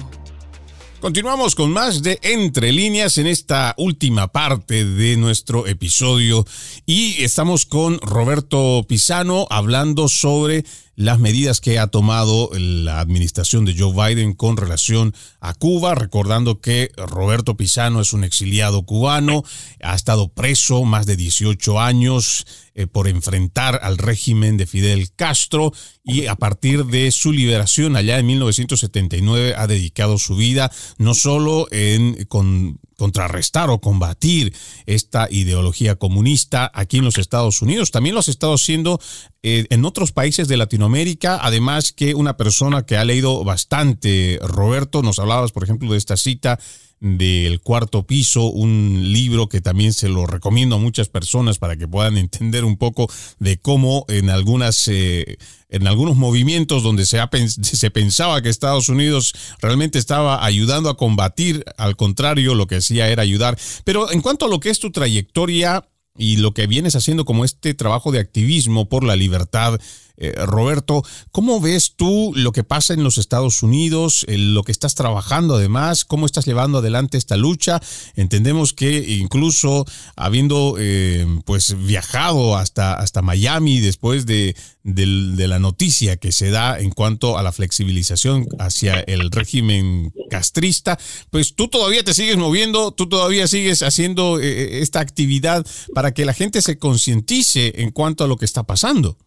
Continuamos 1.00 1.56
con 1.56 1.72
más 1.72 2.04
de 2.04 2.20
Entre 2.22 2.72
líneas 2.72 3.18
en 3.18 3.26
esta 3.26 3.74
última 3.76 4.28
parte 4.28 4.86
de 4.86 5.18
nuestro 5.18 5.66
episodio 5.66 6.46
y 6.86 7.24
estamos 7.24 7.66
con 7.66 8.00
Roberto 8.02 8.86
Pisano 8.88 9.48
hablando 9.50 10.08
sobre 10.08 10.64
las 10.96 11.20
medidas 11.20 11.60
que 11.60 11.80
ha 11.80 11.88
tomado 11.88 12.50
la 12.54 13.00
administración 13.00 13.66
de 13.66 13.76
Joe 13.78 13.94
Biden 13.94 14.34
con 14.34 14.58
relación 14.58 15.14
a 15.40 15.54
Cuba, 15.54 15.96
recordando 15.96 16.60
que 16.60 16.92
Roberto 16.98 17.58
Pisano 17.58 18.02
es 18.02 18.14
un 18.14 18.24
exiliado 18.24 18.84
cubano, 18.84 19.44
ha 19.82 19.96
estado 19.96 20.30
preso 20.30 20.84
más 20.86 21.06
de 21.06 21.16
18 21.16 21.80
años 21.80 22.46
eh, 22.76 22.88
por 22.88 23.08
enfrentar 23.08 23.80
al 23.84 23.98
régimen 23.98 24.58
de 24.58 24.68
Fidel 24.68 25.12
Castro 25.16 25.74
y 26.04 26.28
a 26.28 26.36
partir 26.36 26.86
de 26.86 27.12
su 27.12 27.32
liberación 27.32 27.96
allá 27.96 28.20
en 28.20 28.28
1979 28.28 29.56
ha 29.56 29.68
dedicado 29.68 30.18
su 30.18 30.36
vida 30.36 30.72
no 30.98 31.14
solo 31.14 31.68
en 31.72 32.26
con 32.26 32.80
contrarrestar 33.04 33.70
o 33.70 33.82
combatir 33.82 34.56
esta 34.86 35.28
ideología 35.30 35.98
comunista 35.98 36.72
aquí 36.74 37.00
en 37.00 37.04
los 37.04 37.18
Estados 37.18 37.62
Unidos. 37.62 37.92
También 37.92 38.16
lo 38.16 38.22
has 38.22 38.30
estado 38.30 38.54
haciendo 38.54 38.98
eh, 39.42 39.66
en 39.70 39.84
otros 39.84 40.14
países 40.14 40.48
de 40.48 40.56
Latinoamérica, 40.56 41.38
además 41.42 41.92
que 41.92 42.16
una 42.16 42.38
persona 42.38 42.86
que 42.86 42.96
ha 42.96 43.04
leído 43.04 43.44
bastante, 43.44 44.40
Roberto, 44.42 45.02
nos 45.02 45.20
hablabas, 45.20 45.52
por 45.52 45.66
ejemplo, 45.66 45.92
de 45.92 45.98
esta 45.98 46.16
cita 46.16 46.62
del 47.04 47.60
cuarto 47.60 48.04
piso, 48.04 48.46
un 48.46 49.12
libro 49.12 49.50
que 49.50 49.60
también 49.60 49.92
se 49.92 50.08
lo 50.08 50.26
recomiendo 50.26 50.78
a 50.78 50.80
muchas 50.80 51.10
personas 51.10 51.58
para 51.58 51.76
que 51.76 51.86
puedan 51.86 52.18
entender 52.18 52.64
un 52.64 52.78
poco 52.78 53.12
de 53.40 53.58
cómo 53.58 54.06
en 54.08 54.30
algunas 54.30 54.88
eh, 54.88 55.38
en 55.68 55.86
algunos 55.86 56.16
movimientos 56.16 56.82
donde 56.82 57.06
se, 57.06 57.20
se 57.62 57.92
pensaba 57.92 58.42
que 58.42 58.48
Estados 58.48 58.88
Unidos 58.88 59.34
realmente 59.60 60.00
estaba 60.00 60.46
ayudando 60.46 60.90
a 60.90 60.96
combatir, 60.96 61.66
al 61.78 61.98
contrario, 61.98 62.56
lo 62.56 62.68
que 62.68 62.78
hacía 62.78 63.10
era 63.10 63.22
ayudar. 63.22 63.58
Pero 63.84 64.10
en 64.10 64.22
cuanto 64.22 64.46
a 64.46 64.50
lo 64.50 64.62
que 64.62 64.70
es 64.70 64.80
tu 64.80 64.92
trayectoria 64.92 65.84
y 66.18 66.38
lo 66.38 66.54
que 66.54 66.68
vienes 66.68 66.96
haciendo 66.96 67.26
como 67.26 67.44
este 67.44 67.74
trabajo 67.74 68.14
de 68.14 68.20
activismo 68.20 68.88
por 68.88 69.04
la 69.04 69.18
libertad, 69.18 69.78
Eh, 70.18 70.32
Roberto, 70.46 71.04
¿cómo 71.32 71.60
ves 71.60 71.94
tú 71.96 72.32
lo 72.36 72.52
que 72.52 72.64
pasa 72.64 72.94
en 72.94 73.04
los 73.04 73.18
Estados 73.18 73.64
Unidos, 73.64 74.26
lo 74.28 74.64
que 74.64 74.72
estás 74.72 74.94
trabajando 74.94 75.56
además, 75.56 76.06
cómo 76.06 76.26
estás 76.26 76.46
llevando 76.46 76.78
adelante 76.78 77.18
esta 77.18 77.36
lucha? 77.36 77.82
Entendemos 78.16 78.74
que 78.74 79.00
incluso 79.18 79.86
habiendo 80.16 80.76
eh, 80.78 81.26
pues 81.46 81.76
viajado 81.86 82.58
hasta, 82.58 82.94
hasta 82.94 83.22
Miami 83.22 83.80
después 83.80 84.26
de, 84.28 84.56
de, 84.84 85.48
la 85.48 85.60
noticia 85.60 86.18
que 86.18 86.32
se 86.32 86.52
da 86.52 86.80
en 86.80 86.92
cuanto 86.92 87.38
a 87.38 87.44
la 87.44 87.52
flexibilización 87.52 88.46
hacia 88.60 89.00
el 89.00 89.32
régimen 89.32 90.14
castrista, 90.30 91.00
pues 91.32 91.56
tú 91.56 91.68
todavía 91.68 92.04
te 92.04 92.14
sigues 92.14 92.38
moviendo, 92.38 92.92
tú 92.92 93.08
todavía 93.08 93.48
sigues 93.48 93.82
haciendo 93.82 94.40
eh, 94.40 94.82
esta 94.82 95.00
actividad 95.00 95.66
para 95.94 96.14
que 96.14 96.26
la 96.26 96.34
gente 96.34 96.62
se 96.62 96.78
concientice 96.78 97.82
en 97.82 97.92
cuanto 97.92 98.24
a 98.24 98.28
lo 98.28 98.38
que 98.38 98.46
está 98.46 98.64
pasando. 98.64 99.18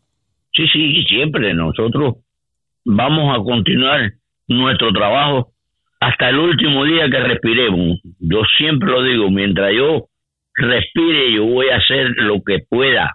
Sí, 0.56 0.66
sí, 0.72 1.04
siempre 1.06 1.52
nosotros 1.52 2.14
vamos 2.84 3.36
a 3.36 3.42
continuar 3.42 4.12
nuestro 4.48 4.90
trabajo 4.90 5.48
hasta 6.00 6.30
el 6.30 6.38
último 6.38 6.84
día 6.84 7.10
que 7.10 7.20
respiremos. 7.20 8.00
Yo 8.20 8.42
siempre 8.56 8.88
lo 8.88 9.02
digo, 9.02 9.30
mientras 9.30 9.74
yo 9.74 10.06
respire, 10.54 11.32
yo 11.34 11.44
voy 11.44 11.68
a 11.68 11.76
hacer 11.76 12.10
lo 12.16 12.42
que 12.42 12.60
pueda 12.68 13.12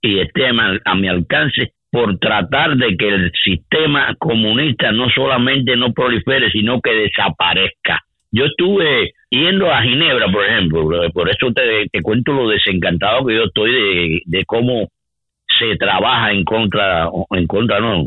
y 0.00 0.20
esté 0.20 0.46
a 0.46 0.94
mi 0.94 1.08
alcance 1.08 1.72
por 1.90 2.18
tratar 2.18 2.76
de 2.76 2.96
que 2.96 3.08
el 3.08 3.32
sistema 3.44 4.14
comunista 4.18 4.90
no 4.92 5.10
solamente 5.10 5.76
no 5.76 5.92
prolifere, 5.92 6.50
sino 6.50 6.80
que 6.80 6.94
desaparezca. 6.94 8.00
Yo 8.30 8.46
estuve 8.46 9.12
yendo 9.28 9.70
a 9.70 9.82
Ginebra, 9.82 10.30
por 10.30 10.44
ejemplo, 10.46 10.88
por 11.12 11.28
eso 11.28 11.52
te, 11.52 12.00
cuento 12.02 12.32
lo 12.32 12.48
desencantado 12.48 13.26
que 13.26 13.34
yo 13.34 13.44
estoy 13.44 13.72
de, 13.72 14.22
de 14.24 14.44
cómo 14.46 14.88
se 15.58 15.76
trabaja 15.76 16.32
en 16.32 16.44
contra, 16.44 17.08
en 17.30 17.46
contra 17.46 17.80
no, 17.80 18.06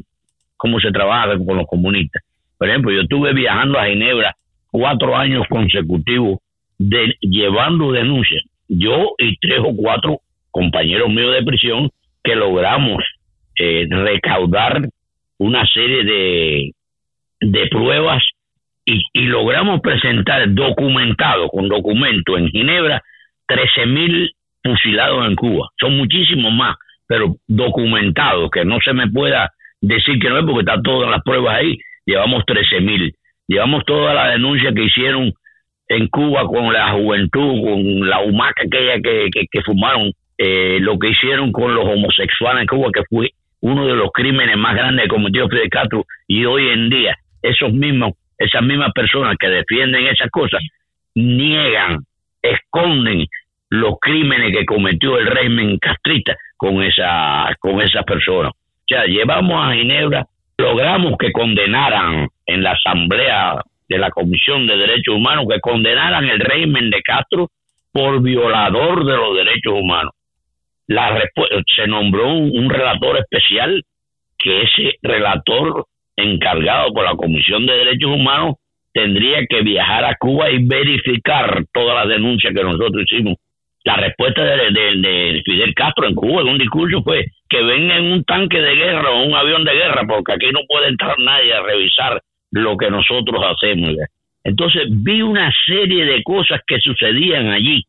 cómo 0.58 0.80
se 0.80 0.92
trabaja 0.92 1.38
con 1.38 1.58
los 1.58 1.68
comunistas. 1.68 2.24
Por 2.58 2.70
ejemplo, 2.70 2.92
yo 2.92 3.02
estuve 3.02 3.34
viajando 3.34 3.80
a 3.80 3.88
Ginebra 3.88 4.36
cuatro 4.70 5.16
años 5.16 5.46
consecutivos 5.50 6.40
llevando 6.78 7.92
denuncias. 7.92 8.44
Yo 8.68 9.14
y 9.18 9.36
tres 9.38 9.60
o 9.64 9.76
cuatro 9.76 10.20
compañeros 10.52 11.10
míos 11.10 11.34
de 11.34 11.44
prisión 11.44 11.90
que 12.24 12.36
logramos 12.36 13.04
eh, 13.58 13.88
recaudar 13.90 14.82
una 15.38 15.66
serie 15.66 16.04
de, 16.04 16.72
de 17.42 17.68
pruebas 17.68 18.24
y, 18.86 19.02
y, 19.14 19.22
logramos 19.24 19.82
presentar 19.82 20.54
documentado, 20.54 21.50
con 21.50 21.68
documento 21.68 22.38
en 22.38 22.48
Ginebra, 22.50 23.02
13 23.48 23.86
mil 23.86 24.32
fusilados 24.64 25.28
en 25.28 25.36
Cuba. 25.36 25.70
Son 25.80 25.98
muchísimos 25.98 26.54
más, 26.54 26.76
pero 27.12 27.36
documentados, 27.46 28.50
que 28.52 28.64
no 28.64 28.80
se 28.80 28.94
me 28.94 29.06
pueda 29.12 29.52
decir 29.82 30.18
que 30.18 30.30
no 30.30 30.40
es 30.40 30.46
porque 30.46 30.62
están 30.62 30.82
todas 30.82 31.12
las 31.12 31.22
pruebas 31.24 31.58
ahí. 31.58 31.78
Llevamos 32.06 32.46
13 32.46 32.80
mil. 32.80 33.14
Llevamos 33.50 33.84
toda 33.84 34.14
la 34.14 34.30
denuncia 34.30 34.72
que 34.74 34.86
hicieron 34.86 35.34
en 35.90 36.08
Cuba 36.08 36.46
con 36.46 36.72
la 36.72 36.94
juventud, 36.94 37.64
con 37.66 38.10
la 38.10 38.22
humaca 38.22 38.64
aquella 38.66 39.02
que, 39.04 39.28
que, 39.30 39.46
que 39.52 39.62
fumaron 39.62 40.14
eh, 40.38 40.78
lo 40.80 40.98
que 40.98 41.10
hicieron 41.10 41.52
con 41.52 41.76
los 41.76 41.86
homosexuales 41.86 42.62
en 42.62 42.68
Cuba, 42.68 42.92
que 42.94 43.04
fue 43.10 43.32
uno 43.60 43.88
de 43.88 43.96
los 43.96 44.10
crímenes 44.14 44.56
más 44.56 44.74
grandes 44.74 45.04
que 45.04 45.10
cometió 45.10 45.50
Fidel 45.50 45.70
Castro, 45.70 46.06
y 46.30 46.46
hoy 46.46 46.70
en 46.70 46.90
día 46.90 47.18
esos 47.42 47.74
mismos, 47.74 48.14
esas 48.38 48.64
mismas 48.64 48.94
personas 48.94 49.36
que 49.38 49.50
defienden 49.50 50.08
esas 50.08 50.30
cosas, 50.30 50.62
niegan, 51.14 52.06
esconden 52.42 53.26
los 53.72 53.96
crímenes 54.00 54.56
que 54.56 54.66
cometió 54.66 55.18
el 55.18 55.26
régimen 55.26 55.78
castrista 55.80 56.36
con 56.58 56.84
esa, 56.84 57.50
con 57.60 57.82
esas 57.82 58.04
personas. 58.06 58.52
O 58.54 58.84
sea, 58.88 59.06
llevamos 59.06 59.56
a 59.60 59.74
Ginebra, 59.74 60.28
logramos 60.58 61.18
que 61.18 61.32
condenaran 61.32 62.28
en 62.46 62.64
la 62.64 62.72
asamblea 62.74 63.62
de 63.90 63.98
la 63.98 64.12
Comisión 64.12 64.68
de 64.68 64.78
Derechos 64.78 65.16
Humanos, 65.16 65.46
que 65.50 65.60
condenaran 65.60 66.26
el 66.26 66.40
régimen 66.40 66.90
de 66.90 67.02
Castro 67.02 67.50
por 67.92 68.22
violador 68.22 69.06
de 69.06 69.16
los 69.16 69.36
derechos 69.36 69.74
humanos 69.74 70.14
la 70.92 71.18
se 71.76 71.88
nombró 71.88 72.34
un, 72.34 72.70
relator 72.70 73.18
especial 73.18 73.84
que 74.38 74.64
ese 74.64 74.96
relator 75.02 75.86
encargado 76.18 76.92
por 76.94 77.06
la 77.06 77.16
Comisión 77.16 77.66
de 77.66 77.74
Derechos 77.74 78.12
Humanos 78.12 78.56
tendría 78.94 79.46
que 79.48 79.62
viajar 79.62 80.04
a 80.04 80.16
Cuba 80.20 80.50
y 80.50 80.66
verificar 80.66 81.64
todas 81.74 81.96
las 81.96 82.10
denuncias 82.10 82.54
que 82.54 82.64
nosotros 82.64 83.06
hicimos. 83.10 83.36
La 83.84 83.96
respuesta 83.96 84.44
de, 84.44 85.42
Fidel 85.44 85.74
Castro 85.74 86.08
en 86.08 86.14
Cuba 86.14 86.42
en 86.42 86.50
un 86.50 86.58
discurso 86.60 87.02
fue 87.04 87.26
que 87.50 87.64
venga 87.64 87.98
en 87.98 88.12
un 88.12 88.24
tanque 88.24 88.62
de 88.62 88.76
guerra 88.76 89.10
o 89.10 89.24
un 89.24 89.34
avión 89.34 89.64
de 89.64 89.74
guerra, 89.74 90.04
porque 90.08 90.34
aquí 90.34 90.52
no 90.52 90.60
puede 90.68 90.90
entrar 90.90 91.18
nadie 91.18 91.54
a 91.54 91.64
revisar 91.64 92.22
lo 92.52 92.78
que 92.78 92.92
nosotros 92.92 93.44
hacemos. 93.44 93.96
Entonces 94.44 94.84
vi 94.90 95.22
una 95.22 95.52
serie 95.66 96.06
de 96.06 96.22
cosas 96.24 96.62
que 96.66 96.80
sucedían 96.80 97.48
allí 97.50 97.84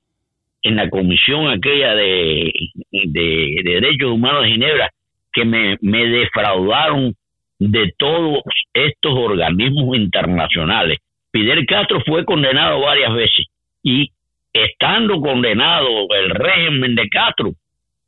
en 0.62 0.76
la 0.76 0.88
comisión 0.88 1.48
aquella 1.48 1.94
de, 1.94 2.52
de, 2.90 3.60
Derechos 3.64 4.12
Humanos 4.12 4.44
de 4.44 4.50
Ginebra 4.50 4.90
que 5.32 5.44
me, 5.44 5.76
me 5.80 6.06
defraudaron 6.06 7.14
de 7.58 7.92
todos 7.98 8.42
estos 8.72 9.12
organismos 9.12 9.96
internacionales. 9.96 10.98
Fidel 11.32 11.66
Castro 11.66 12.02
fue 12.06 12.24
condenado 12.24 12.80
varias 12.80 13.12
veces 13.14 13.46
y 13.82 14.10
estando 14.52 15.20
condenado 15.20 15.88
el 16.10 16.30
régimen 16.30 16.94
de 16.94 17.08
Castro 17.08 17.52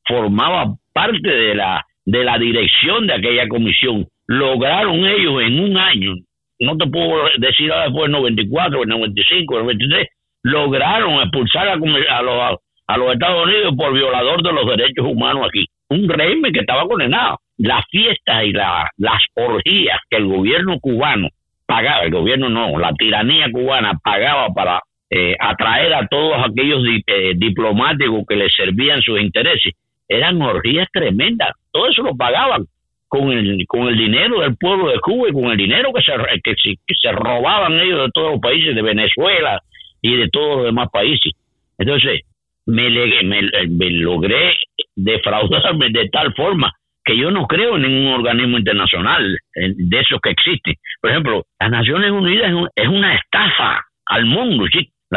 formaba 0.07 0.75
parte 0.93 1.29
de 1.29 1.55
la 1.55 1.85
de 2.07 2.23
la 2.23 2.39
dirección 2.39 3.07
de 3.07 3.15
aquella 3.15 3.49
comisión. 3.49 4.07
Lograron 4.27 5.07
ellos 5.07 5.43
en 5.43 5.61
un 5.61 5.77
año, 5.77 6.15
no 6.61 6.77
te 6.77 6.87
puedo 6.87 7.29
decir 7.39 7.71
ahora 7.73 7.85
después 7.85 8.05
del 8.05 8.13
94, 8.13 8.83
el 8.83 8.89
95, 8.89 9.57
el 9.57 9.63
93, 9.65 10.09
lograron 10.43 11.15
expulsar 11.21 11.69
a, 11.69 11.77
los, 11.77 12.59
a 12.87 12.97
los 12.97 13.13
Estados 13.13 13.47
Unidos 13.47 13.75
por 13.77 13.93
violador 13.93 14.43
de 14.43 14.53
los 14.53 14.67
derechos 14.67 15.07
humanos 15.07 15.47
aquí. 15.49 15.67
Un 15.89 16.09
régimen 16.09 16.53
que 16.53 16.61
estaba 16.61 16.87
condenado. 16.87 17.39
Las 17.57 17.85
fiestas 17.91 18.45
y 18.45 18.53
la, 18.53 18.91
las 18.97 19.23
orgías 19.35 19.99
que 20.11 20.17
el 20.17 20.27
gobierno 20.27 20.79
cubano 20.81 21.29
pagaba, 21.67 22.03
el 22.03 22.11
gobierno 22.11 22.49
no, 22.49 22.79
la 22.79 22.93
tiranía 22.95 23.47
cubana 23.53 23.93
pagaba 24.03 24.49
para 24.49 24.81
eh, 25.11 25.37
atraer 25.39 25.95
a 25.95 26.07
todos 26.07 26.35
aquellos 26.39 26.83
eh, 27.07 27.33
diplomáticos 27.37 28.25
que 28.29 28.37
les 28.37 28.53
servían 28.55 29.01
sus 29.03 29.21
intereses, 29.21 29.75
eran 30.09 30.41
orgías 30.43 30.89
tremendas. 30.93 31.51
Todo 31.71 31.89
eso 31.89 32.03
lo 32.03 32.17
pagaban 32.17 32.65
con 33.09 33.31
el, 33.31 33.65
con 33.67 33.89
el 33.89 33.97
dinero 33.97 34.41
del 34.41 34.57
pueblo 34.57 34.89
de 34.89 35.01
Cuba 35.01 35.29
y 35.29 35.33
con 35.33 35.51
el 35.51 35.57
dinero 35.57 35.93
que 35.93 36.03
se, 36.03 36.13
que, 36.43 36.55
que 36.55 36.95
se 37.01 37.13
robaban 37.13 37.79
ellos 37.79 38.07
de 38.07 38.11
todos 38.13 38.33
los 38.33 38.41
países, 38.41 38.75
de 38.75 38.83
Venezuela, 38.83 39.63
y 40.05 40.17
de 40.17 40.29
todos 40.29 40.59
los 40.59 40.67
demás 40.67 40.89
países. 40.93 41.33
Entonces, 41.79 42.21
me, 42.67 42.91
me, 42.91 43.91
logré 43.91 44.55
defraudarme 44.95 45.89
de 45.91 46.11
tal 46.11 46.35
forma 46.35 46.73
que 47.03 47.17
yo 47.17 47.31
no 47.31 47.47
creo 47.47 47.77
en 47.77 47.83
ningún 47.83 48.13
organismo 48.13 48.59
internacional 48.59 49.39
de 49.55 49.99
esos 49.99 50.21
que 50.21 50.31
existen. 50.31 50.75
Por 51.01 51.11
ejemplo, 51.11 51.45
las 51.59 51.71
Naciones 51.71 52.11
Unidas 52.11 52.53
es, 52.75 52.87
una 52.87 53.15
estafa 53.15 53.81
al 54.07 54.27
mundo. 54.27 54.67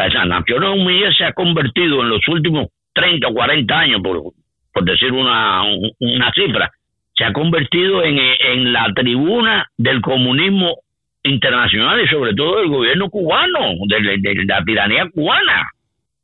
¿Sí? 0.06 0.14
Las 0.14 0.26
Naciones 0.26 0.70
Unidas 0.70 1.16
se 1.16 1.24
ha 1.24 1.32
convertido 1.32 2.02
en 2.02 2.10
los 2.10 2.26
últimos 2.28 2.68
30 2.94 3.28
o 3.28 3.34
40 3.34 3.78
años, 3.78 4.00
por, 4.02 4.84
decir 4.84 5.12
una, 5.12 5.64
cifra, 6.34 6.70
se 7.16 7.24
ha 7.24 7.32
convertido 7.32 8.02
en, 8.04 8.72
la 8.72 8.92
tribuna 8.94 9.66
del 9.76 10.00
comunismo 10.00 10.76
internacional 11.24 12.00
y 12.00 12.08
sobre 12.08 12.34
todo 12.34 12.58
del 12.58 12.68
gobierno 12.68 13.08
cubano, 13.10 13.74
de, 13.88 14.44
la 14.46 14.64
tiranía 14.64 15.08
cubana. 15.12 15.68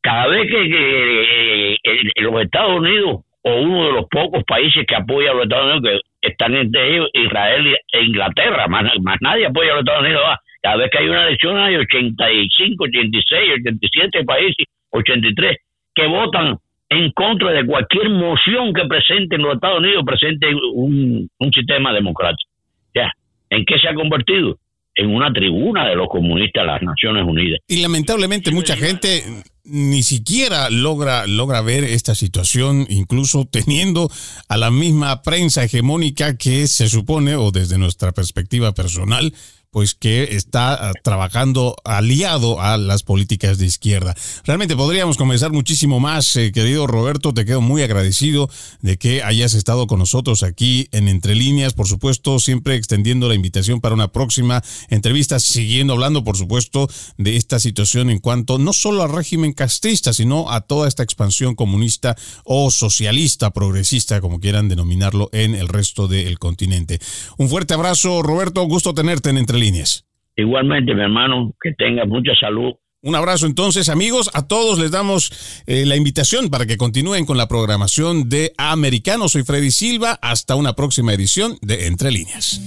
Cada 0.01 0.29
vez 0.29 0.49
que, 0.49 1.72
eh, 1.72 1.79
los 2.20 2.43
Estados 2.43 2.79
Unidos 2.81 3.20
o 3.43 3.57
uno 3.57 3.87
de 3.87 3.93
los 3.93 4.07
pocos 4.09 4.43
países 4.45 4.87
que 4.87 4.95
apoya 4.95 5.31
a 5.31 5.35
los 5.35 5.45
Estados 5.45 5.79
Unidos, 5.79 6.01
que 6.20 6.29
están 6.31 6.55
entre 6.55 6.95
ellos 6.95 7.09
Israel 7.12 7.77
e 7.93 8.05
Inglaterra, 8.05 8.66
más, 8.68 8.85
nadie 9.20 9.47
apoya 9.47 9.72
a 9.72 9.75
los 9.75 9.81
Estados 9.81 10.03
Unidos, 10.03 10.22
cada 10.65 10.77
vez 10.77 10.91
que 10.91 10.97
hay 10.97 11.09
una 11.09 11.27
elección 11.27 11.59
hay 11.59 11.77
85, 11.77 12.85
86, 12.85 13.41
87 13.67 14.25
países, 14.25 14.67
83, 14.93 15.59
que 15.95 16.07
votan 16.07 16.57
en 16.89 17.11
contra 17.12 17.51
de 17.51 17.67
cualquier 17.67 18.09
moción 18.09 18.73
que 18.73 18.87
presenten 18.87 19.43
los 19.43 19.57
Estados 19.57 19.81
Unidos, 19.81 20.05
presente 20.07 20.47
un, 20.55 21.29
un 21.39 21.53
sistema 21.53 21.93
democrático. 21.93 22.51
Ya, 22.95 23.12
¿en 23.51 23.67
qué 23.67 23.79
se 23.79 23.89
ha 23.89 23.95
convertido? 23.95 24.59
en 24.97 25.12
una 25.12 25.33
tribuna 25.33 25.89
de 25.89 25.97
los 25.97 26.07
comunistas 26.09 26.62
de 26.62 26.67
las 26.69 26.81
Naciones 26.81 27.25
Unidas. 27.25 27.59
Y 27.67 27.83
lamentablemente 27.83 28.53
mucha 28.53 28.77
gente 28.77 29.25
ni 29.65 30.05
siquiera 30.05 30.71
logra, 30.71 31.27
logra 31.27 31.62
ver 31.62 31.83
esta 31.83 32.15
situación, 32.15 32.87
incluso 32.89 33.45
teniendo 33.51 34.09
a 34.49 34.57
la 34.57 34.71
misma 34.71 35.23
prensa 35.23 35.65
hegemónica 35.65 36.37
que 36.37 36.69
se 36.69 36.89
supone, 36.89 37.35
o 37.35 37.51
desde 37.51 37.77
nuestra 37.77 38.12
perspectiva 38.12 38.73
personal, 38.73 39.33
pues 39.75 39.97
que 39.97 40.37
está 40.37 40.72
ah, 40.72 40.93
trabajando 41.03 41.75
aliado 41.83 42.61
a 42.61 42.79
las 42.79 43.03
políticas 43.03 43.59
de 43.59 43.66
izquierda. 43.66 44.14
Realmente 44.45 44.77
podríamos 44.77 45.16
conversar 45.16 45.51
muchísimo 45.51 45.99
más, 45.99 46.37
eh, 46.37 46.53
querido 46.53 46.87
Roberto, 46.87 47.35
te 47.35 47.45
quedo 47.45 47.61
muy 47.61 47.83
agradecido 47.83 48.49
de 48.83 48.99
que 48.99 49.25
hayas 49.25 49.53
estado 49.55 49.89
con 49.89 49.99
nosotros 49.99 50.45
aquí 50.45 50.87
en 50.93 51.09
Entre 51.09 51.35
Líneas, 51.35 51.72
por 51.72 51.89
supuesto, 51.89 52.39
siempre 52.39 52.77
extendiendo 52.77 53.27
la 53.29 53.35
invitación 53.35 53.81
para 53.81 53.97
una 53.97 54.12
próxima 54.12 54.62
entrevista, 54.91 55.41
siguiendo 55.41 55.95
hablando, 55.95 56.22
por 56.22 56.37
supuesto, 56.37 56.89
de 57.18 57.35
esta 57.35 57.59
situación 57.59 58.11
en 58.11 58.20
cuanto 58.20 58.59
no 58.59 58.72
solo 58.72 59.03
al 59.03 59.12
régimen 59.12 59.55
castrista, 59.55 60.12
sino 60.12 60.53
a 60.53 60.61
toda 60.61 60.87
esta 60.87 61.03
expansión 61.03 61.57
comunista 61.57 62.14
o 62.45 62.70
socialista, 62.70 63.51
progresista, 63.51 64.20
como 64.20 64.39
quieran 64.39 64.68
denominarlo, 64.68 65.31
en 65.33 65.57
el 65.57 65.66
resto 65.66 66.07
del 66.07 66.39
continente. 66.39 67.01
Un 67.39 67.49
fuerte 67.49 67.75
abrazo, 67.75 68.22
Roberto, 68.22 68.62
gusto 68.62 68.95
tenerte 68.95 69.31
en 69.31 69.39
Entre 69.39 69.64
Líneas. 69.65 70.05
Igualmente, 70.37 70.95
mi 70.95 71.01
hermano, 71.01 71.55
que 71.62 71.73
tenga 71.73 72.05
mucha 72.05 72.35
salud 72.39 72.75
un 73.05 73.15
abrazo 73.15 73.45
entonces 73.45 73.91
amigos, 73.91 74.31
a 74.33 74.49
todos 74.49 74.79
les 74.79 74.91
damos 74.91 75.62
eh, 75.67 75.85
la 75.85 75.95
invitación 75.95 76.49
para 76.49 76.65
que 76.65 76.79
continúen 76.79 77.27
con 77.27 77.37
la 77.37 77.49
programación 77.49 78.31
de 78.31 78.55
Americano. 78.57 79.29
Soy 79.29 79.43
Freddy 79.43 79.71
Silva, 79.71 80.19
hasta 80.23 80.57
una 80.57 80.73
próxima 80.73 81.12
edición 81.12 81.59
de 81.61 81.87
Entre 81.87 82.11
líneas. 82.11 82.62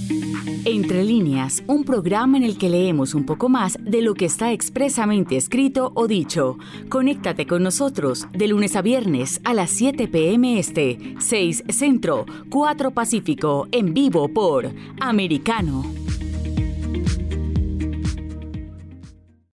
Entre 0.64 1.02
líneas, 1.02 1.64
un 1.66 1.82
programa 1.82 2.36
en 2.36 2.44
el 2.44 2.56
que 2.56 2.70
leemos 2.70 3.14
un 3.14 3.26
poco 3.26 3.48
más 3.48 3.78
de 3.80 4.00
lo 4.00 4.14
que 4.14 4.26
está 4.26 4.52
expresamente 4.52 5.36
escrito 5.36 5.90
o 5.96 6.06
dicho. 6.06 6.56
Conéctate 6.88 7.44
con 7.44 7.64
nosotros 7.64 8.28
de 8.30 8.46
lunes 8.46 8.76
a 8.76 8.82
viernes 8.82 9.40
a 9.42 9.54
las 9.54 9.70
7 9.70 10.06
pm 10.06 10.60
este, 10.60 11.16
6 11.18 11.64
Centro, 11.70 12.26
4 12.48 12.92
Pacífico, 12.92 13.66
en 13.72 13.92
vivo 13.92 14.32
por 14.32 14.70
Americano. 15.00 15.84